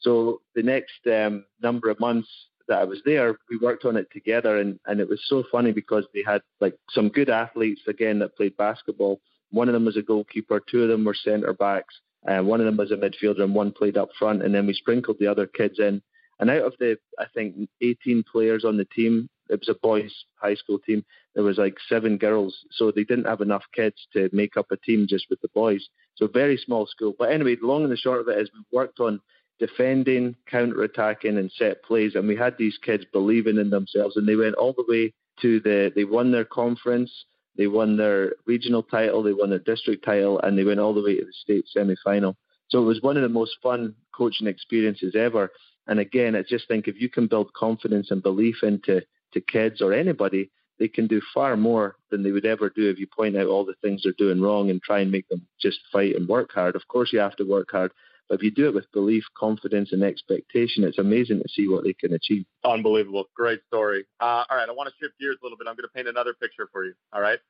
So 0.00 0.40
the 0.54 0.62
next 0.62 1.06
um, 1.06 1.44
number 1.62 1.90
of 1.90 2.00
months 2.00 2.28
that 2.68 2.78
I 2.78 2.84
was 2.84 3.00
there, 3.04 3.36
we 3.50 3.58
worked 3.58 3.84
on 3.84 3.96
it 3.96 4.08
together, 4.12 4.58
and 4.58 4.78
and 4.86 5.00
it 5.00 5.08
was 5.08 5.20
so 5.26 5.44
funny 5.50 5.72
because 5.72 6.06
they 6.14 6.22
had 6.26 6.42
like 6.60 6.76
some 6.90 7.08
good 7.08 7.30
athletes 7.30 7.82
again 7.88 8.18
that 8.20 8.36
played 8.36 8.56
basketball. 8.56 9.20
One 9.50 9.68
of 9.68 9.74
them 9.74 9.84
was 9.84 9.96
a 9.96 10.02
goalkeeper, 10.02 10.60
two 10.60 10.84
of 10.84 10.88
them 10.88 11.04
were 11.04 11.14
centre 11.14 11.52
backs, 11.52 11.94
and 12.24 12.46
one 12.46 12.60
of 12.60 12.66
them 12.66 12.76
was 12.76 12.92
a 12.92 12.96
midfielder, 12.96 13.42
and 13.42 13.54
one 13.54 13.72
played 13.72 13.96
up 13.96 14.10
front. 14.18 14.42
And 14.42 14.54
then 14.54 14.66
we 14.66 14.74
sprinkled 14.74 15.18
the 15.18 15.26
other 15.26 15.46
kids 15.46 15.78
in. 15.78 16.02
And 16.38 16.48
out 16.48 16.62
of 16.62 16.74
the, 16.78 16.96
I 17.18 17.26
think, 17.34 17.68
18 17.82 18.24
players 18.30 18.64
on 18.64 18.76
the 18.76 18.86
team, 18.86 19.28
it 19.50 19.58
was 19.58 19.68
a 19.68 19.74
boys' 19.74 20.24
high 20.40 20.54
school 20.54 20.78
team. 20.78 21.04
There 21.34 21.44
was 21.44 21.58
like 21.58 21.76
seven 21.88 22.16
girls, 22.18 22.56
so 22.70 22.90
they 22.90 23.04
didn't 23.04 23.26
have 23.26 23.40
enough 23.40 23.64
kids 23.74 23.96
to 24.14 24.30
make 24.32 24.56
up 24.56 24.66
a 24.70 24.76
team 24.76 25.06
just 25.08 25.26
with 25.28 25.40
the 25.40 25.48
boys. 25.54 25.88
So 26.14 26.26
very 26.28 26.56
small 26.56 26.86
school. 26.86 27.14
But 27.18 27.32
anyway, 27.32 27.56
the 27.56 27.66
long 27.66 27.82
and 27.82 27.92
the 27.92 27.96
short 27.96 28.20
of 28.20 28.28
it 28.28 28.38
is 28.38 28.50
we 28.52 28.64
worked 28.72 29.00
on 29.00 29.20
defending, 29.60 30.34
counter-attacking, 30.50 31.38
and 31.38 31.52
set 31.52 31.84
plays. 31.84 32.16
And 32.16 32.26
we 32.26 32.34
had 32.34 32.56
these 32.58 32.78
kids 32.78 33.04
believing 33.12 33.58
in 33.58 33.70
themselves, 33.70 34.16
and 34.16 34.26
they 34.26 34.34
went 34.34 34.56
all 34.56 34.72
the 34.72 34.84
way 34.88 35.12
to 35.42 35.60
the. 35.60 35.92
They 35.94 36.04
won 36.04 36.32
their 36.32 36.44
conference, 36.44 37.12
they 37.56 37.68
won 37.68 37.96
their 37.96 38.32
regional 38.46 38.82
title, 38.82 39.22
they 39.22 39.32
won 39.32 39.50
their 39.50 39.58
district 39.60 40.04
title, 40.04 40.40
and 40.40 40.58
they 40.58 40.64
went 40.64 40.80
all 40.80 40.94
the 40.94 41.02
way 41.02 41.16
to 41.16 41.24
the 41.24 41.32
state 41.32 41.68
semi-final. 41.68 42.36
So 42.68 42.82
it 42.82 42.86
was 42.86 43.02
one 43.02 43.16
of 43.16 43.22
the 43.22 43.28
most 43.28 43.56
fun 43.62 43.94
coaching 44.14 44.46
experiences 44.46 45.14
ever. 45.14 45.50
And 45.86 45.98
again, 45.98 46.34
I 46.36 46.42
just 46.42 46.66
think 46.68 46.88
if 46.88 47.00
you 47.00 47.08
can 47.08 47.26
build 47.26 47.52
confidence 47.52 48.10
and 48.10 48.22
belief 48.22 48.62
into 48.62 49.02
to 49.32 49.40
kids 49.40 49.80
or 49.80 49.92
anybody, 49.92 50.50
they 50.78 50.88
can 50.88 51.06
do 51.06 51.20
far 51.34 51.56
more 51.56 51.96
than 52.10 52.22
they 52.22 52.30
would 52.30 52.46
ever 52.46 52.70
do 52.70 52.88
if 52.88 52.98
you 52.98 53.06
point 53.06 53.36
out 53.36 53.46
all 53.46 53.64
the 53.64 53.74
things 53.82 54.02
they're 54.02 54.12
doing 54.16 54.40
wrong 54.40 54.70
and 54.70 54.80
try 54.82 55.00
and 55.00 55.12
make 55.12 55.28
them 55.28 55.46
just 55.60 55.80
fight 55.92 56.16
and 56.16 56.28
work 56.28 56.52
hard. 56.52 56.74
Of 56.74 56.88
course, 56.88 57.12
you 57.12 57.18
have 57.18 57.36
to 57.36 57.44
work 57.44 57.68
hard, 57.70 57.92
but 58.30 58.36
if 58.36 58.44
you 58.44 58.52
do 58.52 58.68
it 58.68 58.74
with 58.74 58.90
belief, 58.92 59.24
confidence, 59.36 59.90
and 59.90 60.04
expectation, 60.04 60.84
it's 60.84 60.98
amazing 60.98 61.40
to 61.42 61.48
see 61.48 61.66
what 61.66 61.82
they 61.82 61.92
can 61.92 62.14
achieve. 62.14 62.46
Unbelievable. 62.64 63.24
Great 63.34 63.58
story. 63.66 64.04
Uh, 64.20 64.44
all 64.48 64.56
right, 64.56 64.68
I 64.68 64.72
want 64.72 64.88
to 64.88 64.94
shift 65.04 65.18
gears 65.18 65.36
a 65.42 65.44
little 65.44 65.58
bit. 65.58 65.66
I'm 65.66 65.74
going 65.74 65.82
to 65.82 65.92
paint 65.92 66.06
another 66.06 66.32
picture 66.32 66.68
for 66.72 66.84
you. 66.84 66.94
All 67.12 67.20
right. 67.20 67.40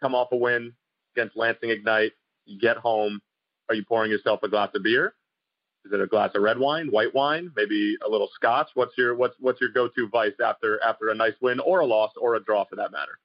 Come 0.00 0.14
off 0.14 0.28
a 0.30 0.36
win 0.36 0.74
against 1.16 1.36
Lansing 1.36 1.70
Ignite. 1.70 2.12
You 2.46 2.60
get 2.60 2.76
home. 2.76 3.20
Are 3.68 3.74
you 3.74 3.84
pouring 3.84 4.12
yourself 4.12 4.44
a 4.44 4.48
glass 4.48 4.70
of 4.76 4.84
beer? 4.84 5.14
Is 5.84 5.92
it 5.92 6.00
a 6.00 6.06
glass 6.06 6.30
of 6.36 6.42
red 6.42 6.58
wine, 6.58 6.86
white 6.88 7.12
wine, 7.12 7.50
maybe 7.56 7.96
a 8.06 8.08
little 8.08 8.28
scotch? 8.32 8.68
What's 8.74 8.96
your 8.96 9.16
what's 9.16 9.34
what's 9.40 9.60
your 9.60 9.70
go-to 9.70 10.08
vice 10.08 10.38
after 10.44 10.80
after 10.84 11.08
a 11.08 11.14
nice 11.16 11.34
win 11.40 11.58
or 11.58 11.80
a 11.80 11.86
loss 11.86 12.12
or 12.16 12.36
a 12.36 12.44
draw 12.44 12.64
for 12.64 12.76
that 12.76 12.92
matter? 12.92 13.18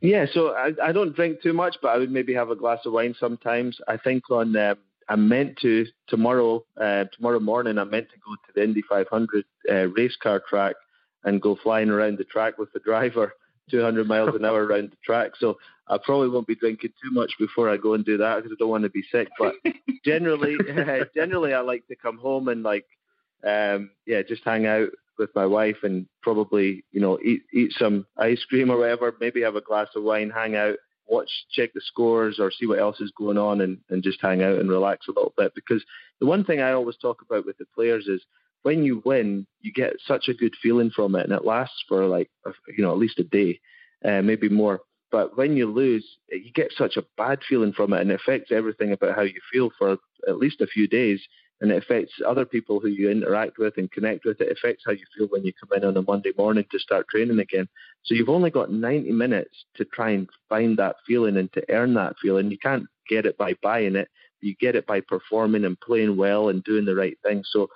Yeah, 0.00 0.24
so 0.32 0.54
I, 0.54 0.70
I 0.82 0.92
don't 0.92 1.14
drink 1.14 1.42
too 1.42 1.52
much, 1.52 1.76
but 1.82 1.88
I 1.88 1.98
would 1.98 2.10
maybe 2.10 2.32
have 2.32 2.50
a 2.50 2.56
glass 2.56 2.78
of 2.86 2.92
wine 2.92 3.14
sometimes. 3.18 3.78
I 3.86 3.98
think 3.98 4.30
on 4.30 4.56
um, 4.56 4.78
I'm 5.08 5.28
meant 5.28 5.56
to 5.62 5.86
tomorrow 6.06 6.64
uh, 6.80 7.04
tomorrow 7.16 7.40
morning. 7.40 7.78
I'm 7.78 7.90
meant 7.90 8.08
to 8.10 8.18
go 8.18 8.34
to 8.34 8.52
the 8.54 8.62
Indy 8.62 8.82
500 8.88 9.44
uh, 9.70 9.74
race 9.88 10.16
car 10.22 10.42
track 10.48 10.76
and 11.24 11.40
go 11.40 11.56
flying 11.62 11.88
around 11.88 12.18
the 12.18 12.24
track 12.24 12.58
with 12.58 12.72
the 12.72 12.80
driver, 12.80 13.32
200 13.70 14.06
miles 14.06 14.34
an 14.34 14.44
hour 14.44 14.64
around 14.64 14.90
the 14.90 14.96
track. 15.04 15.32
So 15.38 15.58
I 15.88 15.98
probably 16.02 16.28
won't 16.28 16.46
be 16.46 16.54
drinking 16.54 16.92
too 17.02 17.10
much 17.10 17.32
before 17.38 17.70
I 17.70 17.76
go 17.76 17.94
and 17.94 18.04
do 18.04 18.18
that 18.18 18.36
because 18.36 18.52
I 18.52 18.56
don't 18.58 18.70
want 18.70 18.84
to 18.84 18.90
be 18.90 19.04
sick. 19.10 19.28
But 19.38 19.54
generally, 20.04 20.56
uh, 20.70 21.04
generally 21.14 21.54
I 21.54 21.60
like 21.60 21.86
to 21.88 21.96
come 21.96 22.18
home 22.18 22.48
and 22.48 22.62
like, 22.62 22.86
um, 23.44 23.90
yeah, 24.06 24.22
just 24.22 24.44
hang 24.44 24.66
out 24.66 24.88
with 25.18 25.30
my 25.34 25.46
wife 25.46 25.78
and 25.82 26.06
probably 26.22 26.84
you 26.92 27.00
know 27.00 27.18
eat 27.24 27.42
eat 27.52 27.72
some 27.76 28.06
ice 28.16 28.44
cream 28.48 28.70
or 28.70 28.78
whatever. 28.78 29.14
Maybe 29.20 29.42
have 29.42 29.56
a 29.56 29.60
glass 29.60 29.88
of 29.96 30.02
wine, 30.02 30.30
hang 30.30 30.54
out 30.56 30.76
watch, 31.08 31.30
check 31.50 31.72
the 31.72 31.80
scores, 31.80 32.38
or 32.38 32.50
see 32.50 32.66
what 32.66 32.78
else 32.78 33.00
is 33.00 33.12
going 33.16 33.38
on, 33.38 33.60
and, 33.60 33.78
and 33.88 34.02
just 34.02 34.20
hang 34.20 34.42
out 34.42 34.58
and 34.58 34.68
relax 34.68 35.08
a 35.08 35.12
little 35.12 35.34
bit. 35.36 35.52
Because 35.54 35.84
the 36.20 36.26
one 36.26 36.44
thing 36.44 36.60
I 36.60 36.72
always 36.72 36.96
talk 36.96 37.22
about 37.22 37.46
with 37.46 37.58
the 37.58 37.66
players 37.74 38.06
is 38.06 38.22
when 38.62 38.82
you 38.82 39.02
win, 39.04 39.46
you 39.60 39.72
get 39.72 39.94
such 40.06 40.28
a 40.28 40.34
good 40.34 40.54
feeling 40.62 40.90
from 40.90 41.14
it, 41.14 41.24
and 41.24 41.32
it 41.32 41.44
lasts 41.44 41.82
for 41.88 42.06
like 42.06 42.30
you 42.76 42.84
know 42.84 42.92
at 42.92 42.98
least 42.98 43.18
a 43.18 43.24
day, 43.24 43.60
uh, 44.04 44.22
maybe 44.22 44.48
more. 44.48 44.80
But 45.10 45.38
when 45.38 45.56
you 45.56 45.66
lose, 45.66 46.04
you 46.30 46.52
get 46.52 46.72
such 46.76 46.96
a 46.96 47.04
bad 47.16 47.40
feeling 47.48 47.72
from 47.72 47.92
it, 47.92 48.00
and 48.00 48.10
it 48.10 48.20
affects 48.20 48.52
everything 48.52 48.92
about 48.92 49.16
how 49.16 49.22
you 49.22 49.40
feel 49.52 49.70
for 49.78 49.96
at 50.28 50.36
least 50.36 50.60
a 50.60 50.66
few 50.66 50.86
days 50.86 51.20
and 51.60 51.70
it 51.70 51.82
affects 51.82 52.12
other 52.26 52.44
people 52.44 52.78
who 52.78 52.88
you 52.88 53.10
interact 53.10 53.58
with 53.58 53.78
and 53.78 53.90
connect 53.90 54.24
with. 54.24 54.40
It 54.40 54.52
affects 54.52 54.84
how 54.86 54.92
you 54.92 55.04
feel 55.16 55.26
when 55.26 55.44
you 55.44 55.52
come 55.52 55.76
in 55.76 55.84
on 55.84 55.96
a 55.96 56.02
Monday 56.02 56.32
morning 56.36 56.64
to 56.70 56.78
start 56.78 57.08
training 57.08 57.40
again. 57.40 57.68
So 58.04 58.14
you've 58.14 58.28
only 58.28 58.50
got 58.50 58.70
90 58.70 59.10
minutes 59.12 59.64
to 59.76 59.84
try 59.84 60.10
and 60.10 60.28
find 60.48 60.76
that 60.78 60.96
feeling 61.06 61.36
and 61.36 61.52
to 61.54 61.64
earn 61.70 61.94
that 61.94 62.14
feeling. 62.22 62.50
You 62.50 62.58
can't 62.58 62.86
get 63.08 63.26
it 63.26 63.36
by 63.36 63.54
buying 63.62 63.96
it. 63.96 64.08
You 64.40 64.54
get 64.60 64.76
it 64.76 64.86
by 64.86 65.00
performing 65.00 65.64
and 65.64 65.80
playing 65.80 66.16
well 66.16 66.48
and 66.48 66.62
doing 66.62 66.84
the 66.84 66.94
right 66.94 67.18
thing. 67.24 67.42
So 67.44 67.68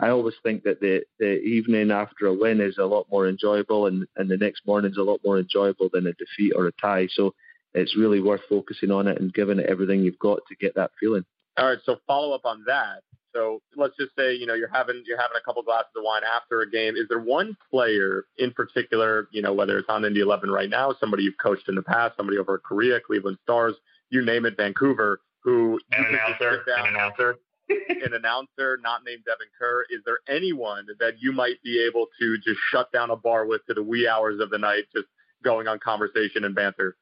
I 0.00 0.08
always 0.10 0.34
think 0.42 0.64
that 0.64 0.80
the, 0.80 1.02
the 1.20 1.38
evening 1.40 1.92
after 1.92 2.26
a 2.26 2.34
win 2.34 2.60
is 2.60 2.78
a 2.78 2.84
lot 2.84 3.06
more 3.10 3.28
enjoyable 3.28 3.86
and, 3.86 4.06
and 4.16 4.28
the 4.28 4.36
next 4.36 4.66
morning 4.66 4.90
is 4.90 4.96
a 4.96 5.02
lot 5.02 5.20
more 5.24 5.38
enjoyable 5.38 5.88
than 5.92 6.06
a 6.06 6.12
defeat 6.12 6.52
or 6.56 6.66
a 6.66 6.72
tie. 6.72 7.08
So 7.12 7.34
it's 7.74 7.96
really 7.96 8.20
worth 8.20 8.40
focusing 8.48 8.90
on 8.90 9.06
it 9.06 9.20
and 9.20 9.32
giving 9.32 9.58
it 9.58 9.66
everything 9.68 10.02
you've 10.02 10.18
got 10.18 10.40
to 10.48 10.56
get 10.56 10.74
that 10.74 10.90
feeling. 10.98 11.24
All 11.56 11.66
right. 11.66 11.78
So 11.84 11.96
follow 12.06 12.34
up 12.34 12.44
on 12.44 12.64
that. 12.66 13.02
So 13.38 13.62
let's 13.76 13.96
just 13.96 14.10
say 14.18 14.34
you 14.34 14.46
know 14.46 14.54
you're 14.54 14.72
having 14.72 15.02
you're 15.06 15.20
having 15.20 15.36
a 15.40 15.44
couple 15.44 15.62
glasses 15.62 15.92
of 15.96 16.02
wine 16.04 16.22
after 16.24 16.60
a 16.62 16.70
game. 16.70 16.96
Is 16.96 17.06
there 17.08 17.20
one 17.20 17.56
player 17.70 18.24
in 18.36 18.50
particular, 18.50 19.28
you 19.30 19.42
know, 19.42 19.52
whether 19.52 19.78
it's 19.78 19.88
on 19.88 20.04
Indy 20.04 20.20
11 20.20 20.50
right 20.50 20.68
now, 20.68 20.94
somebody 20.98 21.22
you've 21.22 21.38
coached 21.40 21.68
in 21.68 21.76
the 21.76 21.82
past, 21.82 22.16
somebody 22.16 22.38
over 22.38 22.56
at 22.56 22.64
Korea, 22.64 23.00
Cleveland 23.00 23.38
Stars, 23.44 23.74
you 24.10 24.24
name 24.24 24.44
it, 24.44 24.56
Vancouver, 24.56 25.20
who 25.44 25.78
an 25.92 26.06
announcer, 26.06 26.64
an 26.78 26.88
announcer, 26.88 27.36
an 27.68 28.14
announcer 28.14 28.78
not 28.82 29.02
named 29.04 29.22
Devin 29.24 29.46
Kerr. 29.56 29.84
Is 29.90 30.00
there 30.04 30.18
anyone 30.28 30.86
that 30.98 31.14
you 31.20 31.30
might 31.30 31.62
be 31.62 31.84
able 31.86 32.06
to 32.20 32.38
just 32.38 32.58
shut 32.72 32.90
down 32.90 33.10
a 33.10 33.16
bar 33.16 33.46
with 33.46 33.64
to 33.66 33.74
the 33.74 33.82
wee 33.84 34.08
hours 34.08 34.40
of 34.40 34.50
the 34.50 34.58
night, 34.58 34.84
just 34.92 35.06
going 35.44 35.68
on 35.68 35.78
conversation 35.78 36.44
and 36.44 36.56
banter? 36.56 36.96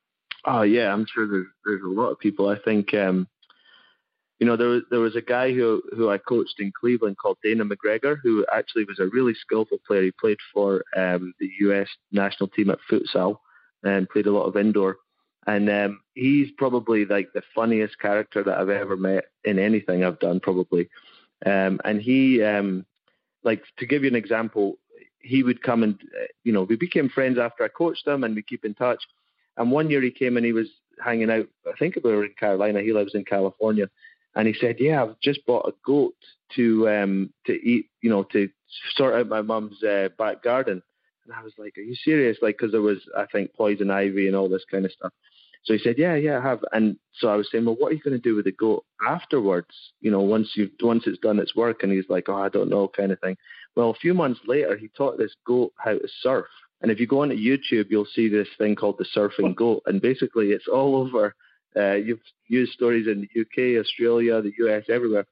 Oh 0.44 0.62
yeah, 0.62 0.92
I'm 0.92 1.06
sure 1.12 1.26
there's 1.26 1.46
there's 1.64 1.82
a 1.82 1.88
lot 1.88 2.10
of 2.10 2.20
people. 2.20 2.50
I 2.50 2.58
think 2.58 2.92
um, 2.92 3.26
you 4.38 4.46
know, 4.46 4.56
there 4.56 4.68
was 4.68 4.82
there 4.90 5.00
was 5.00 5.16
a 5.16 5.22
guy 5.22 5.52
who 5.52 5.82
who 5.94 6.10
I 6.10 6.18
coached 6.18 6.60
in 6.60 6.72
Cleveland 6.78 7.16
called 7.16 7.38
Dana 7.42 7.64
McGregor, 7.64 8.16
who 8.22 8.44
actually 8.52 8.84
was 8.84 8.98
a 8.98 9.06
really 9.06 9.34
skillful 9.34 9.78
player. 9.86 10.02
He 10.02 10.10
played 10.10 10.38
for 10.52 10.84
um, 10.96 11.32
the 11.40 11.50
U.S. 11.60 11.88
national 12.12 12.48
team 12.50 12.70
at 12.70 12.78
futsal 12.90 13.38
and 13.82 14.08
played 14.08 14.26
a 14.26 14.32
lot 14.32 14.44
of 14.44 14.56
indoor. 14.56 14.98
And 15.46 15.70
um, 15.70 16.00
he's 16.14 16.50
probably 16.58 17.06
like 17.06 17.32
the 17.32 17.42
funniest 17.54 17.98
character 17.98 18.42
that 18.42 18.58
I've 18.58 18.68
ever 18.68 18.96
met 18.96 19.26
in 19.44 19.58
anything 19.58 20.04
I've 20.04 20.18
done, 20.18 20.40
probably. 20.40 20.88
Um, 21.44 21.80
and 21.84 22.02
he, 22.02 22.42
um, 22.42 22.84
like, 23.44 23.62
to 23.78 23.86
give 23.86 24.02
you 24.02 24.08
an 24.08 24.16
example, 24.16 24.74
he 25.20 25.44
would 25.44 25.62
come 25.62 25.84
and, 25.84 26.00
you 26.42 26.52
know, 26.52 26.64
we 26.64 26.74
became 26.74 27.08
friends 27.08 27.38
after 27.38 27.62
I 27.62 27.68
coached 27.68 28.06
him 28.06 28.24
and 28.24 28.34
we 28.34 28.42
keep 28.42 28.64
in 28.64 28.74
touch. 28.74 29.02
And 29.56 29.70
one 29.70 29.88
year 29.88 30.02
he 30.02 30.10
came 30.10 30.36
and 30.36 30.44
he 30.44 30.52
was 30.52 30.68
hanging 31.02 31.30
out, 31.30 31.46
I 31.66 31.76
think 31.78 31.96
we 32.02 32.10
were 32.10 32.24
in 32.24 32.34
Carolina, 32.38 32.82
he 32.82 32.92
lives 32.92 33.14
in 33.14 33.24
California 33.24 33.88
and 34.36 34.46
he 34.46 34.54
said, 34.54 34.76
"Yeah, 34.78 35.02
I've 35.02 35.18
just 35.20 35.44
bought 35.46 35.68
a 35.68 35.72
goat 35.84 36.14
to 36.54 36.88
um 36.88 37.32
to 37.46 37.52
eat, 37.52 37.86
you 38.02 38.10
know, 38.10 38.22
to 38.32 38.48
sort 38.94 39.14
out 39.14 39.28
my 39.28 39.42
mum's 39.42 39.82
uh, 39.82 40.10
back 40.16 40.42
garden." 40.42 40.82
And 41.24 41.34
I 41.34 41.42
was 41.42 41.54
like, 41.58 41.76
"Are 41.76 41.80
you 41.80 41.96
serious?" 41.96 42.38
Like, 42.40 42.56
because 42.58 42.70
there 42.70 42.82
was, 42.82 42.98
I 43.16 43.26
think, 43.32 43.54
poison 43.54 43.90
ivy 43.90 44.28
and 44.28 44.36
all 44.36 44.48
this 44.48 44.64
kind 44.70 44.84
of 44.84 44.92
stuff. 44.92 45.12
So 45.64 45.72
he 45.72 45.80
said, 45.80 45.96
"Yeah, 45.98 46.14
yeah, 46.14 46.38
I 46.38 46.42
have." 46.42 46.60
And 46.72 46.96
so 47.14 47.28
I 47.28 47.36
was 47.36 47.48
saying, 47.50 47.64
"Well, 47.64 47.76
what 47.76 47.90
are 47.90 47.94
you 47.94 48.02
going 48.02 48.20
to 48.20 48.28
do 48.28 48.36
with 48.36 48.44
the 48.44 48.52
goat 48.52 48.84
afterwards? 49.06 49.74
You 50.00 50.10
know, 50.10 50.20
once 50.20 50.52
you 50.54 50.70
once 50.80 51.04
it's 51.06 51.18
done 51.18 51.40
its 51.40 51.56
work?" 51.56 51.82
And 51.82 51.90
he's 51.90 52.08
like, 52.10 52.28
"Oh, 52.28 52.36
I 52.36 52.50
don't 52.50 52.70
know," 52.70 52.88
kind 52.88 53.10
of 53.12 53.20
thing. 53.20 53.36
Well, 53.74 53.90
a 53.90 53.94
few 53.94 54.14
months 54.14 54.40
later, 54.46 54.76
he 54.76 54.88
taught 54.88 55.18
this 55.18 55.34
goat 55.46 55.72
how 55.78 55.92
to 55.92 56.08
surf. 56.20 56.46
And 56.82 56.90
if 56.90 57.00
you 57.00 57.06
go 57.06 57.22
onto 57.22 57.34
YouTube, 57.36 57.86
you'll 57.90 58.04
see 58.14 58.28
this 58.28 58.48
thing 58.58 58.76
called 58.76 58.98
the 58.98 59.06
surfing 59.16 59.56
goat, 59.56 59.82
and 59.86 60.00
basically 60.00 60.48
it's 60.48 60.68
all 60.68 60.94
over 60.94 61.34
Uh, 61.76 61.94
you've 61.94 62.20
used 62.48 62.72
stories 62.72 63.06
in 63.06 63.20
the 63.20 63.40
UK, 63.40 63.80
Australia, 63.80 64.40
the 64.40 64.52
US, 64.66 64.84
everywhere. 64.88 65.26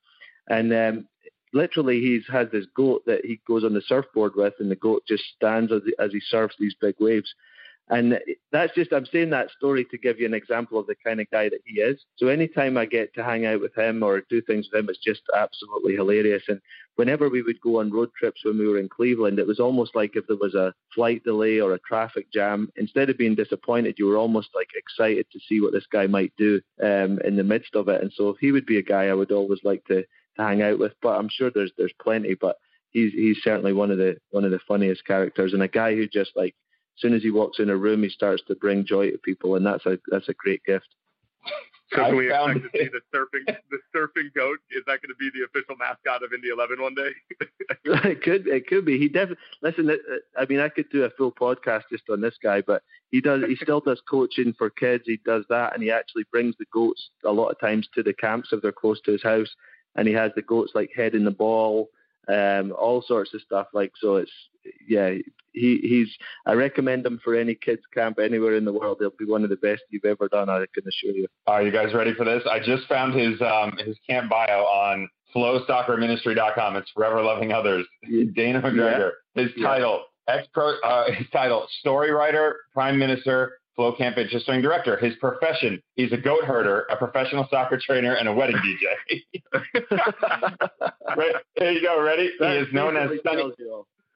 And 0.49 0.73
um, 0.75 1.09
literally, 1.53 2.01
he's 2.01 2.25
had 2.31 2.51
this 2.51 2.67
goat 2.77 3.03
that 3.07 3.25
he 3.25 3.41
goes 3.47 3.65
on 3.65 3.73
the 3.73 3.83
surfboard 3.87 4.33
with, 4.37 4.55
and 4.61 4.71
the 4.71 4.77
goat 4.77 5.03
just 5.09 5.25
stands 5.37 5.73
as, 5.73 5.83
he, 5.87 5.95
as 5.99 6.13
he 6.13 6.21
surfs 6.21 6.55
these 6.59 6.75
big 6.81 6.97
waves. 7.01 7.33
And 7.91 8.19
that's 8.51 8.75
just, 8.75 8.93
I'm 8.95 9.05
saying 9.05 9.31
that 9.31 9.51
story 9.51 9.85
to 9.91 9.99
give 9.99 10.19
you 10.19 10.25
an 10.25 10.33
example 10.33 10.79
of 10.79 10.87
the 10.87 10.95
kind 11.05 11.21
of 11.21 11.31
guy 11.31 11.51
that 11.51 11.61
he 11.67 11.81
is. 11.81 12.03
So 12.17 12.29
anytime 12.29 12.79
I 12.79 12.87
get 12.87 13.13
to 13.15 13.23
hang 13.23 13.45
out 13.45 13.61
with 13.61 13.77
him 13.77 14.03
or 14.03 14.23
do 14.31 14.41
things 14.41 14.69
with 14.73 14.81
him, 14.81 14.89
it's 14.89 15.05
just 15.05 15.21
absolutely 15.37 15.95
hilarious. 15.95 16.45
And 16.49 16.61
whenever 16.97 17.29
we 17.29 17.43
would 17.43 17.61
go 17.61 17.81
on 17.81 17.93
road 17.93 18.11
trips 18.19 18.43
when 18.45 18.59
we 18.59 18.67
were 18.67 18.79
in 18.79 18.89
Cleveland, 18.89 19.39
it 19.39 19.47
was 19.47 19.61
almost 19.61 19.95
like 19.95 20.17
if 20.17 20.27
there 20.27 20.39
was 20.39 20.55
a 20.55 20.73
flight 20.95 21.23
delay 21.25 21.61
or 21.61 21.75
a 21.75 21.81
traffic 21.81 22.33
jam, 22.33 22.71
instead 22.77 23.11
of 23.11 23.19
being 23.19 23.35
disappointed, 23.35 23.97
you 23.99 24.07
were 24.07 24.17
almost 24.17 24.49
like 24.55 24.69
excited 24.75 25.27
to 25.31 25.41
see 25.47 25.61
what 25.61 25.73
this 25.73 25.87
guy 25.93 26.07
might 26.07 26.33
do 26.39 26.63
um, 26.83 27.19
in 27.25 27.37
the 27.37 27.45
midst 27.45 27.75
of 27.75 27.89
it. 27.89 28.01
And 28.01 28.11
so 28.15 28.35
he 28.41 28.51
would 28.51 28.67
be 28.67 28.79
a 28.79 28.83
guy 28.83 29.09
I 29.09 29.15
would 29.15 29.33
always 29.33 29.61
like 29.63 29.85
to, 29.87 30.03
to 30.03 30.43
hang 30.43 30.63
out 30.63 30.79
with. 30.79 30.93
But 31.03 31.19
I'm 31.19 31.29
sure 31.29 31.51
there's 31.51 31.73
there's 31.77 31.93
plenty. 32.01 32.35
But 32.35 32.57
he's 32.95 33.13
he's 33.13 33.43
certainly 33.43 33.75
one 33.75 33.91
of 33.91 33.99
the 33.99 34.17
one 34.31 34.47
of 34.47 34.53
the 34.53 34.61
funniest 34.67 35.05
characters 35.05 35.53
and 35.53 35.63
a 35.63 35.69
guy 35.69 35.95
who 35.95 36.07
just 36.09 36.31
like 36.35 36.55
as 36.97 37.01
soon 37.01 37.15
as 37.15 37.23
he 37.23 37.31
walks 37.31 37.59
in 37.59 37.71
a 37.71 37.77
room, 37.77 38.03
he 38.03 38.09
starts 38.09 38.43
to 38.49 38.55
bring 38.55 38.87
joy 38.87 39.11
to 39.11 39.19
people, 39.19 39.57
and 39.57 39.67
that's 39.67 39.85
a 39.87 39.99
that's 40.11 40.29
a 40.29 40.35
great 40.35 40.63
gift. 40.65 40.89
So 41.93 41.97
can 41.97 42.17
we 42.17 42.33
expect 42.33 42.63
to 42.63 42.79
see 42.79 42.89
the 42.89 43.01
surfing 43.15 43.57
the 43.71 43.79
surfing 43.95 44.33
goat? 44.35 44.59
Is 44.71 44.83
that 44.87 45.01
going 45.03 45.11
to 45.11 45.17
be 45.19 45.31
the 45.35 45.45
official 45.45 45.77
mascot 45.77 46.23
of 46.23 46.33
Indy 46.33 46.49
Eleven 46.49 46.81
one 46.81 46.95
day? 46.95 47.11
it 48.09 48.23
could 48.23 48.47
it 48.47 48.67
could 48.67 48.85
be. 48.85 48.99
He 48.99 49.09
definitely 49.09 49.45
listen. 49.63 49.91
Uh, 49.91 50.41
I 50.41 50.47
mean, 50.47 50.61
I 50.61 50.69
could 50.69 50.89
do 50.91 51.05
a 51.05 51.11
full 51.11 51.33
podcast 51.33 51.83
just 51.91 52.05
on 52.11 52.21
this 52.21 52.37
guy, 52.43 52.63
but 52.63 52.83
he 53.11 53.21
does. 53.21 53.43
He 53.47 53.57
still 53.57 53.81
does 53.81 54.01
coaching 54.09 54.55
for 54.57 54.71
kids. 54.71 55.05
He 55.07 55.19
does 55.25 55.45
that, 55.51 55.75
and 55.75 55.83
he 55.83 55.91
actually 55.91 56.25
brings 56.33 56.55
the 56.59 56.67
goats 56.73 57.11
a 57.25 57.33
lot 57.33 57.51
of 57.51 57.61
times 57.61 57.89
to 57.95 58.03
the 58.03 58.15
camps 58.15 58.49
if 58.53 58.63
they're 58.63 58.73
close 58.73 59.01
to 59.03 59.13
his 59.13 59.23
house, 59.23 59.55
and 59.95 60.09
he 60.09 60.15
has 60.15 60.33
the 60.35 60.43
goats 60.43 60.73
like 60.75 60.91
heading 60.97 61.25
the 61.25 61.31
ball, 61.31 61.91
um, 62.29 62.73
all 62.79 63.03
sorts 63.07 63.35
of 63.35 63.41
stuff. 63.43 63.69
Like 63.73 63.93
so, 64.01 64.17
it's 64.17 64.33
yeah, 64.89 65.15
he 65.53 65.79
he's. 65.83 66.09
I 66.47 66.53
recommend 66.53 67.07
him 67.07 67.21
for 67.23 67.35
any 67.35 67.55
kids 67.55 67.83
camp 67.93 68.19
anywhere 68.19 68.57
in 68.57 68.65
the 68.65 68.73
world. 68.73 68.99
He'll 69.01 69.11
be 69.19 69.25
one 69.25 69.45
of 69.45 69.51
the 69.51 69.57
best 69.57 69.83
you've 69.91 70.05
ever 70.05 70.29
done. 70.29 70.49
I 70.49 70.65
can 70.75 70.85
assure 70.87 71.13
you. 71.13 71.27
Are 71.47 71.63
you 71.63 71.71
guys 71.71 71.95
ready 71.95 72.15
for 72.15 72.25
this? 72.25 72.43
I 72.51 72.59
just 72.59 72.87
found 72.89 73.15
his 73.15 73.41
um 73.41 73.77
his 73.85 73.97
camp 74.09 74.31
bio 74.31 74.63
on 74.63 75.09
flowsoccerministry.com. 75.35 76.77
It's 76.77 76.91
forever 76.93 77.23
loving 77.23 77.53
others. 77.53 77.87
Dana 78.35 78.63
McGregor. 78.63 79.11
Yeah. 79.35 79.43
His 79.43 79.53
title, 79.63 80.05
yeah. 80.29 80.37
ex 80.37 80.49
pro. 80.53 80.79
Uh, 80.81 81.13
his 81.13 81.27
title, 81.31 81.67
story 81.81 82.11
writer, 82.11 82.57
prime 82.73 82.99
minister, 82.99 83.59
Flow 83.77 83.93
Camp 83.93 84.17
Interesting 84.19 84.63
Director. 84.63 84.97
His 84.97 85.15
profession, 85.17 85.83
he's 85.97 86.13
a 86.13 86.17
goat 86.17 86.45
herder, 86.45 86.87
a 86.91 86.97
professional 86.97 87.47
soccer 87.51 87.81
trainer, 87.85 88.15
and 88.15 88.29
a 88.29 88.33
wedding 88.33 88.57
DJ. 88.57 89.23
right, 91.17 91.35
there 91.57 91.73
you 91.73 91.83
go. 91.83 92.01
Ready? 92.01 92.31
That 92.39 92.53
he 92.53 92.59
is 92.59 92.73
known 92.73 92.97
as 92.97 93.11
Sunny. 93.25 93.53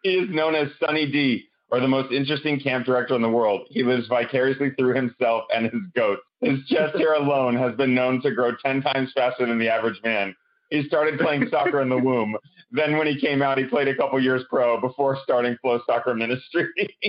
He 0.02 0.10
is 0.10 0.30
known 0.30 0.54
as 0.54 0.68
Sunny 0.80 1.10
D, 1.10 1.48
or 1.70 1.80
the 1.80 1.88
most 1.88 2.12
interesting 2.12 2.60
camp 2.60 2.86
director 2.86 3.14
in 3.14 3.22
the 3.22 3.28
world. 3.28 3.66
He 3.70 3.82
lives 3.82 4.06
vicariously 4.06 4.70
through 4.78 4.94
himself 4.94 5.44
and 5.54 5.64
his 5.66 5.82
goats. 5.94 6.22
His 6.40 6.64
chest 6.68 6.96
hair 6.96 7.14
alone 7.14 7.56
has 7.56 7.74
been 7.74 7.94
known 7.94 8.22
to 8.22 8.30
grow 8.30 8.52
10 8.64 8.82
times 8.82 9.12
faster 9.14 9.44
than 9.46 9.58
the 9.58 9.68
average 9.68 10.00
man. 10.04 10.34
He 10.70 10.84
started 10.84 11.18
playing 11.18 11.48
soccer 11.50 11.80
in 11.80 11.88
the 11.88 11.98
womb. 11.98 12.36
Then, 12.70 12.98
when 12.98 13.06
he 13.06 13.18
came 13.18 13.40
out, 13.40 13.56
he 13.56 13.64
played 13.64 13.88
a 13.88 13.96
couple 13.96 14.22
years 14.22 14.42
pro 14.50 14.78
before 14.80 15.18
starting 15.24 15.56
Flow 15.62 15.80
Soccer 15.86 16.14
Ministry. 16.14 16.68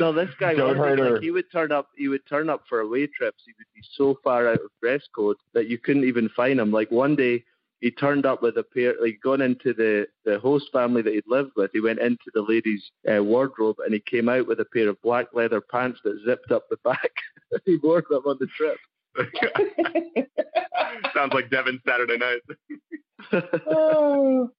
no, 0.00 0.12
this 0.12 0.30
guy 0.38 0.54
was 0.54 0.76
like, 0.76 1.22
he 1.22 1.30
would 1.30 1.50
turn 1.50 1.72
up. 1.72 1.88
He 1.96 2.08
would 2.08 2.26
turn 2.26 2.48
up 2.48 2.62
for 2.68 2.80
away 2.80 3.06
trips. 3.06 3.42
He 3.44 3.52
would 3.58 3.66
be 3.74 3.82
so 3.96 4.18
far 4.22 4.48
out 4.48 4.60
of 4.60 4.70
dress 4.82 5.02
code 5.14 5.36
that 5.52 5.68
you 5.68 5.78
couldn't 5.78 6.04
even 6.04 6.28
find 6.30 6.60
him. 6.60 6.70
Like 6.70 6.90
one 6.90 7.16
day, 7.16 7.44
he 7.80 7.90
turned 7.90 8.24
up 8.24 8.42
with 8.42 8.56
a 8.56 8.62
pair, 8.62 8.94
like 9.00 9.20
gone 9.22 9.42
into 9.42 9.74
the, 9.74 10.06
the 10.24 10.38
host 10.38 10.70
family 10.72 11.02
that 11.02 11.12
he'd 11.12 11.24
lived 11.26 11.52
with. 11.54 11.70
He 11.72 11.80
went 11.80 11.98
into 11.98 12.30
the 12.32 12.40
lady's 12.40 12.82
uh, 13.06 13.22
wardrobe 13.22 13.76
and 13.84 13.92
he 13.92 14.00
came 14.00 14.28
out 14.28 14.46
with 14.46 14.60
a 14.60 14.64
pair 14.64 14.88
of 14.88 15.00
black 15.02 15.26
leather 15.34 15.60
pants 15.60 16.00
that 16.04 16.18
zipped 16.24 16.50
up 16.50 16.64
the 16.70 16.78
back. 16.78 17.10
he 17.66 17.76
wore 17.82 18.02
them 18.08 18.22
on 18.24 18.38
the 18.40 18.46
trip. 18.56 18.78
Sounds 21.14 21.34
like 21.34 21.50
Devin 21.50 21.80
Saturday 21.86 22.16
night. 22.16 22.40
oh, 23.70 24.50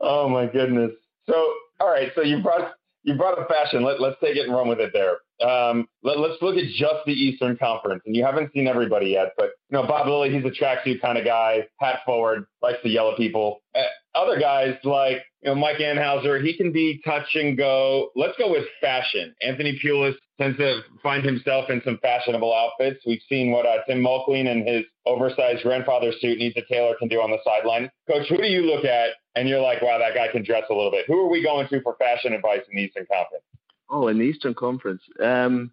oh 0.00 0.28
my 0.28 0.46
goodness. 0.46 0.92
So, 1.26 1.52
all 1.80 1.88
right. 1.88 2.12
So 2.14 2.22
you 2.22 2.42
brought 2.42 2.74
you 3.04 3.14
brought 3.14 3.38
up 3.38 3.48
fashion. 3.48 3.84
Let, 3.84 4.00
let's 4.00 4.16
take 4.20 4.36
it 4.36 4.46
and 4.46 4.52
run 4.54 4.68
with 4.68 4.80
it 4.80 4.92
there. 4.92 5.18
Um, 5.46 5.86
let, 6.02 6.16
us 6.18 6.38
look 6.40 6.56
at 6.56 6.64
just 6.70 7.04
the 7.06 7.12
Eastern 7.12 7.56
Conference, 7.56 8.02
and 8.06 8.16
you 8.16 8.24
haven't 8.24 8.52
seen 8.52 8.66
everybody 8.66 9.08
yet, 9.10 9.32
but 9.36 9.50
you 9.68 9.76
know 9.78 9.86
Bob 9.86 10.06
Lilley, 10.06 10.30
he's 10.30 10.44
a 10.44 10.50
tracksuit 10.50 11.00
kind 11.00 11.18
of 11.18 11.24
guy, 11.24 11.66
hat 11.78 12.00
forward, 12.06 12.46
likes 12.62 12.78
to 12.82 12.88
yell 12.88 13.10
at 13.10 13.16
people. 13.16 13.60
Uh, 13.74 13.82
other 14.14 14.38
guys 14.38 14.76
like 14.84 15.24
you 15.42 15.50
know 15.50 15.54
Mike 15.54 15.78
Anhaeuser, 15.78 16.42
he 16.42 16.56
can 16.56 16.72
be 16.72 17.00
touch 17.04 17.26
and 17.34 17.58
go. 17.58 18.10
Let's 18.16 18.38
go 18.38 18.50
with 18.50 18.64
fashion. 18.80 19.34
Anthony 19.42 19.78
Pulis 19.84 20.14
tends 20.40 20.56
to 20.58 20.80
find 21.02 21.24
himself 21.24 21.70
in 21.70 21.82
some 21.84 21.98
fashionable 22.00 22.54
outfits. 22.54 23.04
We've 23.06 23.20
seen 23.28 23.50
what 23.50 23.66
uh, 23.66 23.78
Tim 23.88 24.02
Mulqueen 24.02 24.50
and 24.50 24.66
his 24.66 24.84
oversized 25.04 25.62
grandfather 25.62 26.12
suit 26.20 26.38
needs 26.38 26.56
a 26.56 26.62
tailor 26.72 26.94
can 26.98 27.08
do 27.08 27.20
on 27.20 27.30
the 27.30 27.38
sideline. 27.44 27.90
Coach, 28.08 28.28
who 28.28 28.38
do 28.38 28.46
you 28.46 28.62
look 28.62 28.84
at 28.84 29.10
and 29.36 29.48
you're 29.48 29.60
like, 29.60 29.82
wow, 29.82 29.98
that 29.98 30.14
guy 30.14 30.28
can 30.30 30.44
dress 30.44 30.64
a 30.70 30.74
little 30.74 30.90
bit? 30.90 31.06
Who 31.06 31.20
are 31.20 31.28
we 31.28 31.42
going 31.42 31.68
to 31.68 31.80
for 31.82 31.96
fashion 31.96 32.32
advice 32.32 32.62
in 32.70 32.76
the 32.76 32.82
Eastern 32.82 33.06
Conference? 33.12 33.44
Oh, 33.90 34.08
in 34.08 34.18
the 34.18 34.24
Eastern 34.24 34.54
Conference. 34.54 35.02
Um, 35.22 35.72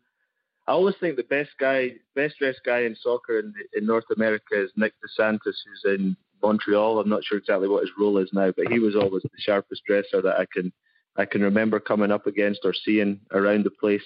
I 0.67 0.73
always 0.73 0.95
think 0.99 1.15
the 1.15 1.23
best 1.23 1.51
guy, 1.59 1.93
best 2.15 2.35
dressed 2.39 2.61
guy 2.65 2.81
in 2.81 2.95
soccer 2.95 3.39
in, 3.39 3.53
in 3.73 3.85
North 3.85 4.05
America 4.15 4.61
is 4.61 4.71
Nick 4.75 4.93
DeSantis, 5.03 5.39
who's 5.43 5.83
in 5.85 6.15
Montreal. 6.41 6.99
I'm 6.99 7.09
not 7.09 7.23
sure 7.23 7.37
exactly 7.37 7.67
what 7.67 7.81
his 7.81 7.91
role 7.99 8.17
is 8.17 8.29
now, 8.33 8.51
but 8.55 8.71
he 8.71 8.79
was 8.79 8.95
always 8.95 9.23
the 9.23 9.29
sharpest 9.39 9.83
dresser 9.85 10.21
that 10.21 10.37
I 10.39 10.45
can 10.51 10.71
I 11.17 11.25
can 11.25 11.41
remember 11.41 11.79
coming 11.79 12.11
up 12.11 12.25
against 12.25 12.61
or 12.63 12.73
seeing 12.73 13.19
around 13.31 13.65
the 13.65 13.69
place. 13.69 14.03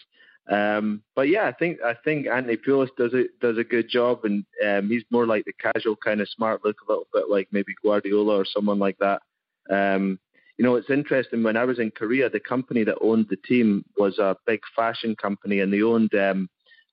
Um, 0.49 1.03
but 1.16 1.30
yeah, 1.30 1.47
I 1.47 1.51
think 1.51 1.80
I 1.84 1.95
think 2.03 2.28
Anthony 2.28 2.58
Pulis 2.58 2.89
does 2.97 3.14
it 3.14 3.39
does 3.39 3.58
a 3.58 3.64
good 3.64 3.89
job, 3.89 4.26
and 4.26 4.45
um, 4.66 4.89
he's 4.89 5.03
more 5.10 5.26
like 5.26 5.45
the 5.45 5.53
casual 5.53 5.95
kind 5.95 6.22
of 6.22 6.30
smart 6.30 6.64
look, 6.64 6.78
a 6.82 6.91
little 6.91 7.08
bit 7.14 7.30
like 7.30 7.47
maybe 7.51 7.74
Guardiola 7.84 8.38
or 8.38 8.45
someone 8.45 8.80
like 8.80 8.97
that. 8.99 9.22
Um, 9.70 10.20
you 10.57 10.63
know, 10.63 10.76
it's 10.76 10.89
interesting. 10.89 11.43
When 11.43 11.57
I 11.57 11.66
was 11.66 11.80
in 11.80 11.91
Korea, 11.91 12.30
the 12.30 12.39
company 12.39 12.84
that 12.86 12.97
owned 13.01 13.28
the 13.30 13.38
team 13.38 13.84
was 13.97 14.20
a 14.20 14.38
big 14.45 14.61
fashion 14.76 15.16
company, 15.16 15.59
and 15.59 15.72
they 15.72 15.82
owned 15.82 16.13
um, 16.16 16.49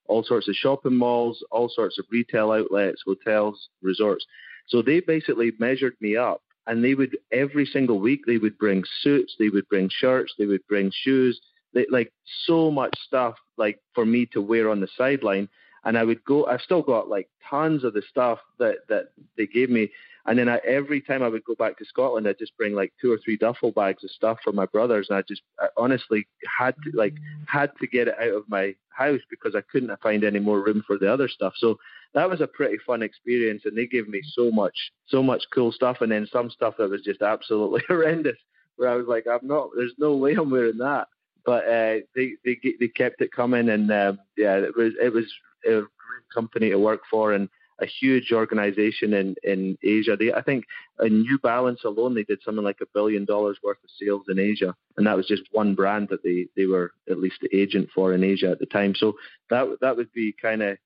all 0.06 0.24
sorts 0.24 0.48
of 0.48 0.54
shopping 0.54 0.96
malls, 0.96 1.44
all 1.50 1.68
sorts 1.68 1.98
of 1.98 2.06
retail 2.10 2.50
outlets, 2.50 3.02
hotels, 3.06 3.68
resorts. 3.82 4.26
So 4.66 4.82
they 4.82 5.00
basically 5.00 5.52
measured 5.58 5.94
me 6.00 6.16
up, 6.16 6.42
and 6.66 6.82
they 6.82 6.94
would 6.94 7.16
every 7.32 7.66
single 7.66 8.00
week 8.00 8.22
they 8.26 8.38
would 8.38 8.58
bring 8.58 8.82
suits, 9.00 9.36
they 9.38 9.48
would 9.48 9.68
bring 9.68 9.88
shirts, 9.90 10.34
they 10.38 10.46
would 10.46 10.66
bring 10.68 10.90
shoes, 10.92 11.40
they, 11.72 11.86
like 11.90 12.12
so 12.46 12.70
much 12.70 12.94
stuff 13.06 13.34
like 13.56 13.80
for 13.94 14.04
me 14.04 14.26
to 14.26 14.40
wear 14.40 14.70
on 14.70 14.80
the 14.80 14.88
sideline. 14.96 15.48
And 15.84 15.98
I 15.98 16.04
would 16.04 16.24
go. 16.24 16.46
I've 16.46 16.60
still 16.60 16.82
got 16.82 17.08
like 17.08 17.28
tons 17.48 17.82
of 17.82 17.92
the 17.92 18.02
stuff 18.08 18.38
that 18.58 18.76
that 18.88 19.12
they 19.36 19.46
gave 19.46 19.68
me 19.68 19.90
and 20.26 20.38
then 20.38 20.48
I, 20.48 20.58
every 20.58 21.00
time 21.00 21.22
I 21.22 21.28
would 21.28 21.44
go 21.44 21.54
back 21.54 21.78
to 21.78 21.84
Scotland, 21.84 22.28
I'd 22.28 22.38
just 22.38 22.56
bring 22.56 22.74
like 22.74 22.92
two 23.00 23.10
or 23.12 23.18
three 23.18 23.36
duffel 23.36 23.72
bags 23.72 24.04
of 24.04 24.10
stuff 24.10 24.38
for 24.44 24.52
my 24.52 24.66
brothers, 24.66 25.08
and 25.08 25.18
I 25.18 25.22
just 25.22 25.42
I 25.58 25.66
honestly 25.76 26.26
had 26.58 26.74
to 26.84 26.96
like 26.96 27.14
had 27.46 27.72
to 27.80 27.86
get 27.86 28.08
it 28.08 28.14
out 28.20 28.34
of 28.34 28.48
my 28.48 28.74
house 28.90 29.20
because 29.30 29.54
I 29.56 29.62
couldn't 29.62 30.00
find 30.00 30.22
any 30.22 30.38
more 30.38 30.60
room 30.60 30.82
for 30.86 30.96
the 30.96 31.12
other 31.12 31.28
stuff. 31.28 31.54
So 31.56 31.78
that 32.14 32.30
was 32.30 32.40
a 32.40 32.46
pretty 32.46 32.78
fun 32.86 33.02
experience, 33.02 33.62
and 33.64 33.76
they 33.76 33.86
gave 33.86 34.08
me 34.08 34.22
so 34.34 34.50
much 34.50 34.76
so 35.08 35.22
much 35.22 35.42
cool 35.52 35.72
stuff, 35.72 35.98
and 36.00 36.12
then 36.12 36.28
some 36.32 36.50
stuff 36.50 36.74
that 36.78 36.90
was 36.90 37.02
just 37.02 37.22
absolutely 37.22 37.82
horrendous, 37.88 38.38
where 38.76 38.90
I 38.90 38.94
was 38.94 39.06
like, 39.08 39.26
I'm 39.26 39.46
not, 39.46 39.70
there's 39.76 39.94
no 39.98 40.16
way 40.16 40.34
I'm 40.34 40.50
wearing 40.50 40.78
that. 40.78 41.08
But 41.44 41.64
uh, 41.64 41.96
they 42.14 42.34
they 42.44 42.56
they 42.78 42.88
kept 42.88 43.20
it 43.22 43.32
coming, 43.32 43.70
and 43.70 43.90
uh, 43.90 44.12
yeah, 44.36 44.54
it 44.58 44.76
was 44.76 44.92
it 45.02 45.12
was 45.12 45.24
a 45.66 45.70
great 45.70 45.88
company 46.32 46.70
to 46.70 46.78
work 46.78 47.00
for, 47.10 47.32
and 47.32 47.48
a 47.82 47.86
huge 47.86 48.32
organization 48.32 49.12
in, 49.12 49.34
in 49.42 49.76
Asia. 49.82 50.16
They, 50.16 50.32
I 50.32 50.40
think 50.40 50.64
a 50.98 51.08
New 51.08 51.38
Balance 51.38 51.84
alone, 51.84 52.14
they 52.14 52.22
did 52.22 52.40
something 52.44 52.64
like 52.64 52.80
a 52.80 52.86
billion 52.94 53.24
dollars 53.24 53.58
worth 53.62 53.78
of 53.82 53.90
sales 54.00 54.22
in 54.28 54.38
Asia, 54.38 54.74
and 54.96 55.06
that 55.06 55.16
was 55.16 55.26
just 55.26 55.42
one 55.50 55.74
brand 55.74 56.08
that 56.10 56.22
they, 56.22 56.46
they 56.56 56.66
were 56.66 56.92
at 57.10 57.18
least 57.18 57.36
the 57.42 57.54
agent 57.54 57.88
for 57.94 58.14
in 58.14 58.22
Asia 58.22 58.50
at 58.50 58.60
the 58.60 58.66
time. 58.66 58.94
So 58.94 59.14
that 59.50 59.66
that 59.80 59.96
would 59.96 60.12
be 60.12 60.34
kind 60.40 60.62
of 60.62 60.78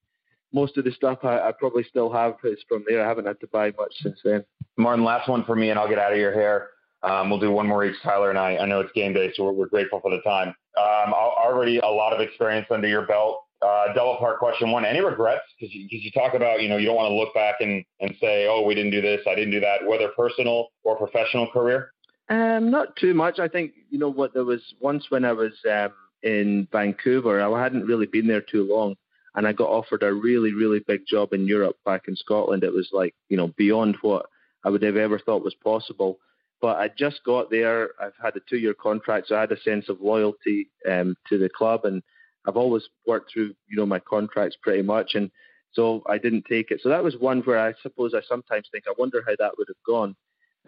most 0.53 0.78
of 0.78 0.84
the 0.84 0.92
stuff 0.92 1.18
I, 1.22 1.40
I, 1.40 1.53
probably 1.53 1.82
still 1.84 2.11
have 2.12 2.36
is 2.44 2.59
from 2.68 2.84
there. 2.88 3.05
I 3.05 3.09
haven't 3.09 3.26
had 3.26 3.40
to 3.40 3.47
buy 3.49 3.72
much 3.76 3.94
since 4.01 4.18
then. 4.24 4.44
Martin, 4.78 5.05
last 5.05 5.28
one 5.28 5.44
for 5.44 5.55
me, 5.55 5.70
and 5.70 5.78
I'll 5.78 5.88
get 5.88 5.99
out 5.99 6.12
of 6.12 6.18
your 6.18 6.32
hair. 6.32 6.68
Um, 7.03 7.28
we'll 7.28 7.40
do 7.40 7.51
one 7.53 7.66
more 7.66 7.84
each, 7.84 8.01
Tyler 8.03 8.30
and 8.30 8.38
I. 8.38 8.57
I 8.57 8.66
know 8.66 8.80
it's 8.80 8.92
game 8.92 9.12
day, 9.12 9.32
so 9.34 9.44
we're, 9.44 9.53
we're 9.53 9.68
grateful 9.68 10.01
for 10.01 10.11
the 10.11 10.22
time. 10.22 10.49
Um, 10.78 11.12
already 11.12 11.78
a 11.78 11.86
lot 11.86 12.12
of 12.12 12.20
experience 12.20 12.66
under 12.70 12.88
your 12.88 13.07
belt 13.07 13.42
uh, 13.62 13.92
double 13.94 14.16
part 14.16 14.38
question 14.38 14.70
one. 14.70 14.84
Any 14.84 15.00
regrets? 15.00 15.42
Because 15.59 15.74
you, 15.74 15.86
you, 15.90 16.11
talk 16.11 16.34
about, 16.34 16.62
you 16.62 16.68
know, 16.68 16.76
you 16.76 16.86
don't 16.86 16.96
want 16.96 17.11
to 17.11 17.14
look 17.14 17.34
back 17.34 17.57
and, 17.61 17.84
and 18.00 18.14
say, 18.20 18.46
oh, 18.48 18.62
we 18.62 18.74
didn't 18.74 18.90
do 18.92 19.00
this, 19.00 19.20
I 19.26 19.34
didn't 19.34 19.52
do 19.52 19.61
that, 19.61 19.86
whether 19.86 20.09
personal 20.09 20.68
or 20.84 20.96
professional 20.96 21.48
career? 21.50 21.92
Um, 22.28 22.70
not 22.70 22.96
too 22.96 23.14
much. 23.14 23.38
I 23.38 23.48
think, 23.48 23.72
you 23.90 23.98
know, 23.98 24.09
what 24.09 24.34
there 24.34 24.44
was 24.44 24.62
once 24.80 25.07
when 25.11 25.24
I 25.24 25.32
was 25.32 25.52
um, 25.70 25.92
in 26.22 26.68
Vancouver, 26.72 27.40
I 27.40 27.62
hadn't 27.62 27.86
really 27.86 28.07
been 28.07 28.26
there 28.26 28.42
too 28.42 28.66
long. 28.68 28.96
and 29.36 29.46
I 29.46 29.52
got 29.52 29.68
offered 29.68 30.02
a 30.02 30.12
really, 30.12 30.52
really 30.52 30.80
big 30.80 31.07
job 31.07 31.32
in 31.32 31.46
Europe 31.46 31.76
back 31.84 32.09
in 32.09 32.16
Scotland. 32.16 32.64
It 32.64 32.72
was 32.72 32.88
like, 32.92 33.14
you 33.28 33.36
know, 33.36 33.52
beyond 33.57 33.96
what 34.00 34.26
I 34.64 34.70
would 34.70 34.82
have 34.82 34.96
ever 34.96 35.18
thought 35.18 35.44
was 35.44 35.54
possible. 35.54 36.18
But 36.61 36.78
I 36.78 36.88
just 36.88 37.22
got 37.24 37.50
there. 37.50 37.90
I've 38.00 38.14
had 38.20 38.34
a 38.36 38.40
two 38.48 38.57
year 38.57 38.74
contract, 38.74 39.28
so 39.28 39.36
I 39.36 39.42
had 39.42 39.52
a 39.52 39.61
sense 39.61 39.88
of 39.88 40.00
loyalty 40.00 40.70
um, 40.90 41.14
to 41.28 41.38
the 41.38 41.50
club. 41.50 41.84
And 41.84 42.02
I've 42.47 42.57
always 42.57 42.84
worked 43.07 43.32
through, 43.32 43.55
you 43.68 43.76
know, 43.76 43.86
my 43.86 43.99
contracts 43.99 44.57
pretty 44.62 44.82
much. 44.82 45.14
And 45.14 45.30
so 45.72 46.03
I 46.09 46.18
didn't 46.18 46.44
take 46.49 46.70
it. 46.70 46.80
So 46.82 46.88
that 46.88 47.05
was 47.05 47.16
one 47.16 47.40
where 47.42 47.59
I 47.59 47.74
suppose 47.82 48.14
I 48.14 48.20
sometimes 48.28 48.68
think, 48.70 48.84
I 48.88 48.94
wonder 48.99 49.22
how 49.26 49.34
that 49.38 49.53
would 49.59 49.68
have 49.68 49.76
gone. 49.86 50.16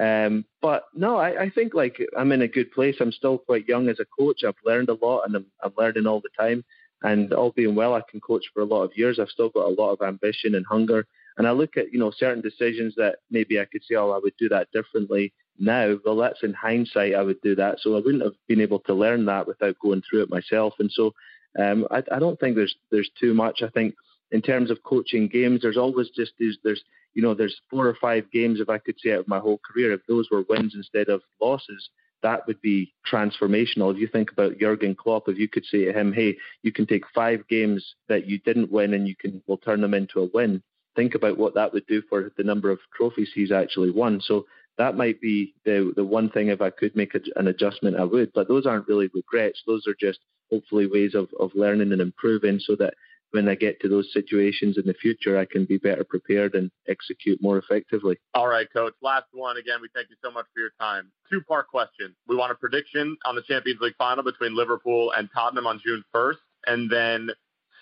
Um, 0.01 0.45
but 0.63 0.85
no, 0.95 1.17
I, 1.17 1.43
I 1.45 1.51
think 1.51 1.75
like 1.75 2.01
I'm 2.17 2.33
in 2.33 2.43
a 2.43 2.49
good 2.49 2.71
place. 2.73 2.97
I'm 3.01 3.13
still 3.13 3.39
quite 3.39 3.67
young 3.67 3.89
as 3.89 4.01
a 4.01 4.07
coach. 4.19 4.43
I've 4.47 4.55
learned 4.65 4.91
a 4.91 5.05
lot 5.05 5.23
and 5.23 5.35
I'm, 5.35 5.47
I'm 5.63 5.73
learning 5.77 6.07
all 6.07 6.21
the 6.21 6.29
time. 6.39 6.65
And 7.03 7.33
all 7.33 7.53
being 7.53 7.77
well, 7.77 7.95
I 7.95 8.03
can 8.11 8.21
coach 8.21 8.45
for 8.53 8.61
a 8.61 8.67
lot 8.67 8.83
of 8.83 8.97
years. 8.97 9.21
I've 9.21 9.29
still 9.29 9.51
got 9.51 9.67
a 9.67 9.81
lot 9.81 9.93
of 9.93 10.03
ambition 10.03 10.57
and 10.57 10.67
hunger. 10.67 11.07
And 11.37 11.47
I 11.47 11.53
look 11.53 11.77
at, 11.77 11.93
you 11.93 11.99
know, 12.01 12.11
certain 12.11 12.43
decisions 12.43 12.95
that 12.97 13.19
maybe 13.31 13.61
I 13.61 13.67
could 13.67 13.83
say, 13.89 13.95
oh, 13.95 14.11
I 14.11 14.19
would 14.21 14.35
do 14.37 14.49
that 14.49 14.67
differently 14.73 15.33
now. 15.59 15.97
Well, 16.05 16.17
that's 16.17 16.43
in 16.43 16.53
hindsight, 16.53 17.15
I 17.15 17.23
would 17.23 17.41
do 17.41 17.55
that. 17.55 17.79
So 17.81 17.97
I 17.97 18.01
wouldn't 18.01 18.25
have 18.25 18.35
been 18.49 18.61
able 18.61 18.81
to 18.81 18.95
learn 18.95 19.25
that 19.27 19.47
without 19.47 19.79
going 19.81 20.03
through 20.03 20.23
it 20.23 20.31
myself. 20.31 20.75
And 20.81 20.91
so 20.91 21.15
um, 21.59 21.87
I, 21.91 22.03
I 22.13 22.19
don't 22.19 22.39
think 22.39 22.57
there's 22.57 22.77
there's 22.91 23.11
too 23.21 23.35
much. 23.35 23.63
I 23.63 23.69
think 23.69 23.95
in 24.31 24.43
terms 24.43 24.71
of 24.71 24.83
coaching 24.83 25.29
games, 25.29 25.63
there's 25.63 25.77
always 25.77 26.11
just 26.11 26.33
there's, 26.39 26.83
you 27.15 27.23
know, 27.23 27.35
there's 27.35 27.61
four 27.71 27.87
or 27.87 27.97
five 28.01 28.31
games, 28.31 28.61
if 28.61 28.69
I 28.69 28.79
could 28.79 28.97
say, 28.99 29.13
out 29.13 29.21
of 29.21 29.29
my 29.29 29.39
whole 29.39 29.59
career, 29.59 29.93
if 29.93 30.01
those 30.07 30.29
were 30.31 30.45
wins 30.49 30.75
instead 30.75 31.09
of 31.09 31.23
losses, 31.41 31.89
that 32.23 32.47
would 32.47 32.61
be 32.61 32.93
transformational. 33.11 33.93
If 33.93 33.99
you 33.99 34.09
think 34.09 34.31
about 34.31 34.59
Jurgen 34.59 34.95
Klopp, 34.95 35.29
if 35.29 35.39
you 35.39 35.49
could 35.49 35.65
say 35.65 35.85
to 35.87 35.93
him, 35.93 36.13
hey, 36.13 36.37
you 36.63 36.73
can 36.73 36.87
take 36.87 37.05
five 37.15 37.47
games 37.49 37.95
that 38.09 38.27
you 38.27 38.39
didn't 38.41 38.71
win 38.71 38.95
and 38.95 39.09
you 39.09 39.17
can, 39.17 39.43
we'll 39.47 39.59
turn 39.59 39.81
them 39.81 39.95
into 39.95 40.21
a 40.21 40.29
win. 40.35 40.63
Think 40.97 41.15
about 41.15 41.39
what 41.39 41.55
that 41.55 41.73
would 41.73 41.87
do 41.87 42.03
for 42.09 42.33
the 42.37 42.43
number 42.43 42.71
of 42.71 42.81
trophies 42.95 43.31
he's 43.35 43.53
actually 43.53 43.91
won. 43.91 44.21
So 44.21 44.47
that 44.79 44.97
might 44.97 45.21
be 45.21 45.55
the 45.65 45.93
the 45.97 46.05
one 46.05 46.31
thing 46.31 46.49
if 46.49 46.61
I 46.61 46.71
could 46.71 46.95
make 46.97 47.15
a, 47.15 47.21
an 47.37 47.49
adjustment, 47.49 47.97
I 47.97 48.05
would. 48.05 48.33
But 48.33 48.49
those 48.49 48.67
aren't 48.67 48.89
really 48.89 49.09
regrets. 49.15 49.63
Those 49.67 49.87
are 49.87 49.97
just 49.99 50.21
hopefully 50.51 50.87
ways 50.87 51.15
of, 51.15 51.29
of 51.39 51.51
learning 51.55 51.93
and 51.93 52.01
improving 52.01 52.59
so 52.59 52.77
that 52.77 52.95
when 53.31 53.49
I 53.49 53.55
get 53.55 53.81
to 53.81 53.89
those 53.89 54.13
situations 54.13 54.79
in 54.79 54.87
the 54.87 54.95
future, 54.95 55.39
I 55.39 55.45
can 55.45 55.65
be 55.65 55.77
better 55.77 56.05
prepared 56.05 56.55
and 56.55 56.71
execute 56.89 57.43
more 57.43 57.59
effectively. 57.59 58.17
All 58.35 58.49
right, 58.49 58.67
coach. 58.73 58.95
Last 59.03 59.27
one. 59.33 59.59
Again, 59.59 59.79
we 59.83 59.89
thank 59.95 60.09
you 60.09 60.17
so 60.25 60.31
much 60.31 60.47
for 60.55 60.61
your 60.61 60.71
time. 60.81 61.11
Two 61.31 61.43
part 61.43 61.69
question. 61.69 62.15
We 62.27 62.37
want 62.37 62.53
a 62.53 62.55
prediction 62.55 63.17
on 63.27 63.35
the 63.35 63.43
Champions 63.43 63.81
League 63.81 63.97
final 63.99 64.25
between 64.25 64.57
Liverpool 64.57 65.13
and 65.17 65.29
Tottenham 65.35 65.67
on 65.67 65.81
June 65.85 66.03
1st. 66.15 66.37
And 66.67 66.91
then 66.91 67.31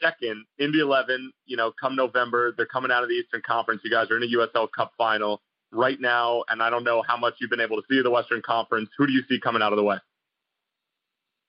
second, 0.02 0.44
Indy 0.58 0.80
11, 0.80 1.32
you 1.46 1.56
know, 1.56 1.72
come 1.80 1.96
November, 1.96 2.52
they're 2.56 2.66
coming 2.66 2.90
out 2.90 3.02
of 3.02 3.08
the 3.08 3.14
Eastern 3.14 3.42
Conference. 3.46 3.82
You 3.84 3.90
guys 3.90 4.10
are 4.10 4.16
in 4.16 4.24
a 4.24 4.36
USL 4.36 4.68
Cup 4.76 4.92
final 4.98 5.40
right 5.72 6.00
now. 6.00 6.42
And 6.48 6.62
I 6.62 6.70
don't 6.70 6.84
know 6.84 7.02
how 7.06 7.16
much 7.16 7.34
you've 7.40 7.50
been 7.50 7.60
able 7.60 7.76
to 7.76 7.82
see 7.88 8.02
the 8.02 8.10
Western 8.10 8.42
Conference. 8.42 8.90
Who 8.98 9.06
do 9.06 9.12
you 9.12 9.22
see 9.28 9.40
coming 9.40 9.62
out 9.62 9.72
of 9.72 9.76
the 9.76 9.84
West? 9.84 10.02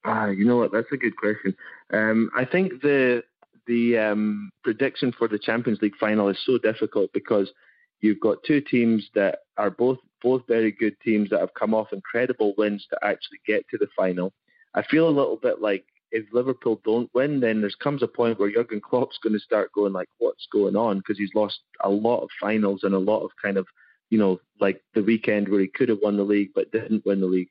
Ah, 0.07 0.27
you 0.27 0.45
know 0.45 0.55
what? 0.55 0.71
That's 0.71 0.91
a 0.93 0.97
good 0.97 1.17
question. 1.17 1.53
Um, 1.91 2.29
I 2.35 2.45
think 2.45 2.81
the 2.81 3.23
the 3.67 3.97
um, 3.97 4.49
prediction 4.63 5.11
for 5.11 5.27
the 5.27 5.37
Champions 5.37 5.79
League 5.81 5.97
final 5.99 6.29
is 6.29 6.39
so 6.45 6.57
difficult 6.57 7.11
because 7.13 7.51
you've 7.99 8.21
got 8.21 8.37
two 8.47 8.61
teams 8.61 9.09
that 9.15 9.39
are 9.57 9.69
both 9.69 9.97
both 10.21 10.43
very 10.47 10.71
good 10.71 10.95
teams 11.03 11.29
that 11.29 11.41
have 11.41 11.53
come 11.55 11.73
off 11.73 11.91
incredible 11.91 12.53
wins 12.57 12.87
to 12.89 12.97
actually 13.03 13.39
get 13.45 13.67
to 13.69 13.77
the 13.77 13.87
final. 13.97 14.31
I 14.73 14.81
feel 14.83 15.09
a 15.09 15.09
little 15.09 15.35
bit 15.35 15.61
like 15.61 15.83
if 16.11 16.25
Liverpool 16.31 16.79
don't 16.85 17.09
win, 17.13 17.41
then 17.41 17.59
there 17.59 17.69
comes 17.83 18.01
a 18.01 18.07
point 18.07 18.39
where 18.39 18.49
Jurgen 18.49 18.79
Klopp's 18.79 19.19
going 19.21 19.33
to 19.33 19.39
start 19.39 19.73
going 19.73 19.91
like, 19.91 20.07
"What's 20.19 20.47
going 20.53 20.77
on?" 20.77 20.99
Because 20.99 21.17
he's 21.17 21.35
lost 21.35 21.59
a 21.83 21.89
lot 21.89 22.21
of 22.21 22.29
finals 22.39 22.83
and 22.83 22.95
a 22.95 22.99
lot 22.99 23.25
of 23.25 23.31
kind 23.43 23.57
of, 23.57 23.67
you 24.09 24.17
know, 24.17 24.39
like 24.61 24.81
the 24.95 25.03
weekend 25.03 25.49
where 25.49 25.59
he 25.59 25.67
could 25.67 25.89
have 25.89 25.99
won 26.01 26.15
the 26.15 26.23
league 26.23 26.51
but 26.55 26.71
didn't 26.71 27.05
win 27.05 27.19
the 27.19 27.27
league. 27.27 27.49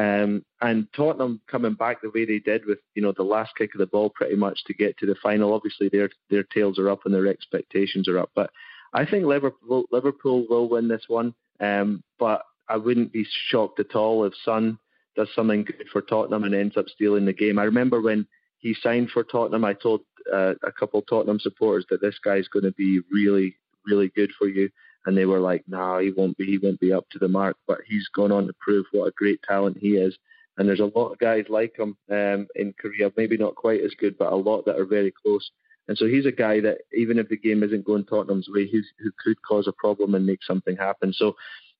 Um, 0.00 0.44
and 0.62 0.86
Tottenham 0.96 1.40
coming 1.46 1.74
back 1.74 2.00
the 2.00 2.10
way 2.10 2.24
they 2.24 2.38
did 2.38 2.64
with 2.64 2.78
you 2.94 3.02
know 3.02 3.12
the 3.14 3.22
last 3.22 3.52
kick 3.56 3.74
of 3.74 3.80
the 3.80 3.86
ball 3.86 4.08
pretty 4.08 4.36
much 4.36 4.64
to 4.64 4.74
get 4.74 4.96
to 4.98 5.06
the 5.06 5.16
final. 5.22 5.52
Obviously, 5.52 5.88
their 5.88 6.08
their 6.30 6.44
tails 6.44 6.78
are 6.78 6.88
up 6.88 7.00
and 7.04 7.14
their 7.14 7.26
expectations 7.26 8.08
are 8.08 8.18
up. 8.18 8.30
But 8.34 8.50
I 8.94 9.04
think 9.04 9.24
Liverpool 9.26 9.84
Liverpool 9.90 10.46
will 10.48 10.68
win 10.68 10.88
this 10.88 11.04
one. 11.08 11.34
Um, 11.60 12.02
but 12.18 12.42
I 12.68 12.78
wouldn't 12.78 13.12
be 13.12 13.26
shocked 13.48 13.80
at 13.80 13.94
all 13.94 14.24
if 14.24 14.32
Son 14.42 14.78
does 15.16 15.28
something 15.34 15.64
good 15.64 15.86
for 15.92 16.00
Tottenham 16.00 16.44
and 16.44 16.54
ends 16.54 16.76
up 16.78 16.88
stealing 16.88 17.26
the 17.26 17.32
game. 17.34 17.58
I 17.58 17.64
remember 17.64 18.00
when 18.00 18.26
he 18.58 18.74
signed 18.74 19.10
for 19.10 19.24
Tottenham, 19.24 19.64
I 19.64 19.74
told 19.74 20.00
uh, 20.32 20.54
a 20.64 20.72
couple 20.72 21.00
of 21.00 21.06
Tottenham 21.08 21.40
supporters 21.40 21.84
that 21.90 22.00
this 22.00 22.18
guy 22.24 22.36
is 22.36 22.48
going 22.48 22.64
to 22.64 22.72
be 22.72 23.00
really 23.12 23.56
really 23.86 24.10
good 24.14 24.30
for 24.38 24.48
you 24.48 24.70
and 25.06 25.16
they 25.16 25.26
were 25.26 25.40
like, 25.40 25.64
"No, 25.66 25.78
nah, 25.78 25.98
he 25.98 26.10
won't 26.10 26.36
be. 26.36 26.46
He 26.46 26.58
won't 26.58 26.80
be 26.80 26.92
up 26.92 27.08
to 27.10 27.18
the 27.18 27.28
mark." 27.28 27.56
But 27.66 27.78
he's 27.86 28.08
gone 28.08 28.32
on 28.32 28.46
to 28.46 28.52
prove 28.60 28.86
what 28.92 29.06
a 29.06 29.12
great 29.16 29.42
talent 29.42 29.78
he 29.78 29.96
is. 29.96 30.16
And 30.56 30.68
there's 30.68 30.80
a 30.80 30.92
lot 30.94 31.12
of 31.12 31.18
guys 31.18 31.44
like 31.48 31.78
him 31.78 31.96
um, 32.10 32.46
in 32.54 32.74
Korea, 32.78 33.10
maybe 33.16 33.38
not 33.38 33.54
quite 33.54 33.80
as 33.82 33.94
good, 33.98 34.18
but 34.18 34.32
a 34.32 34.36
lot 34.36 34.66
that 34.66 34.78
are 34.78 34.84
very 34.84 35.10
close. 35.10 35.50
And 35.88 35.96
so 35.96 36.06
he's 36.06 36.26
a 36.26 36.32
guy 36.32 36.60
that 36.60 36.78
even 36.92 37.18
if 37.18 37.28
the 37.28 37.36
game 37.36 37.62
isn't 37.62 37.84
going 37.84 38.04
Tottenham's 38.04 38.48
way, 38.48 38.66
he's 38.66 38.86
who 38.98 39.10
could 39.24 39.40
cause 39.42 39.66
a 39.66 39.72
problem 39.72 40.14
and 40.14 40.26
make 40.26 40.44
something 40.44 40.76
happen. 40.76 41.12
So 41.12 41.34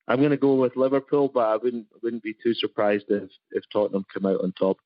I'm 0.08 0.18
going 0.18 0.30
to 0.30 0.36
go 0.36 0.54
with 0.54 0.76
Liverpool, 0.76 1.30
but 1.32 1.46
I 1.46 1.56
wouldn't 1.56 1.86
wouldn't 2.02 2.22
be 2.22 2.34
too 2.42 2.54
surprised 2.54 3.04
if 3.08 3.30
if 3.52 3.64
Tottenham 3.72 4.04
come 4.12 4.26
out 4.26 4.42
on 4.42 4.52
top. 4.52 4.78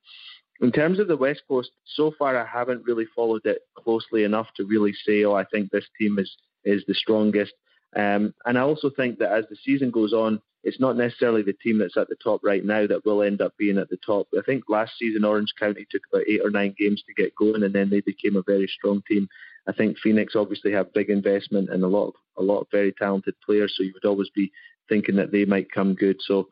In 0.61 0.70
terms 0.70 0.99
of 0.99 1.09
the 1.09 1.16
West 1.16 1.43
Coast, 1.49 1.70
so 1.85 2.12
far 2.18 2.37
I 2.37 2.47
haven't 2.47 2.85
really 2.85 3.07
followed 3.16 3.47
it 3.47 3.62
closely 3.76 4.24
enough 4.24 4.49
to 4.57 4.66
really 4.66 4.93
say, 5.07 5.24
oh, 5.24 5.35
I 5.35 5.45
think 5.45 5.70
this 5.70 5.87
team 5.99 6.18
is 6.18 6.30
is 6.64 6.85
the 6.87 6.95
strongest. 6.95 7.55
Um, 7.97 8.35
and 8.45 8.59
I 8.59 8.63
also 8.63 8.91
think 8.91 9.19
that 9.19 9.33
as 9.33 9.45
the 9.49 9.57
season 9.65 9.91
goes 9.91 10.13
on, 10.13 10.41
it's 10.65 10.81
not 10.81 10.97
necessarily 10.97 11.43
the 11.43 11.53
team 11.53 11.79
that's 11.79 11.97
at 11.97 12.09
the 12.09 12.17
top 12.17 12.41
right 12.43 12.65
now 12.65 12.87
that 12.87 13.05
will 13.05 13.23
end 13.23 13.41
up 13.43 13.53
being 13.59 13.79
at 13.79 13.91
the 13.91 13.99
top. 13.99 14.27
I 14.37 14.43
think 14.45 14.65
last 14.69 14.93
season 14.99 15.25
Orange 15.25 15.53
County 15.59 15.87
took 15.91 16.03
about 16.11 16.27
eight 16.27 16.41
or 16.43 16.51
nine 16.51 16.75
games 16.79 17.03
to 17.07 17.15
get 17.15 17.37
going, 17.37 17.63
and 17.63 17.75
then 17.75 17.91
they 17.91 18.01
became 18.01 18.37
a 18.37 18.43
very 18.43 18.67
strong 18.67 19.03
team. 19.07 19.29
I 19.69 19.73
think 19.73 19.99
Phoenix 19.99 20.35
obviously 20.35 20.73
have 20.73 20.93
big 20.95 21.11
investment 21.11 21.71
and 21.71 21.85
a 21.85 21.89
lot 21.89 22.09
of 22.09 22.15
a 22.37 22.43
lot 22.43 22.61
of 22.61 22.67
very 22.73 22.93
talented 22.93 23.35
players, 23.45 23.75
so 23.77 23.83
you 23.83 23.93
would 23.95 24.09
always 24.09 24.31
be 24.31 24.51
thinking 24.89 25.17
that 25.17 25.33
they 25.33 25.45
might 25.45 25.71
come 25.71 25.95
good. 25.95 26.17
So 26.21 26.49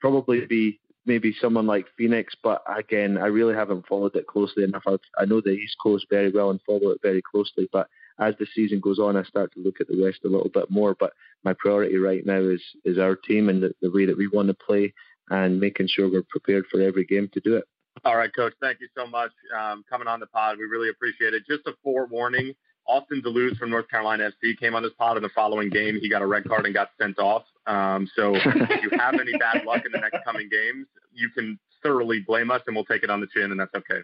probably 0.00 0.46
be 0.46 0.80
maybe 1.04 1.34
someone 1.40 1.66
like 1.66 1.86
Phoenix, 1.96 2.34
but 2.42 2.62
again, 2.68 3.18
I 3.18 3.26
really 3.26 3.54
haven't 3.54 3.86
followed 3.86 4.16
it 4.16 4.26
closely 4.26 4.64
enough. 4.64 4.82
I, 4.86 4.96
I 5.18 5.24
know 5.24 5.40
the 5.40 5.50
East 5.50 5.76
Coast 5.82 6.06
very 6.10 6.30
well 6.30 6.50
and 6.50 6.60
follow 6.62 6.90
it 6.90 7.00
very 7.02 7.22
closely, 7.22 7.68
but 7.72 7.88
as 8.18 8.34
the 8.38 8.46
season 8.54 8.80
goes 8.80 8.98
on, 8.98 9.16
I 9.16 9.22
start 9.22 9.52
to 9.54 9.60
look 9.60 9.80
at 9.80 9.88
the 9.88 10.00
West 10.02 10.20
a 10.24 10.28
little 10.28 10.50
bit 10.52 10.70
more. 10.70 10.94
But 10.98 11.12
my 11.44 11.54
priority 11.58 11.96
right 11.96 12.24
now 12.24 12.40
is 12.40 12.62
is 12.84 12.98
our 12.98 13.16
team 13.16 13.48
and 13.48 13.62
the, 13.62 13.74
the 13.80 13.90
way 13.90 14.06
that 14.06 14.16
we 14.16 14.28
want 14.28 14.48
to 14.48 14.54
play 14.54 14.92
and 15.30 15.60
making 15.60 15.88
sure 15.88 16.10
we're 16.10 16.24
prepared 16.28 16.66
for 16.70 16.80
every 16.80 17.04
game 17.04 17.28
to 17.32 17.40
do 17.40 17.56
it. 17.56 17.64
All 18.04 18.16
right, 18.16 18.34
Coach. 18.34 18.54
Thank 18.60 18.80
you 18.80 18.88
so 18.96 19.06
much 19.06 19.32
um, 19.56 19.84
coming 19.88 20.08
on 20.08 20.20
the 20.20 20.26
pod. 20.26 20.58
We 20.58 20.64
really 20.64 20.88
appreciate 20.88 21.34
it. 21.34 21.44
Just 21.48 21.66
a 21.66 21.72
forewarning. 21.82 22.54
Austin 22.86 23.20
da 23.22 23.30
Luz 23.30 23.56
from 23.58 23.70
North 23.70 23.88
Carolina 23.88 24.30
FC 24.30 24.58
came 24.58 24.74
on 24.74 24.82
this 24.82 24.92
pod 24.98 25.16
in 25.16 25.22
the 25.22 25.28
following 25.28 25.70
game. 25.70 25.98
He 26.00 26.10
got 26.10 26.20
a 26.20 26.26
red 26.26 26.48
card 26.48 26.64
and 26.64 26.74
got 26.74 26.90
sent 27.00 27.18
off. 27.18 27.44
Um, 27.66 28.08
so 28.16 28.34
if 28.34 28.82
you 28.82 28.98
have 28.98 29.14
any 29.14 29.32
bad 29.38 29.64
luck 29.64 29.82
in 29.86 29.92
the 29.92 29.98
next 29.98 30.24
coming 30.24 30.48
games, 30.50 30.86
you 31.12 31.30
can 31.30 31.58
thoroughly 31.82 32.20
blame 32.26 32.50
us 32.50 32.60
and 32.66 32.74
we'll 32.74 32.84
take 32.84 33.04
it 33.04 33.10
on 33.10 33.20
the 33.20 33.28
chin, 33.28 33.50
and 33.50 33.60
that's 33.60 33.74
okay. 33.74 34.02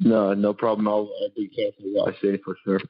No, 0.00 0.34
no 0.34 0.52
problem. 0.52 0.88
I'll, 0.88 1.10
I'll 1.22 1.34
be 1.34 1.48
careful 1.48 1.84
what 1.92 2.14
I 2.14 2.20
say 2.20 2.38
for 2.38 2.56
sure. 2.64 2.80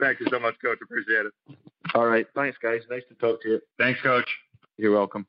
Thank 0.00 0.20
you 0.20 0.26
so 0.30 0.38
much, 0.38 0.54
Coach. 0.62 0.78
Appreciate 0.82 1.26
it. 1.26 1.56
All 1.94 2.06
right. 2.06 2.26
Thanks, 2.34 2.58
guys. 2.62 2.82
Nice 2.90 3.02
to 3.08 3.14
talk 3.14 3.42
to 3.42 3.48
you. 3.48 3.60
Thanks, 3.78 4.00
Coach. 4.02 4.28
You're 4.76 4.92
welcome. 4.92 5.26